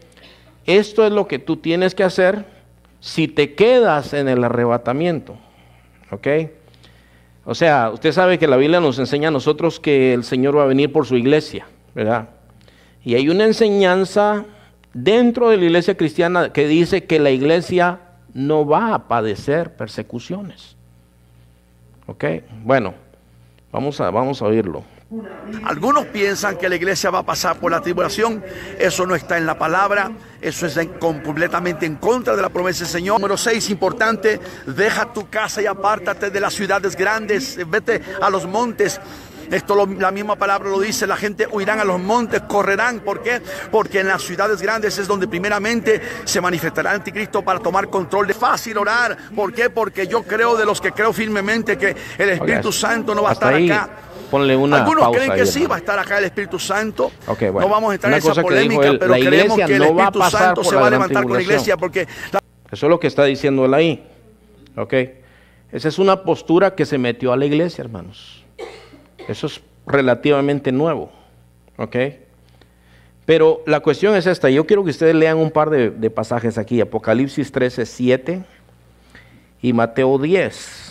esto 0.64 1.04
es 1.04 1.12
lo 1.12 1.28
que 1.28 1.38
tú 1.38 1.58
tienes 1.58 1.94
que 1.94 2.02
hacer 2.02 2.46
si 3.00 3.28
te 3.28 3.52
quedas 3.52 4.14
en 4.14 4.30
el 4.30 4.42
arrebatamiento, 4.42 5.36
¿ok? 6.10 6.28
O 7.44 7.54
sea, 7.54 7.90
usted 7.90 8.12
sabe 8.12 8.38
que 8.38 8.46
la 8.46 8.56
Biblia 8.56 8.80
nos 8.80 8.98
enseña 8.98 9.28
a 9.28 9.32
nosotros 9.32 9.80
que 9.80 10.14
el 10.14 10.24
Señor 10.24 10.56
va 10.56 10.62
a 10.62 10.66
venir 10.66 10.92
por 10.92 11.06
su 11.06 11.16
iglesia, 11.16 11.66
¿verdad? 11.94 12.28
Y 13.04 13.14
hay 13.14 13.28
una 13.28 13.44
enseñanza 13.44 14.44
dentro 14.94 15.48
de 15.48 15.56
la 15.56 15.64
iglesia 15.64 15.96
cristiana 15.96 16.52
que 16.52 16.68
dice 16.68 17.04
que 17.04 17.18
la 17.18 17.30
iglesia 17.30 17.98
no 18.32 18.64
va 18.64 18.94
a 18.94 19.08
padecer 19.08 19.74
persecuciones. 19.74 20.76
¿Ok? 22.06 22.24
Bueno, 22.64 22.94
vamos 23.72 24.00
a, 24.00 24.10
vamos 24.10 24.40
a 24.40 24.46
oírlo. 24.46 24.84
Algunos 25.64 26.06
piensan 26.06 26.56
que 26.56 26.68
la 26.68 26.76
iglesia 26.76 27.10
va 27.10 27.20
a 27.20 27.22
pasar 27.22 27.58
por 27.58 27.70
la 27.70 27.80
tribulación. 27.80 28.42
Eso 28.78 29.06
no 29.06 29.14
está 29.14 29.36
en 29.36 29.46
la 29.46 29.58
palabra. 29.58 30.10
Eso 30.40 30.66
es 30.66 30.78
completamente 30.98 31.84
en 31.84 31.96
contra 31.96 32.34
de 32.34 32.42
la 32.42 32.48
promesa 32.48 32.80
del 32.80 32.88
Señor. 32.88 33.20
Número 33.20 33.36
6, 33.36 33.70
importante. 33.70 34.40
Deja 34.66 35.12
tu 35.12 35.28
casa 35.28 35.60
y 35.60 35.66
apártate 35.66 36.30
de 36.30 36.40
las 36.40 36.54
ciudades 36.54 36.96
grandes. 36.96 37.58
Vete 37.68 38.00
a 38.20 38.30
los 38.30 38.46
montes. 38.46 39.00
Esto 39.50 39.86
la 39.86 40.10
misma 40.10 40.36
palabra 40.36 40.70
lo 40.70 40.80
dice, 40.80 41.06
la 41.06 41.16
gente 41.16 41.46
huirán 41.46 41.78
a 41.78 41.84
los 41.84 42.00
montes, 42.00 42.40
correrán. 42.48 43.00
¿Por 43.00 43.22
qué? 43.22 43.42
Porque 43.70 44.00
en 44.00 44.08
las 44.08 44.22
ciudades 44.22 44.62
grandes 44.62 44.96
es 44.98 45.06
donde 45.06 45.28
primeramente 45.28 46.00
se 46.24 46.40
manifestará 46.40 46.90
el 46.90 46.96
anticristo 46.96 47.42
para 47.42 47.58
tomar 47.58 47.90
control. 47.90 48.30
Es 48.30 48.36
fácil 48.38 48.78
orar. 48.78 49.14
¿Por 49.36 49.52
qué? 49.52 49.68
Porque 49.68 50.06
yo 50.06 50.22
creo 50.22 50.56
de 50.56 50.64
los 50.64 50.80
que 50.80 50.92
creo 50.92 51.12
firmemente 51.12 51.76
que 51.76 51.94
el 52.16 52.30
Espíritu 52.30 52.72
Santo 52.72 53.14
no 53.14 53.24
va 53.24 53.30
a 53.30 53.32
estar 53.34 53.54
acá 53.54 53.90
ponle 54.32 54.56
una 54.56 54.78
Algunos 54.78 55.14
creen 55.14 55.32
que 55.34 55.44
sí 55.44 55.66
va 55.66 55.74
a 55.74 55.78
estar 55.78 55.98
acá 55.98 56.18
el 56.18 56.24
Espíritu 56.24 56.58
Santo. 56.58 57.12
No 57.28 57.68
vamos 57.68 57.90
a 57.90 57.94
entrar 57.94 58.14
en 58.14 58.18
esa 58.18 58.40
polémica, 58.40 58.94
pero 58.98 59.12
creemos 59.12 59.58
que 59.58 59.76
el 59.76 59.82
Espíritu 59.82 60.22
Santo 60.22 60.64
se 60.64 60.74
va 60.74 60.86
a 60.86 60.90
levantar 60.90 61.24
con 61.24 61.34
la 61.34 61.42
iglesia 61.42 61.76
porque... 61.76 62.08
Eso 62.70 62.86
es 62.86 62.90
lo 62.90 62.98
que 62.98 63.06
está 63.06 63.24
diciendo 63.24 63.66
él 63.66 63.74
ahí. 63.74 64.02
¿Ok? 64.76 64.94
Esa 65.70 65.88
es 65.88 65.98
una 65.98 66.22
postura 66.22 66.74
que 66.74 66.86
se 66.86 66.96
metió 66.96 67.34
a 67.34 67.36
la 67.36 67.44
iglesia, 67.44 67.82
hermanos. 67.82 68.42
Eso 69.28 69.46
es 69.46 69.60
relativamente 69.86 70.72
nuevo. 70.72 71.12
¿Ok? 71.76 71.96
Pero 73.26 73.62
la 73.66 73.80
cuestión 73.80 74.16
es 74.16 74.26
esta. 74.26 74.48
Yo 74.48 74.66
quiero 74.66 74.82
que 74.82 74.90
ustedes 74.90 75.14
lean 75.14 75.36
un 75.36 75.50
par 75.50 75.68
de, 75.68 75.90
de 75.90 76.08
pasajes 76.08 76.56
aquí. 76.56 76.80
Apocalipsis 76.80 77.52
13, 77.52 77.84
7 77.84 78.42
y 79.60 79.72
Mateo 79.74 80.18
10. 80.18 80.81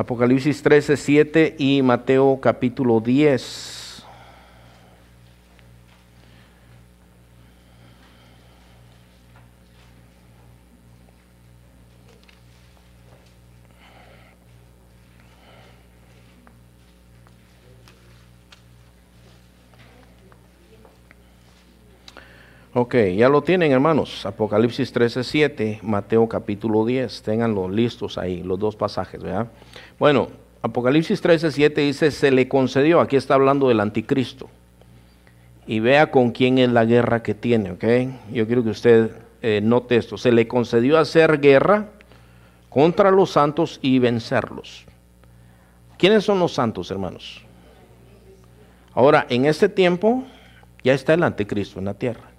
Apocalipsis 0.00 0.62
13, 0.62 0.96
7 0.96 1.56
y 1.58 1.82
Mateo 1.82 2.40
capítulo 2.40 3.00
10. 3.00 3.79
Ok, 22.82 22.94
ya 23.14 23.28
lo 23.28 23.42
tienen 23.42 23.72
hermanos. 23.72 24.24
Apocalipsis 24.24 24.90
13, 24.90 25.22
7, 25.22 25.80
Mateo 25.82 26.26
capítulo 26.26 26.86
10. 26.86 27.20
Ténganlo 27.20 27.68
listos 27.68 28.16
ahí, 28.16 28.42
los 28.42 28.58
dos 28.58 28.74
pasajes, 28.74 29.22
¿verdad? 29.22 29.48
Bueno, 29.98 30.28
Apocalipsis 30.62 31.20
13, 31.20 31.50
7 31.50 31.78
dice, 31.82 32.10
se 32.10 32.30
le 32.30 32.48
concedió, 32.48 33.02
aquí 33.02 33.16
está 33.16 33.34
hablando 33.34 33.68
del 33.68 33.80
anticristo. 33.80 34.48
Y 35.66 35.80
vea 35.80 36.10
con 36.10 36.30
quién 36.30 36.56
es 36.56 36.70
la 36.70 36.86
guerra 36.86 37.22
que 37.22 37.34
tiene, 37.34 37.72
¿ok? 37.72 37.84
Yo 38.32 38.46
quiero 38.46 38.64
que 38.64 38.70
usted 38.70 39.10
eh, 39.42 39.60
note 39.62 39.96
esto. 39.96 40.16
Se 40.16 40.32
le 40.32 40.48
concedió 40.48 40.96
hacer 40.96 41.38
guerra 41.38 41.90
contra 42.70 43.10
los 43.10 43.32
santos 43.32 43.78
y 43.82 43.98
vencerlos. 43.98 44.86
¿Quiénes 45.98 46.24
son 46.24 46.38
los 46.38 46.54
santos, 46.54 46.90
hermanos? 46.90 47.42
Ahora, 48.94 49.26
en 49.28 49.44
este 49.44 49.68
tiempo 49.68 50.24
ya 50.82 50.94
está 50.94 51.12
el 51.12 51.22
anticristo 51.24 51.78
en 51.78 51.84
la 51.84 51.92
tierra. 51.92 52.29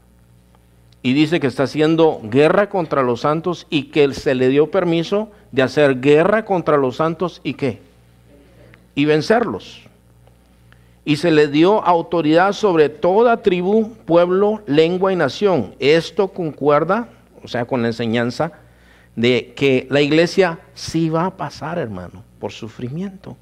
Y 1.03 1.13
dice 1.13 1.39
que 1.39 1.47
está 1.47 1.63
haciendo 1.63 2.21
guerra 2.23 2.69
contra 2.69 3.01
los 3.01 3.21
santos 3.21 3.65
y 3.69 3.83
que 3.85 4.13
se 4.13 4.35
le 4.35 4.49
dio 4.49 4.69
permiso 4.69 5.31
de 5.51 5.63
hacer 5.63 5.99
guerra 5.99 6.45
contra 6.45 6.77
los 6.77 6.97
santos 6.97 7.41
y 7.43 7.55
qué? 7.55 7.81
Y 8.93 9.05
vencerlos. 9.05 9.81
Y 11.03 11.15
se 11.15 11.31
le 11.31 11.47
dio 11.47 11.83
autoridad 11.83 12.53
sobre 12.53 12.89
toda 12.89 13.41
tribu, 13.41 13.93
pueblo, 14.05 14.61
lengua 14.67 15.11
y 15.11 15.15
nación. 15.15 15.73
Esto 15.79 16.27
concuerda, 16.27 17.09
o 17.43 17.47
sea, 17.47 17.65
con 17.65 17.81
la 17.81 17.87
enseñanza 17.87 18.51
de 19.15 19.53
que 19.55 19.87
la 19.89 20.01
iglesia 20.01 20.59
sí 20.75 21.09
va 21.09 21.25
a 21.25 21.37
pasar, 21.37 21.79
hermano, 21.79 22.23
por 22.39 22.51
sufrimiento. 22.51 23.35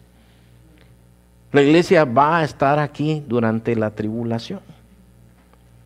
La 1.51 1.61
iglesia 1.61 2.05
va 2.05 2.39
a 2.39 2.43
estar 2.43 2.79
aquí 2.79 3.23
durante 3.27 3.75
la 3.75 3.91
tribulación. 3.91 4.61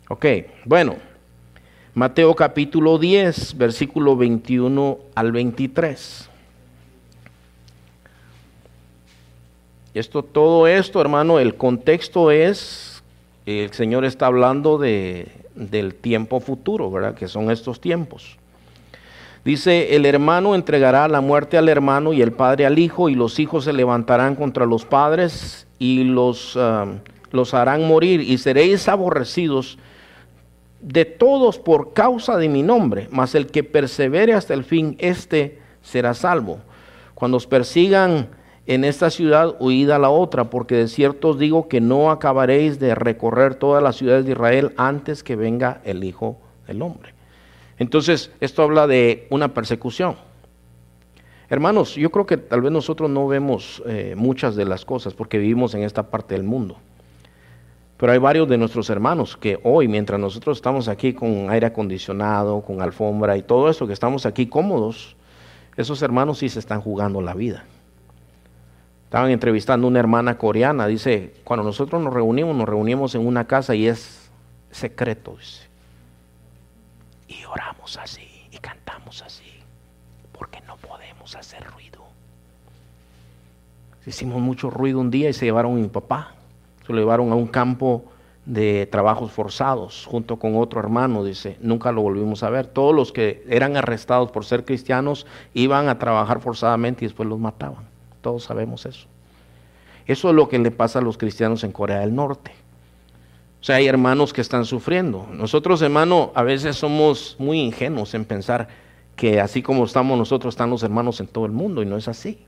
Ok, 0.08 0.26
bueno, 0.64 0.96
Mateo 1.96 2.34
capítulo 2.34 2.98
10, 2.98 3.56
versículo 3.56 4.16
21 4.16 4.98
al 5.14 5.30
23. 5.30 6.28
Esto, 9.94 10.24
todo 10.24 10.66
esto, 10.66 11.00
hermano, 11.00 11.38
el 11.38 11.54
contexto 11.54 12.32
es, 12.32 13.04
el 13.46 13.72
Señor 13.72 14.04
está 14.04 14.26
hablando 14.26 14.76
de, 14.76 15.28
del 15.54 15.94
tiempo 15.94 16.40
futuro, 16.40 16.90
¿verdad? 16.90 17.14
Que 17.14 17.28
son 17.28 17.48
estos 17.52 17.80
tiempos. 17.80 18.38
Dice, 19.44 19.94
el 19.94 20.04
hermano 20.04 20.56
entregará 20.56 21.06
la 21.06 21.20
muerte 21.20 21.56
al 21.58 21.68
hermano 21.68 22.12
y 22.12 22.22
el 22.22 22.32
padre 22.32 22.66
al 22.66 22.80
hijo, 22.80 23.08
y 23.08 23.14
los 23.14 23.38
hijos 23.38 23.66
se 23.66 23.72
levantarán 23.72 24.34
contra 24.34 24.66
los 24.66 24.84
padres 24.84 25.68
y 25.78 26.02
los, 26.02 26.56
ah, 26.56 26.86
los 27.30 27.54
harán 27.54 27.86
morir, 27.86 28.20
y 28.20 28.36
seréis 28.38 28.88
aborrecidos 28.88 29.78
de 30.84 31.06
todos 31.06 31.58
por 31.58 31.94
causa 31.94 32.36
de 32.36 32.48
mi 32.48 32.62
nombre, 32.62 33.08
mas 33.10 33.34
el 33.34 33.46
que 33.46 33.64
persevere 33.64 34.34
hasta 34.34 34.52
el 34.52 34.64
fin, 34.64 34.96
éste 34.98 35.58
será 35.80 36.12
salvo. 36.12 36.58
Cuando 37.14 37.38
os 37.38 37.46
persigan 37.46 38.28
en 38.66 38.84
esta 38.84 39.08
ciudad, 39.08 39.56
huid 39.60 39.88
a 39.90 39.98
la 39.98 40.10
otra, 40.10 40.50
porque 40.50 40.74
de 40.74 40.88
cierto 40.88 41.30
os 41.30 41.38
digo 41.38 41.68
que 41.68 41.80
no 41.80 42.10
acabaréis 42.10 42.78
de 42.78 42.94
recorrer 42.94 43.54
todas 43.54 43.82
las 43.82 43.96
ciudades 43.96 44.26
de 44.26 44.32
Israel 44.32 44.72
antes 44.76 45.22
que 45.22 45.36
venga 45.36 45.80
el 45.84 46.04
Hijo 46.04 46.38
del 46.66 46.82
Hombre. 46.82 47.14
Entonces, 47.78 48.30
esto 48.40 48.62
habla 48.62 48.86
de 48.86 49.26
una 49.30 49.54
persecución. 49.54 50.16
Hermanos, 51.48 51.94
yo 51.94 52.10
creo 52.10 52.26
que 52.26 52.36
tal 52.36 52.60
vez 52.60 52.72
nosotros 52.72 53.08
no 53.08 53.26
vemos 53.26 53.82
eh, 53.86 54.14
muchas 54.16 54.54
de 54.54 54.66
las 54.66 54.84
cosas 54.84 55.14
porque 55.14 55.38
vivimos 55.38 55.74
en 55.74 55.82
esta 55.82 56.10
parte 56.10 56.34
del 56.34 56.44
mundo. 56.44 56.76
Pero 57.96 58.12
hay 58.12 58.18
varios 58.18 58.48
de 58.48 58.58
nuestros 58.58 58.90
hermanos 58.90 59.36
que 59.36 59.60
hoy, 59.62 59.86
mientras 59.86 60.18
nosotros 60.18 60.58
estamos 60.58 60.88
aquí 60.88 61.14
con 61.14 61.48
aire 61.50 61.66
acondicionado, 61.66 62.60
con 62.62 62.82
alfombra 62.82 63.36
y 63.36 63.42
todo 63.42 63.70
eso, 63.70 63.86
que 63.86 63.92
estamos 63.92 64.26
aquí 64.26 64.46
cómodos, 64.46 65.16
esos 65.76 66.02
hermanos 66.02 66.38
sí 66.38 66.48
se 66.48 66.58
están 66.58 66.80
jugando 66.80 67.20
la 67.20 67.34
vida. 67.34 67.64
Estaban 69.04 69.30
entrevistando 69.30 69.86
a 69.86 69.90
una 69.90 70.00
hermana 70.00 70.38
coreana, 70.38 70.88
dice, 70.88 71.34
cuando 71.44 71.62
nosotros 71.62 72.02
nos 72.02 72.12
reunimos, 72.12 72.56
nos 72.56 72.68
reunimos 72.68 73.14
en 73.14 73.24
una 73.24 73.46
casa 73.46 73.76
y 73.76 73.86
es 73.86 74.28
secreto, 74.72 75.36
dice. 75.38 75.68
Y 77.28 77.44
oramos 77.44 77.96
así 77.96 78.28
y 78.50 78.58
cantamos 78.58 79.22
así, 79.22 79.44
porque 80.36 80.60
no 80.66 80.76
podemos 80.78 81.36
hacer 81.36 81.64
ruido. 81.64 82.02
Hicimos 84.04 84.42
mucho 84.42 84.68
ruido 84.68 84.98
un 84.98 85.12
día 85.12 85.30
y 85.30 85.32
se 85.32 85.46
llevaron 85.46 85.72
a 85.72 85.80
mi 85.80 85.88
papá, 85.88 86.34
se 86.86 86.92
lo 86.92 86.98
llevaron 86.98 87.32
a 87.32 87.34
un 87.34 87.46
campo 87.46 88.04
de 88.46 88.86
trabajos 88.86 89.32
forzados 89.32 90.06
junto 90.06 90.38
con 90.38 90.56
otro 90.56 90.80
hermano, 90.80 91.24
dice, 91.24 91.56
nunca 91.60 91.92
lo 91.92 92.02
volvimos 92.02 92.42
a 92.42 92.50
ver. 92.50 92.66
Todos 92.66 92.94
los 92.94 93.12
que 93.12 93.42
eran 93.48 93.76
arrestados 93.76 94.30
por 94.30 94.44
ser 94.44 94.64
cristianos 94.64 95.26
iban 95.54 95.88
a 95.88 95.98
trabajar 95.98 96.40
forzadamente 96.40 97.04
y 97.04 97.08
después 97.08 97.28
los 97.28 97.38
mataban. 97.38 97.84
Todos 98.20 98.44
sabemos 98.44 98.84
eso. 98.86 99.06
Eso 100.06 100.28
es 100.28 100.34
lo 100.34 100.48
que 100.48 100.58
le 100.58 100.70
pasa 100.70 100.98
a 100.98 101.02
los 101.02 101.16
cristianos 101.16 101.64
en 101.64 101.72
Corea 101.72 102.00
del 102.00 102.14
Norte. 102.14 102.52
O 103.60 103.64
sea, 103.64 103.76
hay 103.76 103.86
hermanos 103.86 104.34
que 104.34 104.42
están 104.42 104.66
sufriendo. 104.66 105.26
Nosotros, 105.32 105.80
hermano, 105.80 106.32
a 106.34 106.42
veces 106.42 106.76
somos 106.76 107.36
muy 107.38 107.60
ingenuos 107.60 108.12
en 108.12 108.26
pensar 108.26 108.68
que 109.16 109.40
así 109.40 109.62
como 109.62 109.84
estamos 109.84 110.18
nosotros, 110.18 110.52
están 110.52 110.68
los 110.68 110.82
hermanos 110.82 111.20
en 111.20 111.28
todo 111.28 111.46
el 111.46 111.52
mundo, 111.52 111.82
y 111.82 111.86
no 111.86 111.96
es 111.96 112.06
así. 112.06 112.44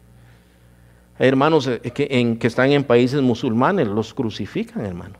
Hay 1.18 1.28
hermanos 1.28 1.66
eh, 1.66 1.80
que, 1.80 2.38
están 2.46 2.70
en 2.72 2.84
países 2.84 3.22
musulmanes, 3.22 3.88
los 3.88 4.12
crucifican, 4.14 4.84
hermano. 4.84 5.14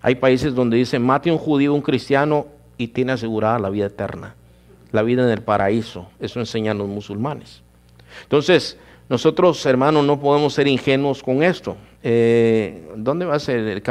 Hay 0.00 0.16
países 0.16 0.54
donde 0.54 0.76
dicen, 0.76 1.02
mate 1.02 1.30
un 1.30 1.38
judío, 1.38 1.74
un 1.74 1.82
cristiano, 1.82 2.46
y 2.76 2.88
tiene 2.88 3.12
asegurada 3.12 3.58
la 3.58 3.70
vida 3.70 3.86
eterna, 3.86 4.34
la 4.90 5.02
vida 5.02 5.22
en 5.22 5.30
el 5.30 5.42
paraíso. 5.42 6.08
Eso 6.18 6.40
enseñan 6.40 6.78
los 6.78 6.88
musulmanes. 6.88 7.62
Entonces, 8.24 8.76
nosotros, 9.08 9.64
hermanos, 9.66 10.04
no 10.04 10.18
podemos 10.18 10.54
ser 10.54 10.66
ingenuos 10.66 11.22
con 11.22 11.42
esto. 11.42 11.76
Eh, 12.02 12.90
¿Dónde 12.96 13.26
va 13.26 13.36
a 13.36 13.38
ser 13.38 13.58
el, 13.60 13.82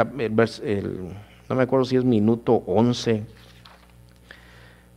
no 1.48 1.56
me 1.56 1.62
acuerdo 1.62 1.84
si 1.84 1.96
es 1.96 2.04
minuto 2.04 2.62
11. 2.66 3.24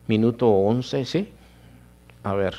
Minuto 0.07 0.49
11, 0.49 1.05
¿sí? 1.05 1.29
A 2.23 2.33
ver. 2.33 2.55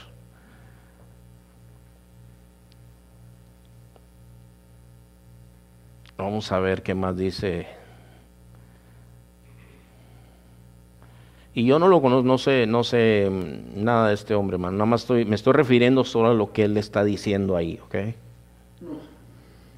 Vamos 6.17 6.51
a 6.53 6.59
ver 6.59 6.83
qué 6.83 6.95
más 6.95 7.17
dice 7.17 7.67
Y 11.57 11.65
yo 11.65 11.79
no 11.79 11.89
lo 11.89 12.03
conozco, 12.03 12.23
no 12.23 12.37
sé, 12.37 12.67
no 12.67 12.85
sé 12.85 13.31
mm, 13.31 13.83
nada 13.83 14.09
de 14.09 14.15
este 14.15 14.35
hombre, 14.35 14.59
man. 14.59 14.75
Nada 14.75 14.85
más 14.85 15.01
estoy, 15.01 15.25
me 15.25 15.37
estoy 15.37 15.55
refiriendo 15.55 16.05
solo 16.05 16.29
a 16.29 16.35
lo 16.35 16.53
que 16.53 16.65
él 16.65 16.77
está 16.77 17.03
diciendo 17.03 17.57
ahí, 17.57 17.81
¿ok? 17.83 17.95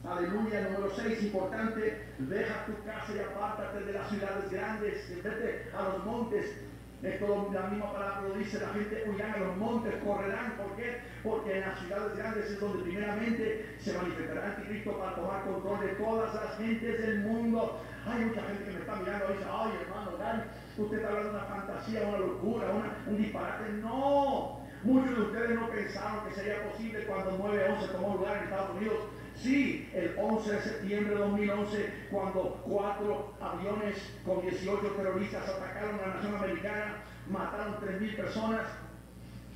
Aleluya, 0.05 0.70
número 0.72 0.93
6, 0.97 1.22
importante, 1.22 2.07
deja 2.18 2.66
tu 2.66 2.72
casa 2.84 3.12
y 3.14 3.20
apártate 3.20 3.84
de 3.84 3.93
las 3.93 4.09
ciudades 4.09 4.51
grandes, 4.51 5.22
vete 5.22 5.70
a 5.72 5.82
los 5.84 6.05
montes. 6.05 6.68
Esto 7.03 7.51
la 7.53 7.62
misma 7.68 7.92
palabra 7.92 8.22
lo 8.22 8.34
dice, 8.34 8.59
la 8.59 8.68
gente 8.70 9.05
huirán 9.07 9.32
a 9.32 9.38
los 9.38 9.57
montes, 9.57 9.94
correrán, 10.05 10.57
¿por 10.57 10.74
qué? 10.76 10.99
Porque 11.22 11.59
en 11.59 11.61
las 11.61 11.78
ciudades 11.78 12.16
grandes 12.16 12.51
es 12.51 12.61
donde 12.61 12.82
primeramente 12.82 13.76
se 13.78 13.92
manifestará 13.92 14.46
Anticristo 14.46 14.99
para 14.99 15.14
tomar 15.14 15.44
control 15.44 15.80
de 15.80 15.94
todas 15.94 16.34
las 16.34 16.57
gentes 16.57 17.01
del 17.01 17.20
mundo. 17.20 17.80
Hay 18.05 18.24
mucha 18.24 18.42
gente 18.42 18.64
que 18.64 18.70
me 18.72 18.80
está 18.80 18.96
mirando 18.96 19.26
y 19.30 19.32
dice, 19.34 19.46
ay 19.49 19.70
hermano, 19.80 20.16
dale 20.18 20.42
usted 20.82 20.99
está 20.99 21.09
hablando 21.09 21.30
de 21.30 21.36
una 21.36 21.46
fantasía, 21.46 22.09
una 22.09 22.18
locura, 22.18 22.66
un 23.07 23.16
disparate. 23.16 23.72
No, 23.82 24.61
muchos 24.83 25.16
de 25.16 25.22
ustedes 25.22 25.51
no 25.51 25.68
pensaron 25.68 26.29
que 26.29 26.35
sería 26.35 26.70
posible 26.70 27.05
cuando 27.07 27.39
9-11 27.39 27.93
tomó 27.93 28.14
lugar 28.16 28.37
en 28.37 28.45
Estados 28.45 28.76
Unidos. 28.76 28.99
Sí, 29.37 29.89
el 29.95 30.14
11 30.18 30.53
de 30.53 30.61
septiembre 30.62 31.14
de 31.14 31.20
2011, 31.20 31.93
cuando 32.11 32.61
cuatro 32.64 33.35
aviones 33.41 33.97
con 34.26 34.41
18 34.43 34.87
terroristas 34.97 35.49
atacaron 35.49 35.95
a 36.01 36.09
la 36.09 36.14
nación 36.14 36.35
americana, 36.35 36.97
mataron 37.31 37.76
3.000 37.76 38.16
personas 38.16 38.62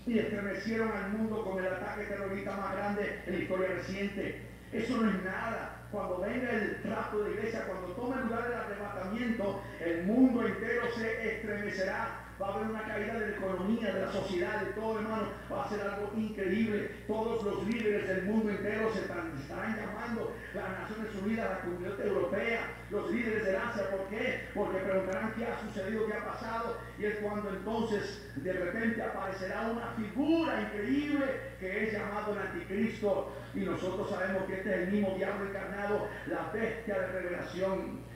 y 0.06 0.18
estremecieron 0.18 0.90
al 0.92 1.10
mundo 1.10 1.44
con 1.44 1.58
el 1.58 1.72
ataque 1.72 2.04
terrorista 2.04 2.56
más 2.56 2.72
grande 2.76 3.22
en 3.26 3.32
la 3.32 3.38
historia 3.40 3.68
reciente. 3.68 4.42
Eso 4.72 4.96
no 4.96 5.10
es 5.10 5.22
nada 5.24 5.82
cuando 5.92 6.18
venga 6.20 6.50
el 6.50 6.80
trato 6.82 7.22
de 7.22 7.32
iglesia, 7.32 7.66
cuando 7.66 7.88
tome 7.88 8.22
lugar 8.22 8.46
el 8.46 8.54
arrebatamiento, 8.54 9.62
el 9.78 10.04
mundo 10.04 10.46
entero 10.46 10.82
se 10.96 11.36
estremecerá. 11.36 12.21
Va 12.40 12.48
a 12.48 12.54
haber 12.54 12.70
una 12.70 12.82
caída 12.82 13.14
de 13.14 13.30
la 13.30 13.36
economía, 13.36 13.94
de 13.94 14.00
la 14.06 14.12
sociedad, 14.12 14.60
de 14.62 14.72
todo, 14.72 14.98
hermano. 14.98 15.28
Va 15.50 15.64
a 15.64 15.68
ser 15.68 15.80
algo 15.80 16.10
increíble. 16.16 16.90
Todos 17.06 17.44
los 17.44 17.66
líderes 17.66 18.08
del 18.08 18.24
mundo 18.24 18.50
entero 18.50 18.92
se 18.92 19.00
estarán 19.00 19.76
llamando 19.76 20.32
las 20.54 20.80
Naciones 20.80 21.14
Unidas, 21.22 21.50
la 21.50 21.60
comunidad 21.60 22.00
europea, 22.00 22.60
los 22.90 23.10
líderes 23.10 23.44
de 23.44 23.56
Asia. 23.56 23.90
¿Por 23.90 24.08
qué? 24.08 24.48
Porque 24.54 24.78
preguntarán 24.78 25.34
qué 25.36 25.46
ha 25.46 25.60
sucedido, 25.60 26.06
qué 26.06 26.14
ha 26.14 26.24
pasado. 26.24 26.78
Y 26.98 27.04
es 27.04 27.16
cuando 27.18 27.50
entonces 27.50 28.30
de 28.36 28.52
repente 28.52 29.02
aparecerá 29.02 29.68
una 29.70 29.86
figura 29.96 30.60
increíble 30.62 31.26
que 31.60 31.84
es 31.84 31.92
llamado 31.92 32.32
el 32.32 32.38
anticristo. 32.38 33.32
Y 33.54 33.60
nosotros 33.60 34.10
sabemos 34.10 34.44
que 34.44 34.54
este 34.54 34.70
es 34.70 34.88
el 34.88 34.92
mismo 34.92 35.14
diablo 35.16 35.48
encarnado, 35.48 36.08
la 36.26 36.50
bestia 36.52 36.98
de 36.98 37.06
revelación. 37.06 38.11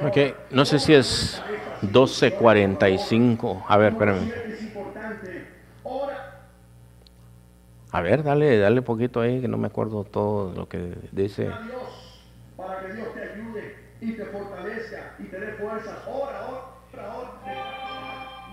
Ok, 0.00 0.16
no 0.50 0.64
sé 0.64 0.78
si 0.78 0.92
es 0.94 1.44
12.45. 1.80 3.64
A 3.68 3.76
ver, 3.78 3.92
espérame. 3.92 4.30
A 7.92 8.00
ver, 8.02 8.22
dale, 8.22 8.58
dale 8.58 8.82
poquito 8.82 9.20
ahí, 9.20 9.40
que 9.40 9.48
no 9.48 9.58
me 9.58 9.68
acuerdo 9.68 10.04
todo 10.04 10.52
lo 10.52 10.68
que 10.68 10.94
dice. 11.12 11.60
Para 12.56 12.78
que 12.78 12.88
Dios 12.92 13.12
te 13.14 13.20
ayude 13.20 13.74
y 14.00 14.16
te 14.16 14.24
fortalezca 14.26 15.16
y 15.18 15.24
te 15.24 15.38
dé 15.38 15.52
fuerzas. 15.52 16.02
Ora, 16.06 16.46
ora. 16.46 16.86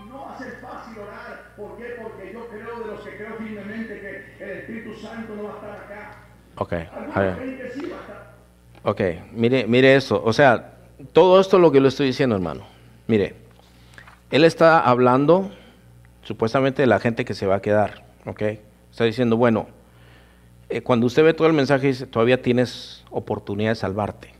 No 0.06 0.36
ser 0.36 0.58
fácil 0.60 0.98
orar. 0.98 1.54
¿Por 1.56 1.76
qué? 1.76 1.84
Porque 1.96 2.30
yo 2.32 2.48
creo 2.48 2.78
de 2.80 2.86
los 2.86 3.00
que 3.00 3.16
creo 3.16 3.34
firmemente 3.36 3.98
que 3.98 4.44
el 4.44 4.50
Espíritu 4.50 4.94
Santo 4.94 5.34
no 5.34 5.44
va 5.46 5.52
a 5.52 5.54
estar 5.56 5.72
acá. 5.72 6.10
Ok, 6.56 6.72
a 7.10 7.20
ver. 7.20 7.42
Ok, 8.84 9.00
mire, 9.32 9.66
mire 9.66 9.96
eso. 9.96 10.22
O 10.24 10.32
sea, 10.34 10.74
todo 11.12 11.40
esto 11.40 11.56
es 11.56 11.62
lo 11.62 11.72
que 11.72 11.80
le 11.80 11.88
estoy 11.88 12.06
diciendo, 12.06 12.36
hermano. 12.36 12.64
Mire, 13.06 13.34
él 14.30 14.44
está 14.44 14.78
hablando 14.80 15.50
supuestamente 16.22 16.82
de 16.82 16.86
la 16.86 17.00
gente 17.00 17.24
que 17.24 17.34
se 17.34 17.46
va 17.46 17.56
a 17.56 17.62
quedar. 17.62 18.04
Ok, 18.26 18.42
está 18.90 19.04
diciendo, 19.04 19.38
bueno, 19.38 19.68
eh, 20.68 20.82
cuando 20.82 21.06
usted 21.06 21.24
ve 21.24 21.32
todo 21.32 21.48
el 21.48 21.54
mensaje, 21.54 21.88
dice, 21.88 22.06
todavía 22.06 22.42
tienes 22.42 23.04
oportunidad 23.10 23.70
de 23.70 23.76
salvarte. 23.76 24.34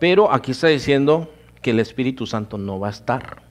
Pero 0.00 0.32
aquí 0.32 0.50
está 0.50 0.66
diciendo 0.66 1.30
que 1.62 1.70
el 1.70 1.80
Espíritu 1.80 2.26
Santo 2.26 2.58
no 2.58 2.80
va 2.80 2.88
a 2.88 2.90
estar. 2.90 3.42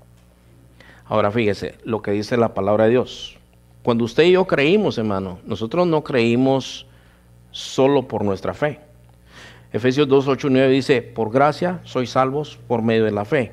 Ahora 1.05 1.31
fíjese 1.31 1.75
lo 1.83 2.01
que 2.01 2.11
dice 2.11 2.35
la 2.35 2.53
palabra 2.53 2.85
de 2.85 2.91
Dios. 2.91 3.37
Cuando 3.81 4.03
usted 4.03 4.23
y 4.23 4.31
yo 4.31 4.45
creímos, 4.45 4.97
hermano, 4.97 5.39
nosotros 5.45 5.87
no 5.87 6.03
creímos 6.03 6.85
solo 7.51 8.07
por 8.07 8.23
nuestra 8.23 8.53
fe. 8.53 8.84
Efesios 9.75 10.07
2, 10.07 10.29
8 10.29 10.47
y 10.47 10.51
9 10.51 10.69
dice, 10.69 11.01
por 11.01 11.29
gracia 11.29 11.81
sois 11.83 12.09
salvos 12.09 12.57
por 12.65 12.81
medio 12.81 13.03
de 13.03 13.11
la 13.11 13.25
fe. 13.25 13.51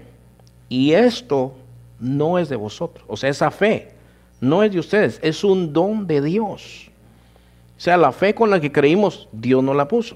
Y 0.69 0.93
esto 0.93 1.57
no 1.99 2.39
es 2.39 2.49
de 2.49 2.55
vosotros. 2.55 3.05
O 3.09 3.17
sea, 3.17 3.29
esa 3.29 3.51
fe 3.51 3.89
no 4.41 4.63
es 4.63 4.71
de 4.71 4.79
ustedes, 4.79 5.19
es 5.21 5.43
un 5.43 5.73
don 5.73 6.07
de 6.07 6.23
Dios. 6.23 6.93
O 7.77 7.81
sea, 7.81 7.97
la 7.97 8.13
fe 8.13 8.37
con 8.37 8.51
la 8.51 8.61
que 8.61 8.71
creímos, 8.71 9.29
Dios 9.33 9.65
no 9.65 9.75
la 9.75 9.89
puso. 9.89 10.15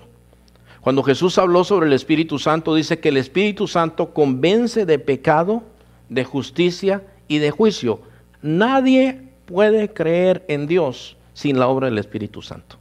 Cuando 0.80 1.02
Jesús 1.02 1.38
habló 1.38 1.64
sobre 1.64 1.88
el 1.88 1.92
Espíritu 1.92 2.38
Santo, 2.38 2.76
dice 2.76 3.00
que 3.00 3.08
el 3.08 3.16
Espíritu 3.16 3.66
Santo 3.66 4.14
convence 4.14 4.86
de 4.86 5.00
pecado, 5.00 5.64
de 6.08 6.22
justicia 6.22 7.02
y 7.26 7.38
de 7.38 7.50
juicio. 7.50 7.98
Nadie 8.42 9.22
puede 9.44 9.92
creer 9.92 10.44
en 10.46 10.68
Dios 10.68 11.16
sin 11.34 11.58
la 11.58 11.66
obra 11.66 11.86
del 11.88 11.98
Espíritu 11.98 12.42
Santo. 12.42 12.76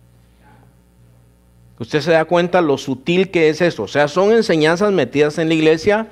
Usted 1.80 2.02
se 2.02 2.12
da 2.12 2.26
cuenta 2.26 2.62
lo 2.62 2.78
sutil 2.78 3.32
que 3.32 3.50
es 3.50 3.62
eso. 3.62 3.84
O 3.84 3.88
sea, 3.88 4.08
son 4.08 4.32
enseñanzas 4.32 4.92
metidas 4.94 5.38
en 5.38 5.50
la 5.50 5.56
iglesia. 5.56 6.08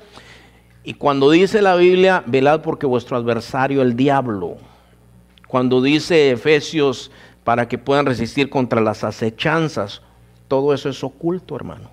Y 0.84 0.94
cuando 0.94 1.30
dice 1.30 1.62
la 1.62 1.76
Biblia, 1.76 2.22
velad 2.26 2.60
porque 2.60 2.86
vuestro 2.86 3.16
adversario, 3.16 3.80
el 3.80 3.96
diablo. 3.96 4.56
Cuando 5.48 5.80
dice 5.80 6.32
Efesios, 6.32 7.10
para 7.44 7.68
que 7.68 7.78
puedan 7.78 8.06
resistir 8.06 8.50
contra 8.50 8.80
las 8.80 9.04
acechanzas, 9.04 10.02
todo 10.48 10.74
eso 10.74 10.88
es 10.88 11.02
oculto, 11.02 11.56
hermano. 11.56 11.90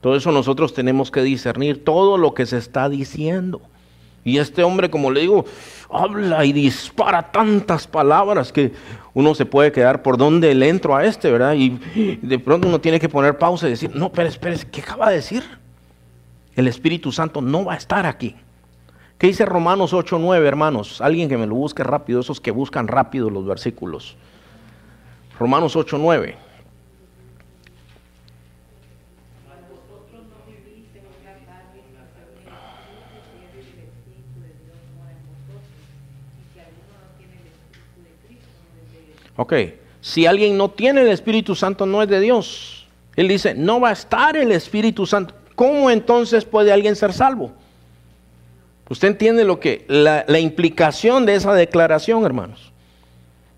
Todo 0.00 0.16
eso 0.16 0.32
nosotros 0.32 0.74
tenemos 0.74 1.10
que 1.10 1.22
discernir, 1.22 1.84
todo 1.84 2.18
lo 2.18 2.34
que 2.34 2.46
se 2.46 2.58
está 2.58 2.88
diciendo. 2.88 3.60
Y 4.24 4.38
este 4.38 4.62
hombre, 4.62 4.90
como 4.90 5.10
le 5.10 5.20
digo, 5.20 5.44
habla 5.90 6.44
y 6.44 6.52
dispara 6.52 7.30
tantas 7.32 7.86
palabras 7.86 8.52
que 8.52 8.72
uno 9.14 9.34
se 9.34 9.46
puede 9.46 9.72
quedar 9.72 10.02
por 10.02 10.16
dónde 10.16 10.54
le 10.54 10.68
entro 10.68 10.96
a 10.96 11.04
este, 11.04 11.30
¿verdad? 11.30 11.54
Y 11.54 12.18
de 12.22 12.38
pronto 12.38 12.68
uno 12.68 12.80
tiene 12.80 13.00
que 13.00 13.08
poner 13.08 13.38
pausa 13.38 13.66
y 13.66 13.70
decir, 13.70 13.94
no, 13.94 14.12
pero 14.12 14.28
espere, 14.28 14.56
¿qué 14.70 14.80
acaba 14.80 15.10
de 15.10 15.16
decir? 15.16 15.42
El 16.54 16.68
Espíritu 16.68 17.12
Santo 17.12 17.40
no 17.40 17.64
va 17.64 17.74
a 17.74 17.76
estar 17.76 18.06
aquí. 18.06 18.36
¿Qué 19.18 19.26
dice 19.26 19.44
Romanos 19.44 19.92
8:9, 19.92 20.46
hermanos? 20.46 21.00
Alguien 21.00 21.28
que 21.28 21.36
me 21.36 21.46
lo 21.46 21.54
busque 21.54 21.84
rápido, 21.84 22.20
esos 22.20 22.40
que 22.40 22.50
buscan 22.50 22.88
rápido 22.88 23.28
los 23.28 23.46
versículos. 23.46 24.16
Romanos 25.38 25.76
8:9. 25.76 26.36
Ok, 39.40 39.54
si 40.02 40.26
alguien 40.26 40.58
no 40.58 40.70
tiene 40.70 41.00
el 41.00 41.08
Espíritu 41.08 41.54
Santo, 41.54 41.86
no 41.86 42.02
es 42.02 42.10
de 42.10 42.20
Dios. 42.20 42.86
Él 43.16 43.26
dice, 43.26 43.54
no 43.54 43.80
va 43.80 43.88
a 43.88 43.92
estar 43.92 44.36
el 44.36 44.52
Espíritu 44.52 45.06
Santo. 45.06 45.34
¿Cómo 45.54 45.90
entonces 45.90 46.44
puede 46.44 46.70
alguien 46.70 46.94
ser 46.94 47.14
salvo? 47.14 47.50
Usted 48.90 49.08
entiende 49.08 49.44
lo 49.44 49.58
que, 49.58 49.86
la, 49.88 50.26
la 50.28 50.38
implicación 50.38 51.24
de 51.24 51.36
esa 51.36 51.54
declaración, 51.54 52.22
hermanos. 52.26 52.70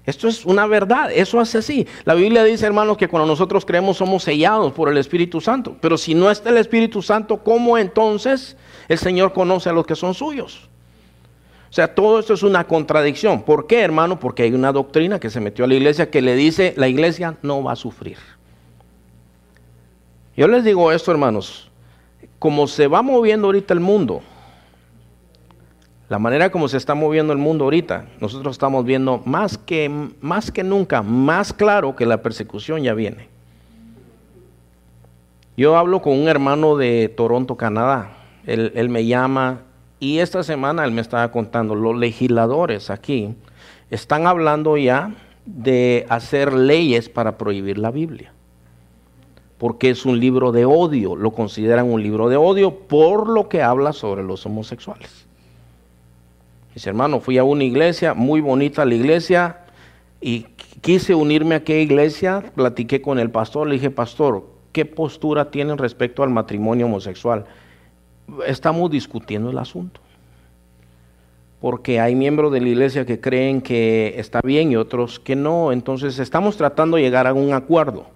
Esto 0.07 0.29
es 0.29 0.47
una 0.47 0.69
verdad, 0.69 1.11
eso 1.13 1.41
hace 1.41 1.59
así. 1.59 1.89
La 2.05 2.15
Biblia 2.15 2.45
dice, 2.45 2.65
hermanos, 2.65 2.97
que 2.97 3.09
cuando 3.09 3.27
nosotros 3.27 3.65
creemos 3.65 3.97
somos 3.97 4.23
sellados 4.23 4.73
por 4.73 4.89
el 4.89 4.99
Espíritu 4.99 5.41
Santo. 5.41 5.77
Pero 5.81 5.99
si 5.99 6.15
no 6.15 6.31
está 6.31 6.51
el 6.51 6.59
Espíritu 6.59 7.03
Santo, 7.03 7.43
¿cómo 7.43 7.77
entonces 7.77 8.57
el 8.87 8.99
Señor 8.99 9.33
conoce 9.33 9.69
a 9.69 9.73
los 9.73 9.85
que 9.85 9.97
son 9.97 10.15
suyos? 10.15 10.69
O 11.73 11.75
sea, 11.75 11.95
todo 11.95 12.19
esto 12.19 12.35
es 12.35 12.43
una 12.43 12.65
contradicción. 12.65 13.41
¿Por 13.41 13.67
qué, 13.67 13.81
hermano? 13.81 14.21
Porque 14.21 14.43
hay 14.43 14.53
una 14.53 14.73
doctrina 14.73 15.19
que 15.19 15.31
se 15.31 15.41
metió 15.41 15.65
a 15.65 15.69
la 15.69 15.73
iglesia 15.73 16.11
que 16.11 16.21
le 16.21 16.35
dice, 16.35 16.75
la 16.77 16.87
iglesia 16.87 17.39
no 17.41 17.63
va 17.63 17.73
a 17.73 17.77
sufrir. 17.77 18.19
Yo 20.37 20.49
les 20.49 20.65
digo 20.65 20.93
esto, 20.93 21.11
hermanos, 21.11 21.71
como 22.39 22.67
se 22.67 22.89
va 22.89 23.01
moviendo 23.01 23.47
ahorita 23.47 23.73
el 23.73 23.81
mundo, 23.81 24.21
la 26.11 26.19
manera 26.19 26.51
como 26.51 26.69
se 26.69 26.77
está 26.77 26.95
moviendo 26.95 27.33
el 27.33 27.39
mundo 27.39 27.65
ahorita, 27.65 28.05
nosotros 28.21 28.55
estamos 28.55 28.85
viendo 28.85 29.23
más 29.25 29.57
que, 29.57 29.91
más 30.21 30.51
que 30.51 30.63
nunca, 30.63 31.01
más 31.01 31.55
claro 31.55 31.97
que 31.97 32.05
la 32.05 32.21
persecución 32.21 32.83
ya 32.83 32.93
viene. 32.93 33.29
Yo 35.57 35.79
hablo 35.79 36.03
con 36.03 36.21
un 36.21 36.29
hermano 36.29 36.77
de 36.77 37.09
Toronto, 37.09 37.57
Canadá. 37.57 38.11
Él, 38.45 38.73
él 38.75 38.91
me 38.91 39.07
llama 39.07 39.63
y 40.03 40.19
esta 40.19 40.43
semana 40.43 40.85
él 40.85 40.91
me 40.91 41.01
estaba 41.01 41.31
contando, 41.31 41.77
los 41.77 41.97
legisladores 41.97 42.91
aquí 42.91 43.37
están 43.89 44.27
hablando 44.27 44.77
ya 44.77 45.15
de 45.47 46.07
hacer 46.09 46.53
leyes 46.53 47.09
para 47.09 47.39
prohibir 47.39 47.79
la 47.79 47.93
Biblia. 47.93 48.33
Porque 49.59 49.91
es 49.91 50.05
un 50.05 50.19
libro 50.19 50.51
de 50.51 50.65
odio, 50.65 51.15
lo 51.15 51.31
consideran 51.31 51.89
un 51.89 52.03
libro 52.03 52.29
de 52.29 52.37
odio 52.37 52.81
por 52.81 53.29
lo 53.29 53.49
que 53.49 53.63
habla 53.63 53.93
sobre 53.93 54.25
los 54.25 54.45
homosexuales. 54.45 55.25
Dice, 56.75 56.89
hermano, 56.89 57.21
fui 57.21 57.39
a 57.39 57.45
una 57.45 57.63
iglesia, 57.63 58.13
muy 58.13 58.41
bonita 58.41 58.85
la 58.85 58.97
iglesia, 58.97 59.61
y 60.21 60.47
quise 60.81 61.15
unirme 61.15 61.55
a 61.55 61.59
aquella 61.59 61.81
iglesia, 61.81 62.43
platiqué 62.57 63.01
con 63.01 63.21
el 63.21 63.31
pastor, 63.31 63.69
le 63.69 63.75
dije, 63.75 63.91
pastor, 63.91 64.49
¿qué 64.73 64.85
postura 64.85 65.53
tienen 65.53 65.79
respecto 65.79 66.25
al 66.25 66.31
matrimonio 66.31 66.87
homosexual? 66.87 67.47
Estamos 68.47 68.91
discutiendo 68.91 69.51
el 69.51 69.59
asunto. 69.59 70.01
Porque 71.61 72.01
hay 72.01 72.15
miembros 72.15 72.53
de 72.53 72.61
la 72.61 72.69
iglesia 72.69 73.07
que 73.07 73.21
creen 73.21 73.61
que 73.61 74.15
está 74.17 74.41
bien 74.43 74.73
y 74.73 74.77
otros 74.77 75.21
que 75.21 75.37
no. 75.37 75.71
Entonces 75.71 76.19
estamos 76.19 76.57
tratando 76.57 76.97
de 76.97 77.05
llegar 77.05 77.27
a 77.27 77.35
un 77.35 77.53
acuerdo. 77.53 78.07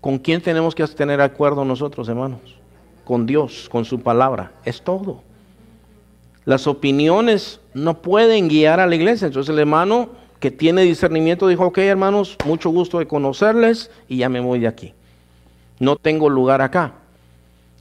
¿Con 0.00 0.18
quién 0.18 0.40
tenemos 0.40 0.74
que 0.74 0.86
tener 0.86 1.20
acuerdo 1.20 1.64
nosotros, 1.64 2.08
hermanos? 2.08 2.40
Con 3.04 3.26
Dios, 3.26 3.68
con 3.70 3.84
su 3.84 4.00
palabra. 4.00 4.52
Es 4.64 4.80
todo. 4.82 5.22
Las 6.44 6.66
opiniones 6.66 7.60
no 7.74 8.00
pueden 8.00 8.48
guiar 8.48 8.80
a 8.80 8.86
la 8.86 8.94
iglesia. 8.94 9.26
Entonces 9.26 9.52
el 9.52 9.58
hermano 9.58 10.08
que 10.40 10.50
tiene 10.50 10.82
discernimiento 10.82 11.48
dijo, 11.48 11.66
ok 11.66 11.78
hermanos, 11.78 12.36
mucho 12.44 12.68
gusto 12.70 12.98
de 12.98 13.06
conocerles 13.06 13.90
y 14.08 14.18
ya 14.18 14.28
me 14.28 14.40
voy 14.40 14.60
de 14.60 14.68
aquí. 14.68 14.94
No 15.78 15.96
tengo 15.96 16.28
lugar 16.28 16.60
acá. 16.60 16.94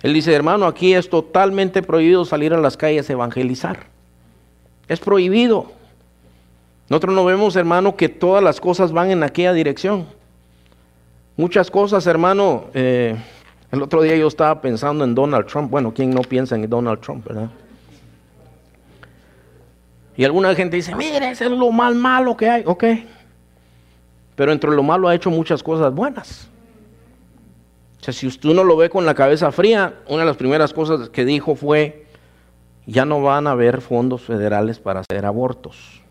Él 0.04 0.14
dice, 0.14 0.34
hermano, 0.34 0.68
aquí 0.68 0.94
es 0.94 1.10
totalmente 1.10 1.82
prohibido 1.82 2.26
salir 2.26 2.54
a 2.54 2.60
las 2.60 2.76
calles 2.76 3.10
a 3.10 3.14
evangelizar. 3.14 3.86
Es 4.90 5.00
prohibido. 5.00 5.72
Nosotros 6.90 7.16
no 7.16 7.24
vemos, 7.24 7.56
hermano, 7.56 7.96
que 7.96 8.10
todas 8.10 8.44
las 8.44 8.60
cosas 8.60 8.92
van 8.92 9.12
en 9.12 9.24
aquella 9.24 9.54
dirección. 9.54 10.06
Muchas 11.38 11.72
cosas, 11.72 12.06
hermano. 12.06 12.66
Eh, 12.74 13.16
el 13.72 13.82
otro 13.82 14.02
día 14.02 14.18
yo 14.18 14.28
estaba 14.28 14.60
pensando 14.62 15.06
en 15.06 15.16
Donald 15.16 15.48
Trump. 15.48 15.72
Bueno, 15.72 15.94
¿quién 15.94 16.12
no 16.12 16.22
piensa 16.22 16.56
en 16.56 16.70
Donald 16.70 17.00
Trump, 17.00 17.26
verdad? 17.26 17.50
Y 20.18 20.26
alguna 20.26 20.54
gente 20.54 20.76
dice, 20.76 20.94
mire, 20.96 21.32
ese 21.32 21.46
es 21.46 21.52
lo 21.52 21.72
más 21.72 21.96
malo 21.96 22.36
que 22.36 22.50
hay. 22.50 22.64
Ok. 22.66 22.84
Pero 24.36 24.52
entre 24.52 24.70
lo 24.72 24.84
malo 24.84 25.08
ha 25.08 25.16
hecho 25.16 25.32
muchas 25.32 25.64
cosas 25.64 25.94
buenas. 25.94 26.50
O 28.04 28.06
sea, 28.06 28.14
si 28.14 28.28
usted 28.28 28.50
no 28.50 28.66
lo 28.66 28.76
ve 28.76 28.90
con 28.90 29.06
la 29.06 29.16
cabeza 29.16 29.50
fría, 29.54 30.02
una 30.10 30.24
de 30.24 30.26
las 30.26 30.36
primeras 30.36 30.74
cosas 30.74 31.08
que 31.08 31.24
dijo 31.24 31.56
fue, 31.56 32.06
ya 32.86 33.06
no 33.06 33.22
van 33.22 33.48
a 33.48 33.52
haber 33.52 33.80
fondos 33.80 34.24
federales 34.24 34.78
para 34.78 35.00
hacer 35.00 35.26
abortos. 35.26 36.02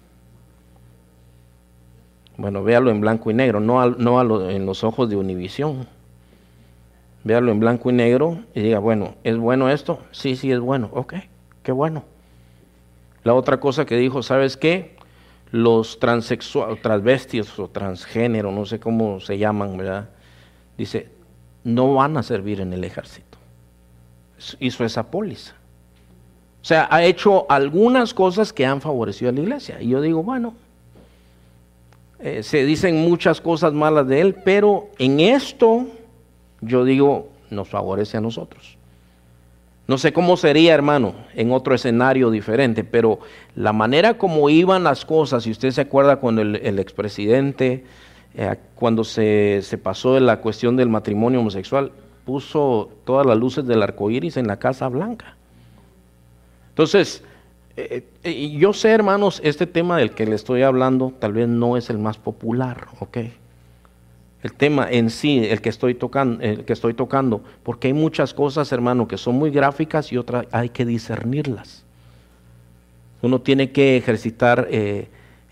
Bueno, 2.39 2.65
véalo 2.65 2.91
en 2.91 3.03
blanco 3.03 3.31
y 3.31 3.35
negro, 3.35 3.61
no, 3.61 3.91
no 3.91 4.49
en 4.49 4.65
los 4.65 4.85
ojos 4.85 5.11
de 5.11 5.17
Univisión. 5.17 5.87
Véalo 7.25 7.53
en 7.53 7.61
blanco 7.61 7.91
y 7.91 7.93
negro 7.93 8.39
y 8.55 8.63
diga, 8.63 8.79
bueno, 8.79 9.17
¿es 9.23 9.37
bueno 9.37 9.69
esto? 9.69 9.99
Sí, 10.13 10.35
sí, 10.35 10.51
es 10.51 10.61
bueno. 10.61 10.89
Ok, 10.95 11.17
qué 11.63 11.73
bueno. 11.73 12.05
La 13.23 13.35
otra 13.35 13.61
cosa 13.61 13.85
que 13.85 13.99
dijo, 13.99 14.23
¿sabes 14.23 14.57
qué? 14.57 14.97
Los 15.51 15.99
transexuales, 15.99 16.81
transvestios 16.81 17.59
o 17.59 17.69
transgénero, 17.69 18.51
no 18.51 18.65
sé 18.65 18.81
cómo 18.81 19.21
se 19.21 19.37
llaman, 19.37 19.77
¿verdad? 19.77 20.09
Dice, 20.79 21.21
no 21.65 21.95
van 21.95 22.17
a 22.17 22.23
servir 22.23 22.61
en 22.61 22.73
el 22.73 22.85
ejército. 22.85 23.39
Hizo 24.59 24.85
esa 24.85 25.11
póliza. 25.11 25.55
O 26.61 26.65
sea, 26.65 26.89
ha 26.91 27.05
hecho 27.05 27.47
algunas 27.49 28.15
cosas 28.15 28.53
que 28.53 28.65
han 28.65 28.81
favorecido 28.81 29.31
a 29.31 29.33
la 29.33 29.41
iglesia. 29.41 29.81
Y 29.81 29.89
yo 29.89 30.01
digo, 30.01 30.23
bueno, 30.23 30.55
eh, 32.21 32.43
se 32.43 32.65
dicen 32.65 33.03
muchas 33.03 33.41
cosas 33.41 33.73
malas 33.73 34.07
de 34.07 34.21
él, 34.21 34.37
pero 34.45 34.89
en 34.99 35.19
esto 35.19 35.87
yo 36.61 36.85
digo, 36.85 37.29
nos 37.51 37.69
favorece 37.69 38.17
a 38.17 38.21
nosotros. 38.21 38.79
No 39.89 39.99
sé 39.99 40.13
cómo 40.13 40.37
sería, 40.37 40.75
hermano, 40.75 41.15
en 41.35 41.51
otro 41.51 41.75
escenario 41.75 42.31
diferente, 42.31 42.85
pero 42.85 43.19
la 43.57 43.73
manera 43.73 44.15
como 44.15 44.49
iban 44.49 44.85
las 44.85 45.05
cosas, 45.05 45.43
si 45.43 45.51
usted 45.51 45.73
se 45.73 45.81
acuerda 45.81 46.17
cuando 46.17 46.43
el, 46.43 46.57
el 46.57 46.79
expresidente 46.79 47.85
eh, 48.35 48.57
cuando 48.75 49.05
se, 49.05 49.63
pasó 49.83 50.15
de 50.15 50.21
la 50.21 50.41
cuestión 50.41 50.77
del 50.77 50.89
matrimonio 50.89 51.41
homosexual, 51.41 51.93
puso 52.25 52.91
todas 53.05 53.27
las 53.27 53.37
luces 53.37 53.67
del 53.67 53.83
arco 53.83 54.11
iris 54.11 54.37
en 54.37 54.47
la 54.47 54.59
Casa 54.59 54.89
Blanca. 54.89 55.37
Entonces, 56.71 57.23
eh, 57.77 58.07
eh, 58.23 58.51
yo 58.51 58.73
sé, 58.73 58.91
hermanos, 58.91 59.41
este 59.45 59.67
tema 59.67 59.99
del 59.99 60.13
que 60.13 60.27
le 60.27 60.35
estoy 60.35 60.63
hablando 60.63 61.13
tal 61.19 61.35
vez 61.35 61.49
no 61.49 61.77
es 61.77 61.91
el 61.91 61.99
más 61.99 62.17
popular, 62.17 62.87
¿ok? 63.01 63.19
el 64.43 64.55
tema 64.55 64.89
en 64.91 65.11
sí, 65.11 65.45
el 65.45 65.61
que 65.61 65.69
estoy 65.69 65.95
tocando, 65.95 66.43
el 66.43 66.65
que 66.65 66.73
estoy 66.73 66.95
tocando, 66.95 67.45
porque 67.63 67.87
hay 67.87 67.93
muchas 67.93 68.35
cosas, 68.35 68.73
hermano, 68.73 69.07
que 69.07 69.17
son 69.17 69.37
muy 69.37 69.51
gráficas 69.51 70.11
y 70.11 70.17
otras 70.17 70.47
hay 70.51 70.71
que 70.71 70.85
discernirlas. 70.85 71.85
Uno 73.21 73.41
tiene 73.41 73.71
que 73.71 73.97
ejercitar 73.97 74.67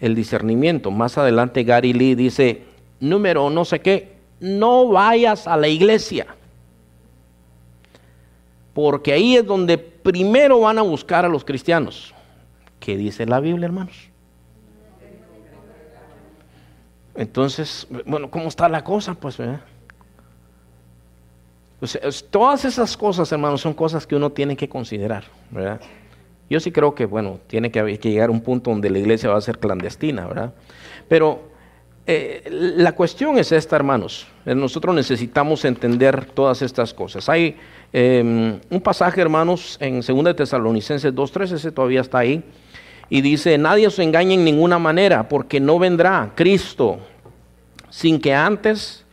el 0.01 0.15
discernimiento. 0.17 0.91
Más 0.91 1.19
adelante 1.19 1.63
Gary 1.63 1.93
Lee 1.93 2.17
dice, 2.17 2.65
número 3.01 3.51
no 3.51 3.65
sé 3.65 3.81
qué, 3.81 4.17
no 4.39 4.89
vayas 4.89 5.47
a 5.47 5.57
la 5.57 5.69
iglesia. 5.69 6.27
Porque 8.73 9.13
ahí 9.13 9.37
es 9.37 9.47
donde 9.47 9.79
primero 9.79 10.61
van 10.61 10.79
a 10.79 10.83
buscar 10.83 11.25
a 11.25 11.29
los 11.29 11.45
cristianos. 11.45 12.15
¿Qué 12.79 12.97
dice 12.97 13.27
la 13.27 13.41
Biblia, 13.41 13.67
hermanos? 13.67 14.09
Entonces, 17.15 17.87
bueno, 18.07 18.31
¿cómo 18.31 18.49
está 18.49 18.69
la 18.69 18.83
cosa? 18.83 19.15
Pues, 19.15 19.37
todas 22.31 22.65
esas 22.65 22.97
cosas, 22.97 23.31
hermanos, 23.33 23.61
son 23.61 23.75
cosas 23.75 24.07
que 24.07 24.17
uno 24.17 24.31
tiene 24.31 24.57
que 24.57 24.69
considerar, 24.69 25.25
¿verdad? 25.51 25.81
Yo 26.49 26.61
sí 26.61 26.73
creo 26.73 26.95
que, 26.95 27.05
bueno, 27.07 27.39
tiene 27.47 27.71
que, 27.71 27.99
que 27.99 28.11
llegar 28.11 28.29
a 28.31 28.33
un 28.33 28.41
punto 28.41 28.71
donde 28.71 28.89
la 28.89 28.99
iglesia 28.99 29.29
va 29.29 29.37
a 29.37 29.41
ser 29.41 29.59
clandestina, 29.59 30.27
¿verdad? 30.27 30.55
Pero 31.09 31.50
eh, 32.13 32.73
la 32.77 32.93
cuestión 32.93 33.39
es 33.39 33.53
esta, 33.53 33.77
hermanos. 33.77 34.27
Eh, 34.45 34.55
nosotros 34.55 34.93
necesitamos 34.95 35.65
entender 35.65 36.25
todas 36.25 36.61
estas 36.61 36.93
cosas. 36.93 37.29
Hay 37.29 37.57
em, 37.93 38.59
un 38.69 38.81
pasaje, 38.81 39.21
hermanos, 39.21 39.79
en 39.81 40.01
2 40.01 40.35
Tesalonicenses 40.35 41.15
2.3, 41.15 41.53
ese 41.53 41.71
todavía 41.71 42.01
está 42.01 42.19
ahí, 42.19 42.43
y 43.09 43.21
dice, 43.21 43.57
nadie 43.59 43.87
os 43.87 43.99
engañe 44.01 44.35
en 44.35 44.45
ninguna 44.45 44.81
manera, 44.81 45.29
porque 45.29 45.61
no 45.61 45.79
vendrá 45.79 46.33
Cristo 46.35 46.99
sin 47.91 48.21
que 48.21 48.35
antes 48.35 49.05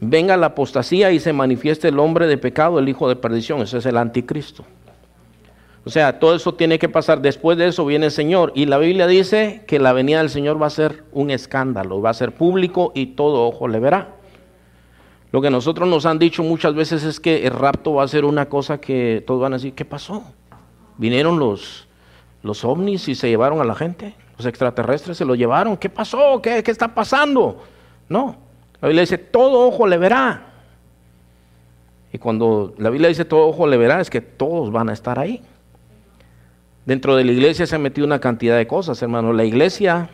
venga 0.00 0.36
la 0.38 0.46
apostasía 0.46 1.10
y 1.10 1.20
se 1.20 1.34
manifieste 1.34 1.88
el 1.88 1.98
hombre 1.98 2.26
de 2.26 2.38
pecado, 2.38 2.78
el 2.78 2.88
hijo 2.88 3.06
de 3.06 3.16
perdición. 3.16 3.60
Ese 3.60 3.78
es 3.78 3.86
el 3.86 3.98
anticristo. 3.98 4.64
O 5.86 5.90
sea, 5.90 6.18
todo 6.18 6.34
eso 6.34 6.52
tiene 6.52 6.80
que 6.80 6.88
pasar. 6.88 7.22
Después 7.22 7.56
de 7.56 7.68
eso 7.68 7.86
viene 7.86 8.06
el 8.06 8.12
Señor. 8.12 8.50
Y 8.56 8.66
la 8.66 8.76
Biblia 8.76 9.06
dice 9.06 9.62
que 9.68 9.78
la 9.78 9.92
venida 9.92 10.18
del 10.18 10.30
Señor 10.30 10.60
va 10.60 10.66
a 10.66 10.70
ser 10.70 11.04
un 11.12 11.30
escándalo, 11.30 12.02
va 12.02 12.10
a 12.10 12.14
ser 12.14 12.34
público 12.34 12.90
y 12.92 13.06
todo 13.14 13.46
ojo 13.46 13.68
le 13.68 13.78
verá. 13.78 14.16
Lo 15.30 15.40
que 15.40 15.48
nosotros 15.48 15.88
nos 15.88 16.04
han 16.04 16.18
dicho 16.18 16.42
muchas 16.42 16.74
veces 16.74 17.04
es 17.04 17.20
que 17.20 17.46
el 17.46 17.52
rapto 17.52 17.94
va 17.94 18.02
a 18.02 18.08
ser 18.08 18.24
una 18.24 18.48
cosa 18.48 18.80
que 18.80 19.22
todos 19.24 19.40
van 19.40 19.52
a 19.52 19.56
decir, 19.58 19.74
¿qué 19.74 19.84
pasó? 19.84 20.24
Vinieron 20.96 21.38
los, 21.38 21.86
los 22.42 22.64
ovnis 22.64 23.06
y 23.06 23.14
se 23.14 23.28
llevaron 23.28 23.60
a 23.60 23.64
la 23.64 23.76
gente. 23.76 24.16
Los 24.36 24.46
extraterrestres 24.46 25.16
se 25.16 25.24
lo 25.24 25.36
llevaron. 25.36 25.76
¿Qué 25.76 25.88
pasó? 25.88 26.42
¿Qué, 26.42 26.64
qué 26.64 26.72
está 26.72 26.92
pasando? 26.92 27.62
No. 28.08 28.34
La 28.80 28.88
Biblia 28.88 29.02
dice, 29.02 29.18
todo 29.18 29.68
ojo 29.68 29.86
le 29.86 29.98
verá. 29.98 30.46
Y 32.12 32.18
cuando 32.18 32.74
la 32.76 32.90
Biblia 32.90 33.08
dice 33.08 33.24
todo 33.24 33.46
ojo 33.46 33.68
le 33.68 33.76
verá, 33.76 34.00
es 34.00 34.10
que 34.10 34.20
todos 34.20 34.72
van 34.72 34.88
a 34.88 34.92
estar 34.92 35.20
ahí. 35.20 35.44
Dentro 36.86 37.16
de 37.16 37.24
la 37.24 37.32
iglesia 37.32 37.66
se 37.66 37.74
ha 37.74 37.80
metido 37.80 38.06
una 38.06 38.20
cantidad 38.20 38.56
de 38.56 38.66
cosas, 38.66 39.02
hermano. 39.02 39.32
La 39.32 39.44
iglesia, 39.44 40.08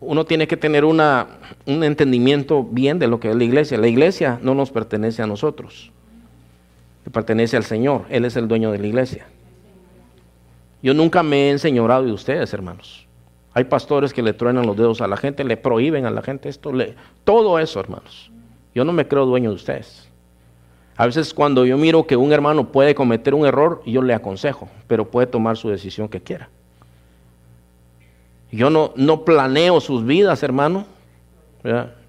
uno 0.00 0.24
tiene 0.24 0.48
que 0.48 0.56
tener 0.56 0.86
un 0.86 0.98
entendimiento 1.66 2.64
bien 2.64 2.98
de 2.98 3.08
lo 3.08 3.20
que 3.20 3.28
es 3.30 3.36
la 3.36 3.44
iglesia. 3.44 3.76
La 3.76 3.88
iglesia 3.88 4.40
no 4.42 4.54
nos 4.54 4.70
pertenece 4.70 5.22
a 5.22 5.26
nosotros, 5.26 5.92
le 7.04 7.10
pertenece 7.10 7.58
al 7.58 7.64
Señor. 7.64 8.06
Él 8.08 8.24
es 8.24 8.36
el 8.36 8.48
dueño 8.48 8.72
de 8.72 8.78
la 8.78 8.86
iglesia. 8.86 9.26
Yo 10.82 10.94
nunca 10.94 11.22
me 11.22 11.48
he 11.48 11.50
enseñorado 11.50 12.04
de 12.04 12.12
ustedes, 12.12 12.54
hermanos. 12.54 13.06
Hay 13.52 13.64
pastores 13.64 14.14
que 14.14 14.22
le 14.22 14.32
truenan 14.32 14.66
los 14.66 14.76
dedos 14.76 15.02
a 15.02 15.08
la 15.08 15.18
gente, 15.18 15.44
le 15.44 15.58
prohíben 15.58 16.06
a 16.06 16.10
la 16.10 16.22
gente 16.22 16.48
esto, 16.48 16.72
todo 17.24 17.58
eso, 17.58 17.80
hermanos. 17.80 18.30
Yo 18.74 18.84
no 18.84 18.94
me 18.94 19.06
creo 19.06 19.26
dueño 19.26 19.50
de 19.50 19.56
ustedes. 19.56 20.07
A 20.98 21.06
veces 21.06 21.32
cuando 21.32 21.64
yo 21.64 21.78
miro 21.78 22.08
que 22.08 22.16
un 22.16 22.32
hermano 22.32 22.72
puede 22.72 22.92
cometer 22.96 23.32
un 23.32 23.46
error, 23.46 23.80
yo 23.86 24.02
le 24.02 24.14
aconsejo, 24.14 24.68
pero 24.88 25.08
puede 25.08 25.28
tomar 25.28 25.56
su 25.56 25.68
decisión 25.68 26.08
que 26.08 26.20
quiera. 26.20 26.48
Yo 28.50 28.68
no, 28.68 28.92
no 28.96 29.24
planeo 29.24 29.80
sus 29.80 30.04
vidas, 30.04 30.42
hermano. 30.42 30.86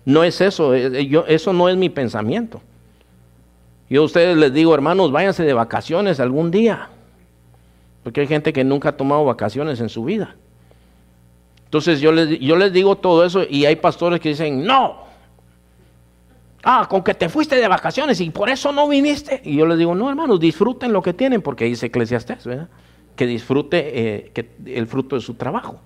No 0.05 0.23
es 0.23 0.41
eso, 0.41 0.73
eh, 0.73 1.05
yo, 1.05 1.23
eso 1.27 1.53
no 1.53 1.69
es 1.69 1.77
mi 1.77 1.89
pensamiento. 1.89 2.61
Yo 3.91 4.01
a 4.01 4.05
ustedes 4.05 4.35
les 4.35 4.51
digo, 4.53 4.73
hermanos, 4.73 5.11
váyanse 5.11 5.43
de 5.43 5.53
vacaciones 5.53 6.19
algún 6.19 6.49
día. 6.49 6.89
Porque 8.03 8.21
hay 8.21 8.27
gente 8.27 8.51
que 8.51 8.63
nunca 8.63 8.89
ha 8.89 8.97
tomado 8.97 9.23
vacaciones 9.23 9.79
en 9.81 9.89
su 9.89 10.03
vida. 10.03 10.35
Entonces 11.65 12.01
yo 12.01 12.11
les, 12.11 12.39
yo 12.39 12.55
les 12.55 12.73
digo 12.73 12.95
todo 12.95 13.23
eso 13.23 13.43
y 13.47 13.65
hay 13.65 13.75
pastores 13.75 14.19
que 14.19 14.29
dicen, 14.29 14.65
no, 14.65 15.08
Ah, 16.63 16.87
con 16.89 17.03
que 17.03 17.13
te 17.13 17.29
fuiste 17.29 17.55
de 17.55 17.67
vacaciones 17.67 18.19
y 18.19 18.29
por 18.29 18.49
eso 18.49 18.71
no 18.71 18.87
viniste. 18.87 19.41
Y 19.45 19.57
yo 19.57 19.65
les 19.65 19.77
digo, 19.77 19.95
no, 19.95 20.09
hermanos, 20.09 20.39
disfruten 20.39 20.91
lo 20.91 21.01
que 21.01 21.13
tienen, 21.13 21.41
porque 21.41 21.65
dice 21.65 21.85
Eclesiastés, 21.85 22.45
¿verdad? 22.45 22.67
Que 23.15 23.25
disfrute 23.25 23.91
eh, 23.93 24.31
el 24.65 24.87
fruto 24.87 25.15
de 25.15 25.21
su 25.21 25.35
trabajo. 25.35 25.79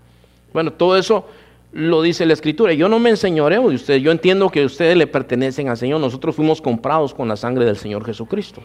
Bueno, 0.52 0.74
todo 0.74 0.98
eso 0.98 1.28
lo 1.74 2.02
dice 2.02 2.26
la 2.26 2.34
Escritura. 2.34 2.74
Yo 2.74 2.90
no 2.90 3.00
me 3.00 3.10
enseñoreo 3.10 3.70
de 3.70 3.76
ustedes. 3.76 4.02
Yo 4.02 4.12
entiendo 4.12 4.50
que 4.50 4.66
ustedes 4.66 4.96
le 4.98 5.08
pertenecen 5.08 5.70
al 5.70 5.78
Señor. 5.78 6.00
Nosotros 6.00 6.36
fuimos 6.36 6.62
comprados 6.62 7.14
con 7.14 7.28
la 7.28 7.36
sangre 7.36 7.66
del 7.66 7.78
Señor 7.78 8.06
Jesucristo. 8.06 8.62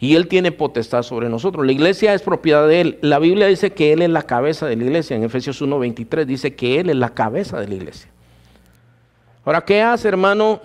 Y 0.00 0.14
Él 0.14 0.28
tiene 0.28 0.52
potestad 0.52 1.02
sobre 1.02 1.28
nosotros. 1.28 1.66
La 1.66 1.72
iglesia 1.72 2.14
es 2.14 2.22
propiedad 2.22 2.68
de 2.68 2.80
Él. 2.80 2.98
La 3.00 3.18
Biblia 3.18 3.46
dice 3.46 3.70
que 3.70 3.92
Él 3.92 4.02
es 4.02 4.10
la 4.10 4.22
cabeza 4.22 4.66
de 4.66 4.76
la 4.76 4.84
iglesia. 4.84 5.16
En 5.16 5.24
Efesios 5.24 5.60
1.23 5.60 6.24
dice 6.24 6.54
que 6.54 6.78
Él 6.78 6.90
es 6.90 6.96
la 6.96 7.10
cabeza 7.10 7.60
de 7.60 7.68
la 7.68 7.74
iglesia. 7.74 8.10
Ahora, 9.48 9.62
¿qué 9.62 9.80
hace, 9.80 10.08
hermano, 10.08 10.60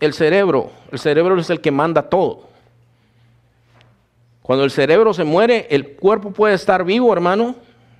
el 0.00 0.12
cerebro? 0.12 0.70
El 0.92 0.98
cerebro 0.98 1.40
es 1.40 1.48
el 1.48 1.62
que 1.62 1.70
manda 1.70 2.10
todo. 2.10 2.42
Cuando 4.42 4.66
el 4.66 4.70
cerebro 4.70 5.14
se 5.14 5.24
muere, 5.24 5.66
el 5.70 5.96
cuerpo 5.96 6.30
puede 6.30 6.52
estar 6.52 6.84
vivo, 6.84 7.10
hermano, 7.10 7.54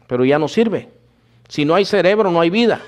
pero 0.06 0.26
ya 0.26 0.38
no 0.38 0.46
sirve. 0.46 0.90
Si 1.48 1.64
no 1.64 1.74
hay 1.74 1.86
cerebro, 1.86 2.30
no 2.30 2.42
hay 2.42 2.50
vida. 2.50 2.82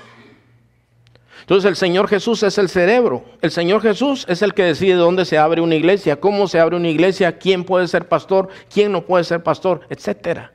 Entonces 1.39 1.67
el 1.67 1.75
Señor 1.75 2.07
Jesús 2.07 2.43
es 2.43 2.59
el 2.59 2.69
cerebro. 2.69 3.25
El 3.41 3.49
Señor 3.49 3.81
Jesús 3.81 4.23
es 4.29 4.43
el 4.43 4.53
que 4.53 4.63
decide 4.63 4.93
dónde 4.93 5.25
se 5.25 5.39
abre 5.39 5.61
una 5.61 5.73
iglesia, 5.73 6.19
cómo 6.19 6.47
se 6.47 6.59
abre 6.59 6.75
una 6.75 6.89
iglesia, 6.89 7.39
quién 7.39 7.63
puede 7.63 7.87
ser 7.87 8.07
pastor, 8.07 8.49
quién 8.71 8.91
no 8.91 9.01
puede 9.01 9.23
ser 9.23 9.41
pastor, 9.41 9.81
etcétera. 9.89 10.51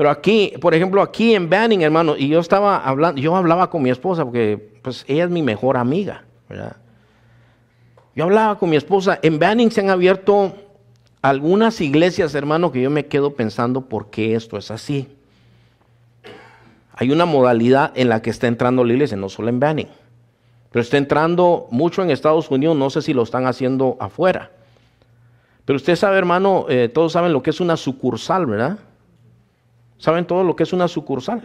Pero 0.00 0.08
aquí, 0.08 0.54
por 0.62 0.72
ejemplo, 0.72 1.02
aquí 1.02 1.34
en 1.34 1.50
Banning, 1.50 1.82
hermano, 1.82 2.16
y 2.16 2.28
yo 2.28 2.40
estaba 2.40 2.78
hablando, 2.78 3.20
yo 3.20 3.36
hablaba 3.36 3.68
con 3.68 3.82
mi 3.82 3.90
esposa 3.90 4.24
porque 4.24 4.78
pues 4.80 5.04
ella 5.06 5.24
es 5.24 5.30
mi 5.30 5.42
mejor 5.42 5.76
amiga, 5.76 6.24
¿verdad? 6.48 6.76
Yo 8.16 8.24
hablaba 8.24 8.58
con 8.58 8.70
mi 8.70 8.76
esposa, 8.76 9.18
en 9.22 9.38
Banning 9.38 9.70
se 9.70 9.82
han 9.82 9.90
abierto 9.90 10.54
algunas 11.20 11.82
iglesias, 11.82 12.34
hermano, 12.34 12.72
que 12.72 12.80
yo 12.80 12.88
me 12.88 13.08
quedo 13.08 13.34
pensando 13.34 13.82
por 13.82 14.08
qué 14.08 14.34
esto 14.34 14.56
es 14.56 14.70
así. 14.70 15.06
Hay 16.94 17.10
una 17.10 17.26
modalidad 17.26 17.92
en 17.94 18.08
la 18.08 18.22
que 18.22 18.30
está 18.30 18.46
entrando 18.46 18.84
la 18.84 18.94
iglesia, 18.94 19.18
no 19.18 19.28
solo 19.28 19.50
en 19.50 19.60
Banning, 19.60 19.88
pero 20.72 20.80
está 20.80 20.96
entrando 20.96 21.68
mucho 21.70 22.02
en 22.02 22.10
Estados 22.10 22.50
Unidos, 22.50 22.74
no 22.74 22.88
sé 22.88 23.02
si 23.02 23.12
lo 23.12 23.22
están 23.22 23.46
haciendo 23.46 23.98
afuera. 24.00 24.50
Pero 25.66 25.76
usted 25.76 25.94
sabe, 25.94 26.16
hermano, 26.16 26.64
eh, 26.70 26.88
todos 26.88 27.12
saben 27.12 27.34
lo 27.34 27.42
que 27.42 27.50
es 27.50 27.60
una 27.60 27.76
sucursal, 27.76 28.46
¿verdad? 28.46 28.78
¿Saben 30.00 30.24
todo 30.24 30.42
lo 30.42 30.56
que 30.56 30.62
es 30.62 30.72
una 30.72 30.88
sucursal? 30.88 31.42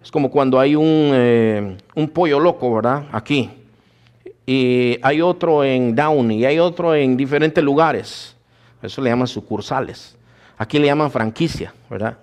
Es 0.00 0.12
como 0.12 0.30
cuando 0.30 0.60
hay 0.60 0.76
un, 0.76 1.10
eh, 1.12 1.76
un 1.96 2.08
pollo 2.10 2.38
loco, 2.38 2.72
¿verdad? 2.72 3.06
Aquí. 3.10 3.50
Y 4.46 4.96
hay 5.02 5.20
otro 5.20 5.64
en 5.64 5.96
Downey, 5.96 6.38
y 6.38 6.44
hay 6.44 6.60
otro 6.60 6.94
en 6.94 7.16
diferentes 7.16 7.62
lugares. 7.64 8.36
Eso 8.80 9.02
le 9.02 9.10
llaman 9.10 9.26
sucursales. 9.26 10.16
Aquí 10.56 10.78
le 10.78 10.86
llaman 10.86 11.10
franquicia, 11.10 11.74
¿verdad? 11.90 12.16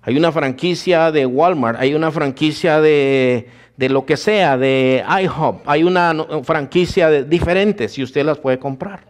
Hay 0.00 0.16
una 0.16 0.32
franquicia 0.32 1.12
de 1.12 1.26
Walmart, 1.26 1.78
hay 1.78 1.94
una 1.94 2.10
franquicia 2.10 2.80
de, 2.80 3.50
de 3.76 3.88
lo 3.90 4.06
que 4.06 4.16
sea, 4.16 4.56
de 4.56 5.04
IHOP, 5.24 5.60
hay 5.66 5.84
una 5.84 6.14
franquicia 6.42 7.10
de 7.10 7.24
diferentes 7.24 7.98
y 7.98 8.02
usted 8.02 8.24
las 8.24 8.38
puede 8.38 8.58
comprar. 8.58 9.00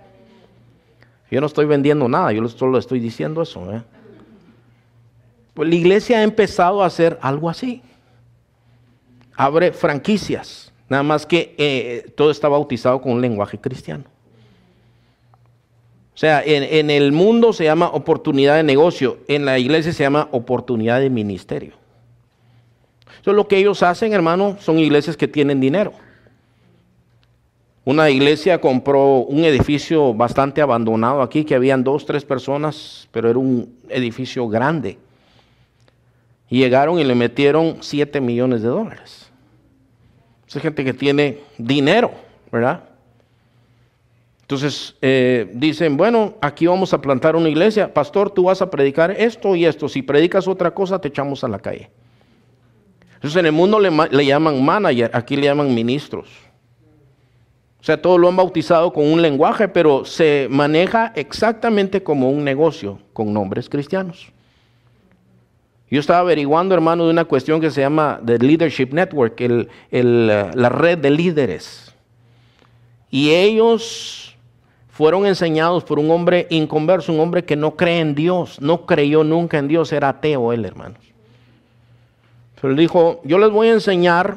Yo 1.30 1.40
no 1.40 1.46
estoy 1.46 1.64
vendiendo 1.66 2.08
nada, 2.08 2.32
yo 2.32 2.46
solo 2.48 2.76
estoy 2.76 2.98
diciendo 2.98 3.40
eso. 3.40 3.72
¿eh? 3.72 3.82
Pues 5.54 5.68
la 5.68 5.74
iglesia 5.74 6.18
ha 6.18 6.22
empezado 6.22 6.82
a 6.82 6.86
hacer 6.86 7.18
algo 7.20 7.50
así. 7.50 7.82
Abre 9.34 9.72
franquicias, 9.72 10.72
nada 10.88 11.02
más 11.02 11.26
que 11.26 11.54
eh, 11.58 12.12
todo 12.16 12.30
está 12.30 12.48
bautizado 12.48 13.00
con 13.00 13.12
un 13.12 13.20
lenguaje 13.20 13.58
cristiano. 13.58 14.04
O 16.14 16.18
sea, 16.18 16.42
en, 16.44 16.90
el 16.90 17.10
mundo 17.12 17.52
se 17.54 17.64
llama 17.64 17.88
oportunidad 17.88 18.56
de 18.56 18.62
negocio, 18.62 19.18
en 19.28 19.46
la 19.46 19.58
iglesia 19.58 19.92
se 19.92 20.02
llama 20.02 20.28
oportunidad 20.30 21.00
de 21.00 21.08
ministerio. 21.08 21.72
Entonces 23.06 23.34
lo 23.34 23.48
que 23.48 23.56
ellos 23.56 23.82
hacen, 23.82 24.12
hermano, 24.12 24.56
son 24.60 24.78
iglesias 24.78 25.16
que 25.16 25.26
tienen 25.26 25.58
dinero. 25.58 25.92
Una 27.84 28.10
iglesia 28.10 28.60
compró 28.60 29.20
un 29.20 29.44
edificio 29.44 30.12
bastante 30.12 30.60
abandonado 30.60 31.22
aquí, 31.22 31.44
que 31.44 31.54
habían 31.54 31.82
dos, 31.82 32.04
tres 32.04 32.24
personas, 32.24 33.08
pero 33.10 33.30
era 33.30 33.38
un 33.38 33.74
edificio 33.88 34.46
grande. 34.48 34.98
Llegaron 36.58 36.98
y 36.98 37.04
le 37.04 37.14
metieron 37.14 37.78
7 37.80 38.20
millones 38.20 38.60
de 38.60 38.68
dólares. 38.68 39.30
Es 40.46 40.60
gente 40.60 40.84
que 40.84 40.92
tiene 40.92 41.38
dinero, 41.56 42.12
¿verdad? 42.52 42.82
Entonces 44.42 44.94
eh, 45.00 45.50
dicen, 45.54 45.96
bueno, 45.96 46.34
aquí 46.42 46.66
vamos 46.66 46.92
a 46.92 47.00
plantar 47.00 47.36
una 47.36 47.48
iglesia. 47.48 47.94
Pastor, 47.94 48.28
tú 48.28 48.44
vas 48.44 48.60
a 48.60 48.68
predicar 48.68 49.12
esto 49.12 49.56
y 49.56 49.64
esto. 49.64 49.88
Si 49.88 50.02
predicas 50.02 50.46
otra 50.46 50.72
cosa, 50.72 51.00
te 51.00 51.08
echamos 51.08 51.42
a 51.42 51.48
la 51.48 51.58
calle. 51.58 51.90
Entonces 53.14 53.38
en 53.38 53.46
el 53.46 53.52
mundo 53.52 53.80
le, 53.80 53.90
le 54.10 54.26
llaman 54.26 54.62
manager, 54.62 55.10
aquí 55.14 55.36
le 55.36 55.44
llaman 55.44 55.74
ministros. 55.74 56.28
O 57.80 57.84
sea, 57.84 58.02
todos 58.02 58.20
lo 58.20 58.28
han 58.28 58.36
bautizado 58.36 58.92
con 58.92 59.10
un 59.10 59.22
lenguaje, 59.22 59.68
pero 59.68 60.04
se 60.04 60.48
maneja 60.50 61.14
exactamente 61.16 62.02
como 62.02 62.30
un 62.30 62.44
negocio 62.44 62.98
con 63.14 63.32
nombres 63.32 63.70
cristianos. 63.70 64.30
Yo 65.92 66.00
estaba 66.00 66.20
averiguando, 66.20 66.74
hermano, 66.74 67.04
de 67.04 67.10
una 67.10 67.26
cuestión 67.26 67.60
que 67.60 67.70
se 67.70 67.82
llama 67.82 68.18
The 68.24 68.38
Leadership 68.38 68.88
Network, 68.92 69.38
el, 69.42 70.26
la 70.26 70.68
red 70.70 70.96
de 70.96 71.10
líderes. 71.10 71.94
Y 73.10 73.32
ellos 73.32 74.34
fueron 74.88 75.26
enseñados 75.26 75.84
por 75.84 75.98
un 75.98 76.10
hombre 76.10 76.46
inconverso, 76.48 77.12
un 77.12 77.20
hombre 77.20 77.44
que 77.44 77.56
no 77.56 77.76
cree 77.76 78.00
en 78.00 78.14
Dios, 78.14 78.58
no 78.58 78.86
creyó 78.86 79.22
nunca 79.22 79.58
en 79.58 79.68
Dios, 79.68 79.92
era 79.92 80.08
ateo 80.08 80.54
él, 80.54 80.64
hermanos. 80.64 80.96
Pero 82.58 82.70
él 82.70 82.78
dijo, 82.78 83.20
yo 83.24 83.36
les 83.36 83.50
voy 83.50 83.68
a 83.68 83.72
enseñar 83.72 84.36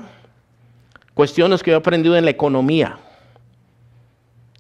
cuestiones 1.14 1.64
que 1.64 1.72
yo 1.72 1.78
he 1.78 1.80
aprendido 1.80 2.18
en 2.18 2.26
la 2.26 2.32
economía. 2.32 2.98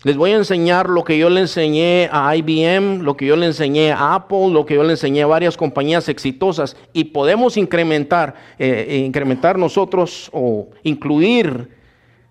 Les 0.05 0.15
voy 0.17 0.33
a 0.33 0.35
enseñar 0.35 0.87
lo 0.87 1.03
que 1.03 1.17
yo 1.17 1.31
le 1.31 1.41
enseñé 1.41 2.11
a 2.11 2.35
IBM, 2.35 3.01
lo 3.01 3.17
que 3.17 3.25
yo 3.25 3.35
le 3.35 3.47
enseñé 3.47 3.91
a 3.91 4.13
Apple, 4.13 4.49
lo 4.51 4.63
que 4.63 4.75
yo 4.75 4.83
le 4.83 4.91
enseñé 4.91 5.23
a 5.23 5.25
varias 5.25 5.57
compañías 5.57 6.09
exitosas 6.09 6.77
y 6.93 7.05
podemos 7.05 7.57
incrementar, 7.57 8.35
eh, 8.59 9.01
incrementar 9.03 9.57
nosotros 9.57 10.29
o 10.31 10.67
incluir 10.83 11.69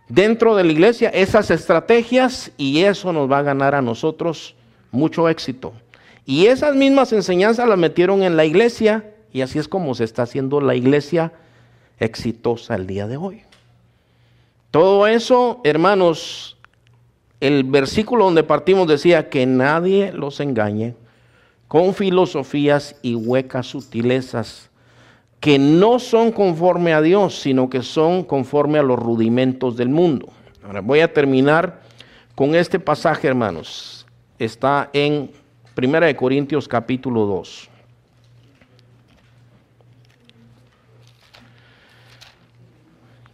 dentro 0.08 0.54
de 0.54 0.62
la 0.62 0.70
iglesia 0.70 1.08
esas 1.08 1.50
estrategias 1.50 2.52
y 2.56 2.82
eso 2.84 3.12
nos 3.12 3.28
va 3.28 3.38
a 3.38 3.42
ganar 3.42 3.74
a 3.74 3.82
nosotros 3.82 4.54
mucho 4.92 5.28
éxito. 5.28 5.72
Y 6.24 6.46
esas 6.46 6.76
mismas 6.76 7.12
enseñanzas 7.12 7.68
las 7.68 7.76
metieron 7.76 8.22
en 8.22 8.36
la 8.36 8.44
iglesia 8.44 9.10
y 9.32 9.40
así 9.40 9.58
es 9.58 9.66
como 9.66 9.96
se 9.96 10.04
está 10.04 10.22
haciendo 10.22 10.60
la 10.60 10.76
iglesia 10.76 11.32
exitosa 11.98 12.76
el 12.76 12.86
día 12.86 13.08
de 13.08 13.16
hoy. 13.16 13.42
Todo 14.70 15.08
eso, 15.08 15.60
hermanos, 15.64 16.54
el 17.44 17.62
versículo 17.64 18.24
donde 18.24 18.42
partimos 18.42 18.88
decía 18.88 19.28
que 19.28 19.44
nadie 19.44 20.12
los 20.14 20.40
engañe 20.40 20.94
con 21.68 21.92
filosofías 21.92 22.96
y 23.02 23.14
huecas 23.16 23.66
sutilezas 23.66 24.70
que 25.40 25.58
no 25.58 25.98
son 25.98 26.32
conforme 26.32 26.94
a 26.94 27.02
Dios, 27.02 27.38
sino 27.38 27.68
que 27.68 27.82
son 27.82 28.24
conforme 28.24 28.78
a 28.78 28.82
los 28.82 28.98
rudimentos 28.98 29.76
del 29.76 29.90
mundo. 29.90 30.28
Ahora 30.64 30.80
voy 30.80 31.00
a 31.00 31.12
terminar 31.12 31.82
con 32.34 32.54
este 32.54 32.80
pasaje, 32.80 33.28
hermanos. 33.28 34.06
Está 34.38 34.88
en 34.94 35.30
1 35.76 36.16
Corintios 36.16 36.66
capítulo 36.66 37.26
2. 37.26 37.68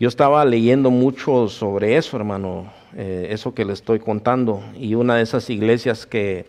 Yo 0.01 0.09
estaba 0.09 0.45
leyendo 0.45 0.91
mucho 0.91 1.47
sobre 1.47 1.97
eso, 1.97 2.17
hermano, 2.17 2.80
eh, 2.97 3.29
eso 3.31 3.55
que 3.55 3.65
le 3.65 3.73
estoy 3.73 4.01
contando, 4.01 4.63
y 4.77 4.95
una 4.95 5.17
de 5.17 5.23
esas 5.23 5.49
iglesias 5.51 6.07
que 6.07 6.47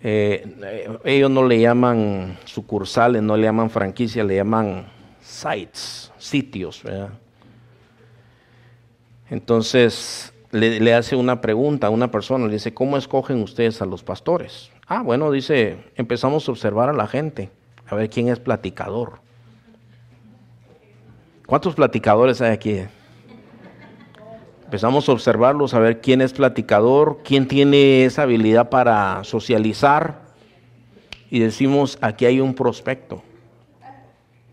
eh, 0.00 0.98
ellos 1.04 1.30
no 1.30 1.44
le 1.46 1.60
llaman 1.60 2.38
sucursales, 2.44 3.22
no 3.22 3.36
le 3.36 3.44
llaman 3.44 3.70
franquicias, 3.70 4.26
le 4.26 4.36
llaman 4.36 4.86
sites, 5.20 6.12
sitios. 6.18 6.82
Entonces 9.30 10.32
le, 10.52 10.94
hace 10.94 11.16
una 11.16 11.40
pregunta 11.40 11.88
a 11.88 11.90
una 11.90 12.10
persona, 12.10 12.46
le 12.46 12.54
dice, 12.54 12.72
¿cómo 12.72 12.96
escogen 12.96 13.42
ustedes 13.42 13.82
a 13.82 13.86
los 13.86 14.02
pastores? 14.02 14.70
Ah, 14.86 15.02
bueno, 15.02 15.30
dice, 15.30 15.78
empezamos 15.96 16.48
a 16.48 16.52
observar 16.52 16.88
a 16.88 16.92
la 16.92 17.06
gente, 17.06 17.50
a 17.86 17.94
ver 17.94 18.08
quién 18.08 18.28
es 18.28 18.38
platicador. 18.38 19.20
¿Cuántos 21.46 21.74
platicadores 21.74 22.40
hay 22.40 22.52
aquí? 22.52 22.82
Empezamos 24.66 25.08
a 25.08 25.12
observarlos, 25.12 25.74
a 25.74 25.78
ver 25.78 26.00
quién 26.00 26.20
es 26.20 26.32
platicador, 26.32 27.20
quién 27.22 27.46
tiene 27.46 28.04
esa 28.04 28.22
habilidad 28.22 28.68
para 28.68 29.22
socializar. 29.22 30.22
Y 31.30 31.38
decimos, 31.38 31.98
aquí 32.00 32.26
hay 32.26 32.40
un 32.40 32.52
prospecto. 32.52 33.22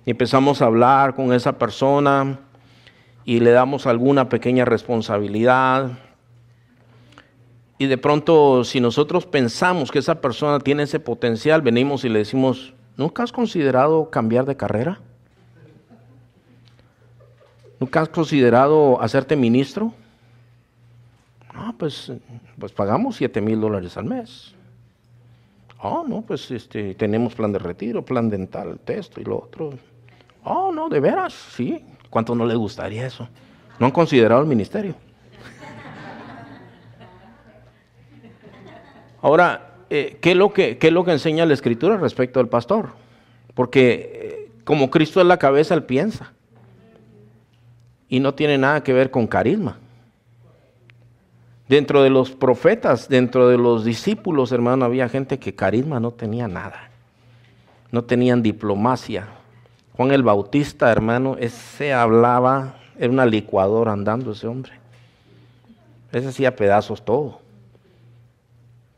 Y 0.05 0.11
empezamos 0.11 0.61
a 0.61 0.65
hablar 0.65 1.15
con 1.15 1.33
esa 1.33 1.57
persona 1.57 2.37
y 3.25 3.39
le 3.39 3.49
damos 3.49 3.87
alguna 3.87 4.29
pequeña 4.29 4.65
responsabilidad. 4.65 5.93
Y 7.79 7.87
de 7.87 7.97
pronto, 7.97 8.63
si 8.65 8.79
nosotros 8.79 9.25
pensamos 9.25 9.89
que 9.91 9.97
esa 9.97 10.21
persona 10.21 10.59
tiene 10.59 10.83
ese 10.83 10.99
potencial, 10.99 11.63
venimos 11.63 12.05
y 12.05 12.09
le 12.09 12.19
decimos, 12.19 12.75
¿nunca 12.97 13.23
has 13.23 13.31
considerado 13.31 14.11
cambiar 14.11 14.45
de 14.45 14.55
carrera? 14.55 14.99
¿Nunca 17.79 18.01
has 18.01 18.09
considerado 18.09 19.01
hacerte 19.01 19.35
ministro? 19.35 19.91
Ah, 21.55 21.73
pues, 21.77 22.11
pues 22.57 22.71
pagamos 22.71 23.15
7 23.17 23.41
mil 23.41 23.61
dólares 23.61 23.95
al 23.97 24.05
mes. 24.05 24.55
Ah, 25.79 26.03
no, 26.07 26.21
pues 26.21 26.49
este, 26.51 26.95
tenemos 26.95 27.35
plan 27.35 27.51
de 27.51 27.59
retiro, 27.59 28.03
plan 28.03 28.29
dental, 28.29 28.79
texto 28.83 29.19
y 29.19 29.25
lo 29.25 29.37
otro. 29.37 29.71
Ah, 30.45 30.69
no, 30.73 30.89
de 30.89 30.99
veras, 30.99 31.33
sí. 31.33 31.83
¿Cuánto 32.09 32.35
no 32.35 32.45
le 32.45 32.55
gustaría 32.55 33.05
eso? 33.05 33.27
No 33.79 33.87
han 33.87 33.91
considerado 33.91 34.41
el 34.41 34.47
ministerio. 34.47 34.95
Ahora, 39.21 39.75
eh, 39.89 40.17
¿qué, 40.21 40.31
es 40.31 40.37
lo 40.37 40.53
que, 40.53 40.77
¿qué 40.77 40.87
es 40.87 40.93
lo 40.93 41.05
que 41.05 41.11
enseña 41.11 41.45
la 41.45 41.53
escritura 41.53 41.97
respecto 41.97 42.39
al 42.39 42.49
pastor? 42.49 42.89
Porque 43.53 44.11
eh, 44.13 44.51
como 44.63 44.89
Cristo 44.89 45.21
es 45.21 45.27
la 45.27 45.37
cabeza, 45.37 45.73
él 45.73 45.83
piensa. 45.83 46.33
Y 48.09 48.19
no 48.19 48.33
tiene 48.33 48.57
nada 48.57 48.83
que 48.83 48.93
ver 48.93 49.11
con 49.11 49.27
carisma. 49.27 49.79
Dentro 51.73 52.03
de 52.03 52.11
los 52.11 52.29
profetas, 52.29 53.09
dentro 53.09 53.47
de 53.47 53.57
los 53.57 53.83
discípulos, 53.83 54.51
hermano, 54.51 54.85
había 54.85 55.09
gente 55.09 55.39
que 55.39 55.55
carisma 55.55 55.99
no 55.99 56.11
tenía 56.11 56.47
nada. 56.47 56.91
No 57.89 58.03
tenían 58.03 58.43
diplomacia. 58.43 59.29
Juan 59.97 60.11
el 60.11 60.21
Bautista, 60.21 60.91
hermano, 60.91 61.35
ese 61.39 61.91
hablaba, 61.91 62.75
era 62.95 63.11
una 63.11 63.25
licuadora 63.25 63.91
andando 63.91 64.33
ese 64.33 64.45
hombre. 64.45 64.73
Ese 66.11 66.27
hacía 66.27 66.55
pedazos 66.55 67.03
todo. 67.03 67.39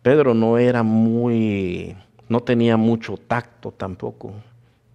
Pedro 0.01 0.33
no 0.33 0.57
era 0.57 0.83
muy, 0.83 1.95
no 2.27 2.41
tenía 2.41 2.75
mucho 2.75 3.15
tacto 3.15 3.71
tampoco. 3.71 4.33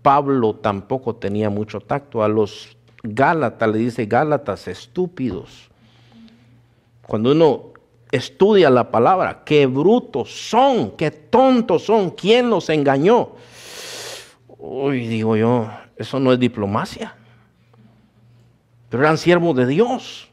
Pablo 0.02 0.54
tampoco 0.54 1.16
tenía 1.16 1.48
mucho 1.48 1.80
tacto. 1.80 2.22
A 2.22 2.28
los 2.28 2.76
Gálatas 3.02 3.70
le 3.70 3.78
dice 3.78 4.04
Gálatas 4.04 4.68
estúpidos. 4.68 5.70
Cuando 7.06 7.32
uno 7.32 7.69
estudia 8.10 8.70
la 8.70 8.90
palabra, 8.90 9.42
qué 9.44 9.66
brutos 9.66 10.30
son, 10.30 10.92
qué 10.92 11.10
tontos 11.10 11.84
son, 11.84 12.10
quién 12.10 12.50
los 12.50 12.68
engañó. 12.68 13.30
Uy, 14.58 15.06
digo 15.06 15.36
yo, 15.36 15.70
eso 15.96 16.20
no 16.20 16.32
es 16.32 16.38
diplomacia. 16.38 17.14
Pero 18.88 19.02
eran 19.04 19.18
siervos 19.18 19.56
de 19.56 19.66
Dios. 19.66 20.28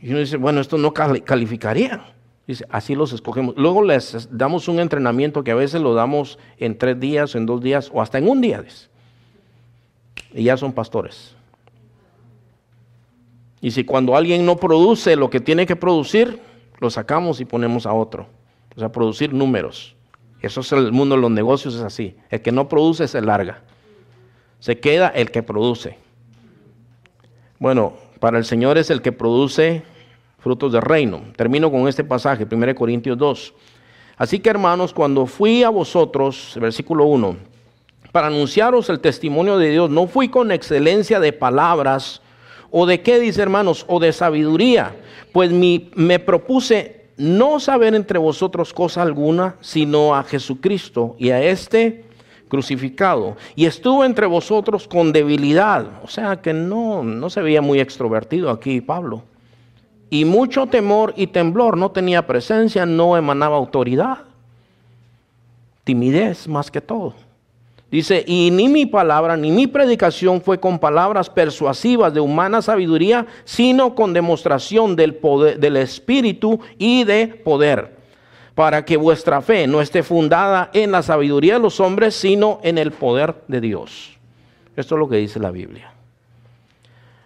Y 0.00 0.10
uno 0.10 0.18
dice, 0.18 0.36
bueno, 0.36 0.60
esto 0.60 0.76
no 0.76 0.92
calificaría. 0.92 2.12
Dice, 2.46 2.66
así 2.70 2.94
los 2.94 3.12
escogemos. 3.12 3.54
Luego 3.56 3.82
les 3.82 4.28
damos 4.30 4.68
un 4.68 4.80
entrenamiento 4.80 5.44
que 5.44 5.52
a 5.52 5.54
veces 5.54 5.80
lo 5.80 5.94
damos 5.94 6.38
en 6.58 6.76
tres 6.76 6.98
días, 6.98 7.34
en 7.34 7.46
dos 7.46 7.62
días 7.62 7.90
o 7.92 8.02
hasta 8.02 8.18
en 8.18 8.28
un 8.28 8.40
día. 8.40 8.64
Y 10.34 10.44
ya 10.44 10.56
son 10.56 10.72
pastores. 10.72 11.34
Y 13.62 13.70
si 13.70 13.84
cuando 13.84 14.16
alguien 14.16 14.44
no 14.44 14.56
produce 14.56 15.16
lo 15.16 15.30
que 15.30 15.40
tiene 15.40 15.64
que 15.64 15.76
producir, 15.76 16.40
lo 16.80 16.90
sacamos 16.90 17.40
y 17.40 17.44
ponemos 17.44 17.86
a 17.86 17.94
otro. 17.94 18.26
O 18.76 18.80
sea, 18.80 18.90
producir 18.90 19.32
números. 19.32 19.94
Eso 20.40 20.60
es 20.62 20.72
el 20.72 20.90
mundo 20.90 21.14
de 21.14 21.22
los 21.22 21.30
negocios, 21.30 21.76
es 21.76 21.82
así. 21.82 22.16
El 22.28 22.42
que 22.42 22.50
no 22.50 22.68
produce 22.68 23.06
se 23.06 23.20
larga. 23.20 23.62
Se 24.58 24.80
queda 24.80 25.08
el 25.08 25.30
que 25.30 25.44
produce. 25.44 25.96
Bueno, 27.60 27.94
para 28.18 28.38
el 28.38 28.44
Señor 28.44 28.78
es 28.78 28.90
el 28.90 29.00
que 29.00 29.12
produce 29.12 29.84
frutos 30.40 30.72
de 30.72 30.80
reino. 30.80 31.22
Termino 31.36 31.70
con 31.70 31.86
este 31.86 32.02
pasaje, 32.02 32.48
1 32.50 32.74
Corintios 32.74 33.16
2. 33.16 33.54
Así 34.16 34.40
que 34.40 34.50
hermanos, 34.50 34.92
cuando 34.92 35.26
fui 35.26 35.62
a 35.62 35.70
vosotros, 35.70 36.58
versículo 36.60 37.04
1, 37.04 37.36
para 38.10 38.26
anunciaros 38.26 38.90
el 38.90 38.98
testimonio 38.98 39.56
de 39.56 39.70
Dios, 39.70 39.88
no 39.88 40.08
fui 40.08 40.28
con 40.28 40.50
excelencia 40.50 41.20
de 41.20 41.32
palabras, 41.32 42.20
¿O 42.72 42.86
de 42.86 43.02
qué 43.02 43.20
dice 43.20 43.42
hermanos? 43.42 43.84
¿O 43.86 44.00
de 44.00 44.12
sabiduría? 44.12 44.96
Pues 45.30 45.52
me 45.52 46.18
propuse 46.18 47.02
no 47.18 47.60
saber 47.60 47.94
entre 47.94 48.18
vosotros 48.18 48.72
cosa 48.72 49.02
alguna, 49.02 49.56
sino 49.60 50.16
a 50.16 50.24
Jesucristo 50.24 51.14
y 51.18 51.30
a 51.30 51.42
este 51.42 52.04
crucificado. 52.48 53.36
Y 53.54 53.66
estuvo 53.66 54.04
entre 54.04 54.26
vosotros 54.26 54.88
con 54.88 55.12
debilidad. 55.12 56.00
O 56.02 56.08
sea 56.08 56.40
que 56.40 56.54
no, 56.54 57.04
no 57.04 57.30
se 57.30 57.42
veía 57.42 57.60
muy 57.60 57.78
extrovertido 57.78 58.50
aquí 58.50 58.80
Pablo. 58.80 59.22
Y 60.08 60.24
mucho 60.24 60.66
temor 60.66 61.12
y 61.16 61.26
temblor. 61.26 61.76
No 61.76 61.90
tenía 61.90 62.26
presencia, 62.26 62.86
no 62.86 63.16
emanaba 63.16 63.56
autoridad. 63.56 64.18
Timidez 65.84 66.48
más 66.48 66.70
que 66.70 66.80
todo. 66.80 67.14
Dice, 67.92 68.24
y 68.26 68.50
ni 68.50 68.70
mi 68.70 68.86
palabra 68.86 69.36
ni 69.36 69.50
mi 69.50 69.66
predicación 69.66 70.40
fue 70.40 70.58
con 70.58 70.78
palabras 70.78 71.28
persuasivas 71.28 72.14
de 72.14 72.20
humana 72.20 72.62
sabiduría, 72.62 73.26
sino 73.44 73.94
con 73.94 74.14
demostración 74.14 74.96
del 74.96 75.14
poder 75.14 75.60
del 75.60 75.76
espíritu 75.76 76.58
y 76.78 77.04
de 77.04 77.26
poder, 77.28 77.94
para 78.54 78.86
que 78.86 78.96
vuestra 78.96 79.42
fe 79.42 79.66
no 79.66 79.82
esté 79.82 80.02
fundada 80.02 80.70
en 80.72 80.90
la 80.90 81.02
sabiduría 81.02 81.54
de 81.54 81.60
los 81.60 81.80
hombres, 81.80 82.14
sino 82.14 82.60
en 82.62 82.78
el 82.78 82.92
poder 82.92 83.34
de 83.46 83.60
Dios. 83.60 84.18
Esto 84.74 84.94
es 84.94 84.98
lo 84.98 85.10
que 85.10 85.16
dice 85.16 85.38
la 85.38 85.50
Biblia. 85.50 85.92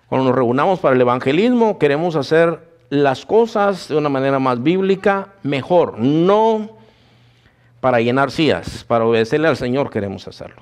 Cuando 0.09 0.27
nos 0.27 0.35
reunamos 0.35 0.81
para 0.81 0.97
el 0.97 1.01
evangelismo, 1.01 1.79
queremos 1.79 2.17
hacer 2.17 2.59
las 2.91 3.25
cosas 3.25 3.87
de 3.87 3.97
una 3.97 4.09
manera 4.09 4.41
más 4.41 4.61
bíblica, 4.61 5.29
mejor, 5.45 6.01
no 6.01 6.76
para 7.87 8.01
llenar 8.01 8.33
sillas, 8.33 8.83
para 8.83 9.05
obedecerle 9.05 9.47
al 9.47 9.57
Señor 9.57 9.91
queremos 9.91 10.27
hacerlo. 10.27 10.61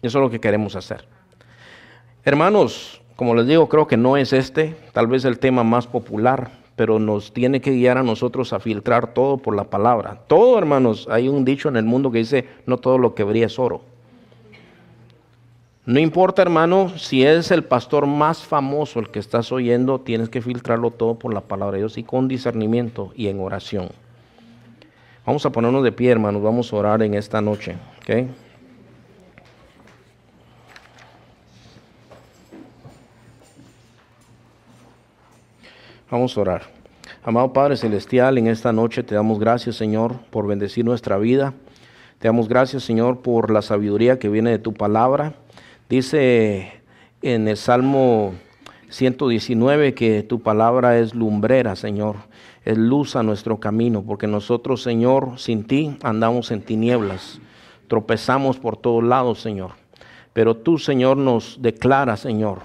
Eso 0.00 0.18
es 0.18 0.22
lo 0.22 0.30
que 0.30 0.40
queremos 0.40 0.74
hacer. 0.74 1.06
Hermanos, 2.24 3.02
como 3.16 3.34
les 3.34 3.46
digo, 3.46 3.68
creo 3.68 3.86
que 3.86 3.98
no 3.98 4.16
es 4.16 4.32
este, 4.32 4.74
tal 4.94 5.08
vez 5.08 5.26
el 5.26 5.38
tema 5.38 5.64
más 5.64 5.86
popular, 5.86 6.52
pero 6.74 6.98
nos 6.98 7.34
tiene 7.34 7.60
que 7.60 7.72
guiar 7.72 7.98
a 7.98 8.02
nosotros 8.02 8.54
a 8.54 8.60
filtrar 8.60 9.12
todo 9.12 9.36
por 9.36 9.54
la 9.54 9.64
palabra. 9.64 10.22
Todo, 10.26 10.56
hermanos, 10.56 11.06
hay 11.10 11.28
un 11.28 11.44
dicho 11.44 11.68
en 11.68 11.76
el 11.76 11.84
mundo 11.84 12.10
que 12.10 12.20
dice, 12.20 12.48
no 12.64 12.78
todo 12.78 12.96
lo 12.96 13.14
que 13.14 13.24
brilla 13.24 13.44
es 13.44 13.58
oro. 13.58 13.82
No 15.84 16.00
importa, 16.00 16.40
hermano, 16.40 16.96
si 16.96 17.26
es 17.26 17.50
el 17.50 17.62
pastor 17.62 18.06
más 18.06 18.42
famoso 18.42 19.00
el 19.00 19.10
que 19.10 19.18
estás 19.18 19.52
oyendo, 19.52 20.00
tienes 20.00 20.30
que 20.30 20.40
filtrarlo 20.40 20.92
todo 20.92 21.18
por 21.18 21.34
la 21.34 21.42
palabra 21.42 21.74
de 21.74 21.80
Dios 21.80 21.98
y 21.98 22.04
con 22.04 22.26
discernimiento 22.26 23.12
y 23.14 23.26
en 23.26 23.38
oración. 23.38 23.90
Vamos 25.28 25.44
a 25.44 25.50
ponernos 25.50 25.84
de 25.84 25.92
pie, 25.92 26.10
hermanos, 26.10 26.42
vamos 26.42 26.72
a 26.72 26.76
orar 26.76 27.02
en 27.02 27.12
esta 27.12 27.42
noche. 27.42 27.76
¿okay? 28.00 28.30
Vamos 36.10 36.34
a 36.34 36.40
orar. 36.40 36.62
Amado 37.22 37.52
Padre 37.52 37.76
Celestial, 37.76 38.38
en 38.38 38.46
esta 38.46 38.72
noche 38.72 39.02
te 39.02 39.14
damos 39.14 39.38
gracias, 39.38 39.76
Señor, 39.76 40.16
por 40.30 40.46
bendecir 40.46 40.86
nuestra 40.86 41.18
vida. 41.18 41.52
Te 42.20 42.28
damos 42.28 42.48
gracias, 42.48 42.84
Señor, 42.84 43.20
por 43.20 43.50
la 43.50 43.60
sabiduría 43.60 44.18
que 44.18 44.30
viene 44.30 44.48
de 44.48 44.58
tu 44.58 44.72
palabra. 44.72 45.34
Dice 45.90 46.72
en 47.20 47.48
el 47.48 47.58
Salmo 47.58 48.32
119 48.88 49.92
que 49.92 50.22
tu 50.22 50.40
palabra 50.40 50.98
es 50.98 51.14
lumbrera, 51.14 51.76
Señor 51.76 52.27
es 52.68 52.76
luz 52.76 53.16
a 53.16 53.22
nuestro 53.22 53.58
camino, 53.60 54.02
porque 54.02 54.26
nosotros, 54.26 54.82
Señor, 54.82 55.38
sin 55.38 55.64
ti 55.64 55.96
andamos 56.02 56.50
en 56.50 56.60
tinieblas, 56.60 57.40
tropezamos 57.86 58.58
por 58.58 58.76
todos 58.76 59.02
lados, 59.02 59.40
Señor. 59.40 59.70
Pero 60.34 60.54
tú, 60.54 60.76
Señor, 60.76 61.16
nos 61.16 61.62
declara, 61.62 62.18
Señor, 62.18 62.58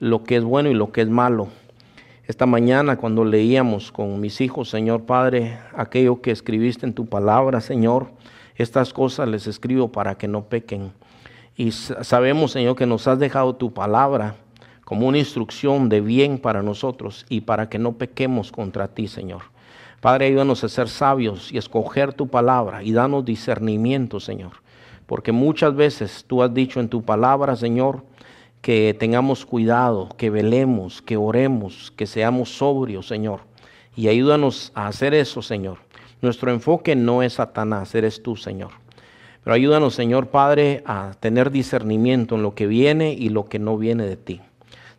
lo 0.00 0.22
que 0.22 0.36
es 0.36 0.44
bueno 0.44 0.68
y 0.68 0.74
lo 0.74 0.92
que 0.92 1.00
es 1.00 1.08
malo. 1.08 1.48
Esta 2.26 2.44
mañana 2.44 2.98
cuando 2.98 3.24
leíamos 3.24 3.90
con 3.90 4.20
mis 4.20 4.42
hijos, 4.42 4.68
Señor 4.68 5.04
Padre, 5.04 5.58
aquello 5.74 6.20
que 6.20 6.30
escribiste 6.30 6.84
en 6.84 6.92
tu 6.92 7.06
palabra, 7.06 7.62
Señor, 7.62 8.08
estas 8.56 8.92
cosas 8.92 9.30
les 9.30 9.46
escribo 9.46 9.90
para 9.90 10.18
que 10.18 10.28
no 10.28 10.44
pequen. 10.44 10.92
Y 11.56 11.70
sabemos, 11.70 12.52
Señor, 12.52 12.76
que 12.76 12.84
nos 12.84 13.08
has 13.08 13.18
dejado 13.18 13.56
tu 13.56 13.72
palabra 13.72 14.34
como 14.88 15.06
una 15.06 15.18
instrucción 15.18 15.90
de 15.90 16.00
bien 16.00 16.38
para 16.38 16.62
nosotros 16.62 17.26
y 17.28 17.42
para 17.42 17.68
que 17.68 17.78
no 17.78 17.98
pequemos 17.98 18.50
contra 18.50 18.88
ti, 18.88 19.06
Señor. 19.06 19.42
Padre, 20.00 20.28
ayúdanos 20.28 20.64
a 20.64 20.70
ser 20.70 20.88
sabios 20.88 21.52
y 21.52 21.58
escoger 21.58 22.14
tu 22.14 22.28
palabra 22.28 22.82
y 22.82 22.92
danos 22.92 23.26
discernimiento, 23.26 24.18
Señor. 24.18 24.62
Porque 25.04 25.30
muchas 25.30 25.76
veces 25.76 26.24
tú 26.26 26.42
has 26.42 26.54
dicho 26.54 26.80
en 26.80 26.88
tu 26.88 27.02
palabra, 27.02 27.54
Señor, 27.54 28.02
que 28.62 28.96
tengamos 28.98 29.44
cuidado, 29.44 30.08
que 30.16 30.30
velemos, 30.30 31.02
que 31.02 31.18
oremos, 31.18 31.92
que 31.94 32.06
seamos 32.06 32.48
sobrios, 32.48 33.06
Señor. 33.06 33.40
Y 33.94 34.08
ayúdanos 34.08 34.72
a 34.74 34.86
hacer 34.86 35.12
eso, 35.12 35.42
Señor. 35.42 35.80
Nuestro 36.22 36.50
enfoque 36.50 36.96
no 36.96 37.22
es 37.22 37.34
Satanás, 37.34 37.94
eres 37.94 38.22
tú, 38.22 38.36
Señor. 38.36 38.70
Pero 39.44 39.54
ayúdanos, 39.54 39.94
Señor 39.94 40.28
Padre, 40.28 40.82
a 40.86 41.10
tener 41.20 41.50
discernimiento 41.50 42.36
en 42.36 42.42
lo 42.42 42.54
que 42.54 42.66
viene 42.66 43.12
y 43.12 43.28
lo 43.28 43.50
que 43.50 43.58
no 43.58 43.76
viene 43.76 44.06
de 44.06 44.16
ti. 44.16 44.40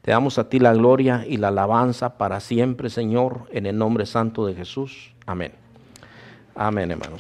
Te 0.02 0.12
damos 0.12 0.40
a 0.40 0.50
ti 0.50 0.60
la 0.60 0.74
gloria 0.74 1.26
y 1.28 1.38
la 1.38 1.50
alabanza 1.50 2.18
para 2.18 2.40
siempre, 2.40 2.90
Señor, 2.90 3.48
en 3.52 3.66
el 3.66 3.78
nombre 3.78 4.06
santo 4.06 4.46
de 4.46 4.56
Jesús. 4.56 5.14
Amén. 5.26 5.52
Amén, 6.56 6.92
hermanos. 6.92 7.18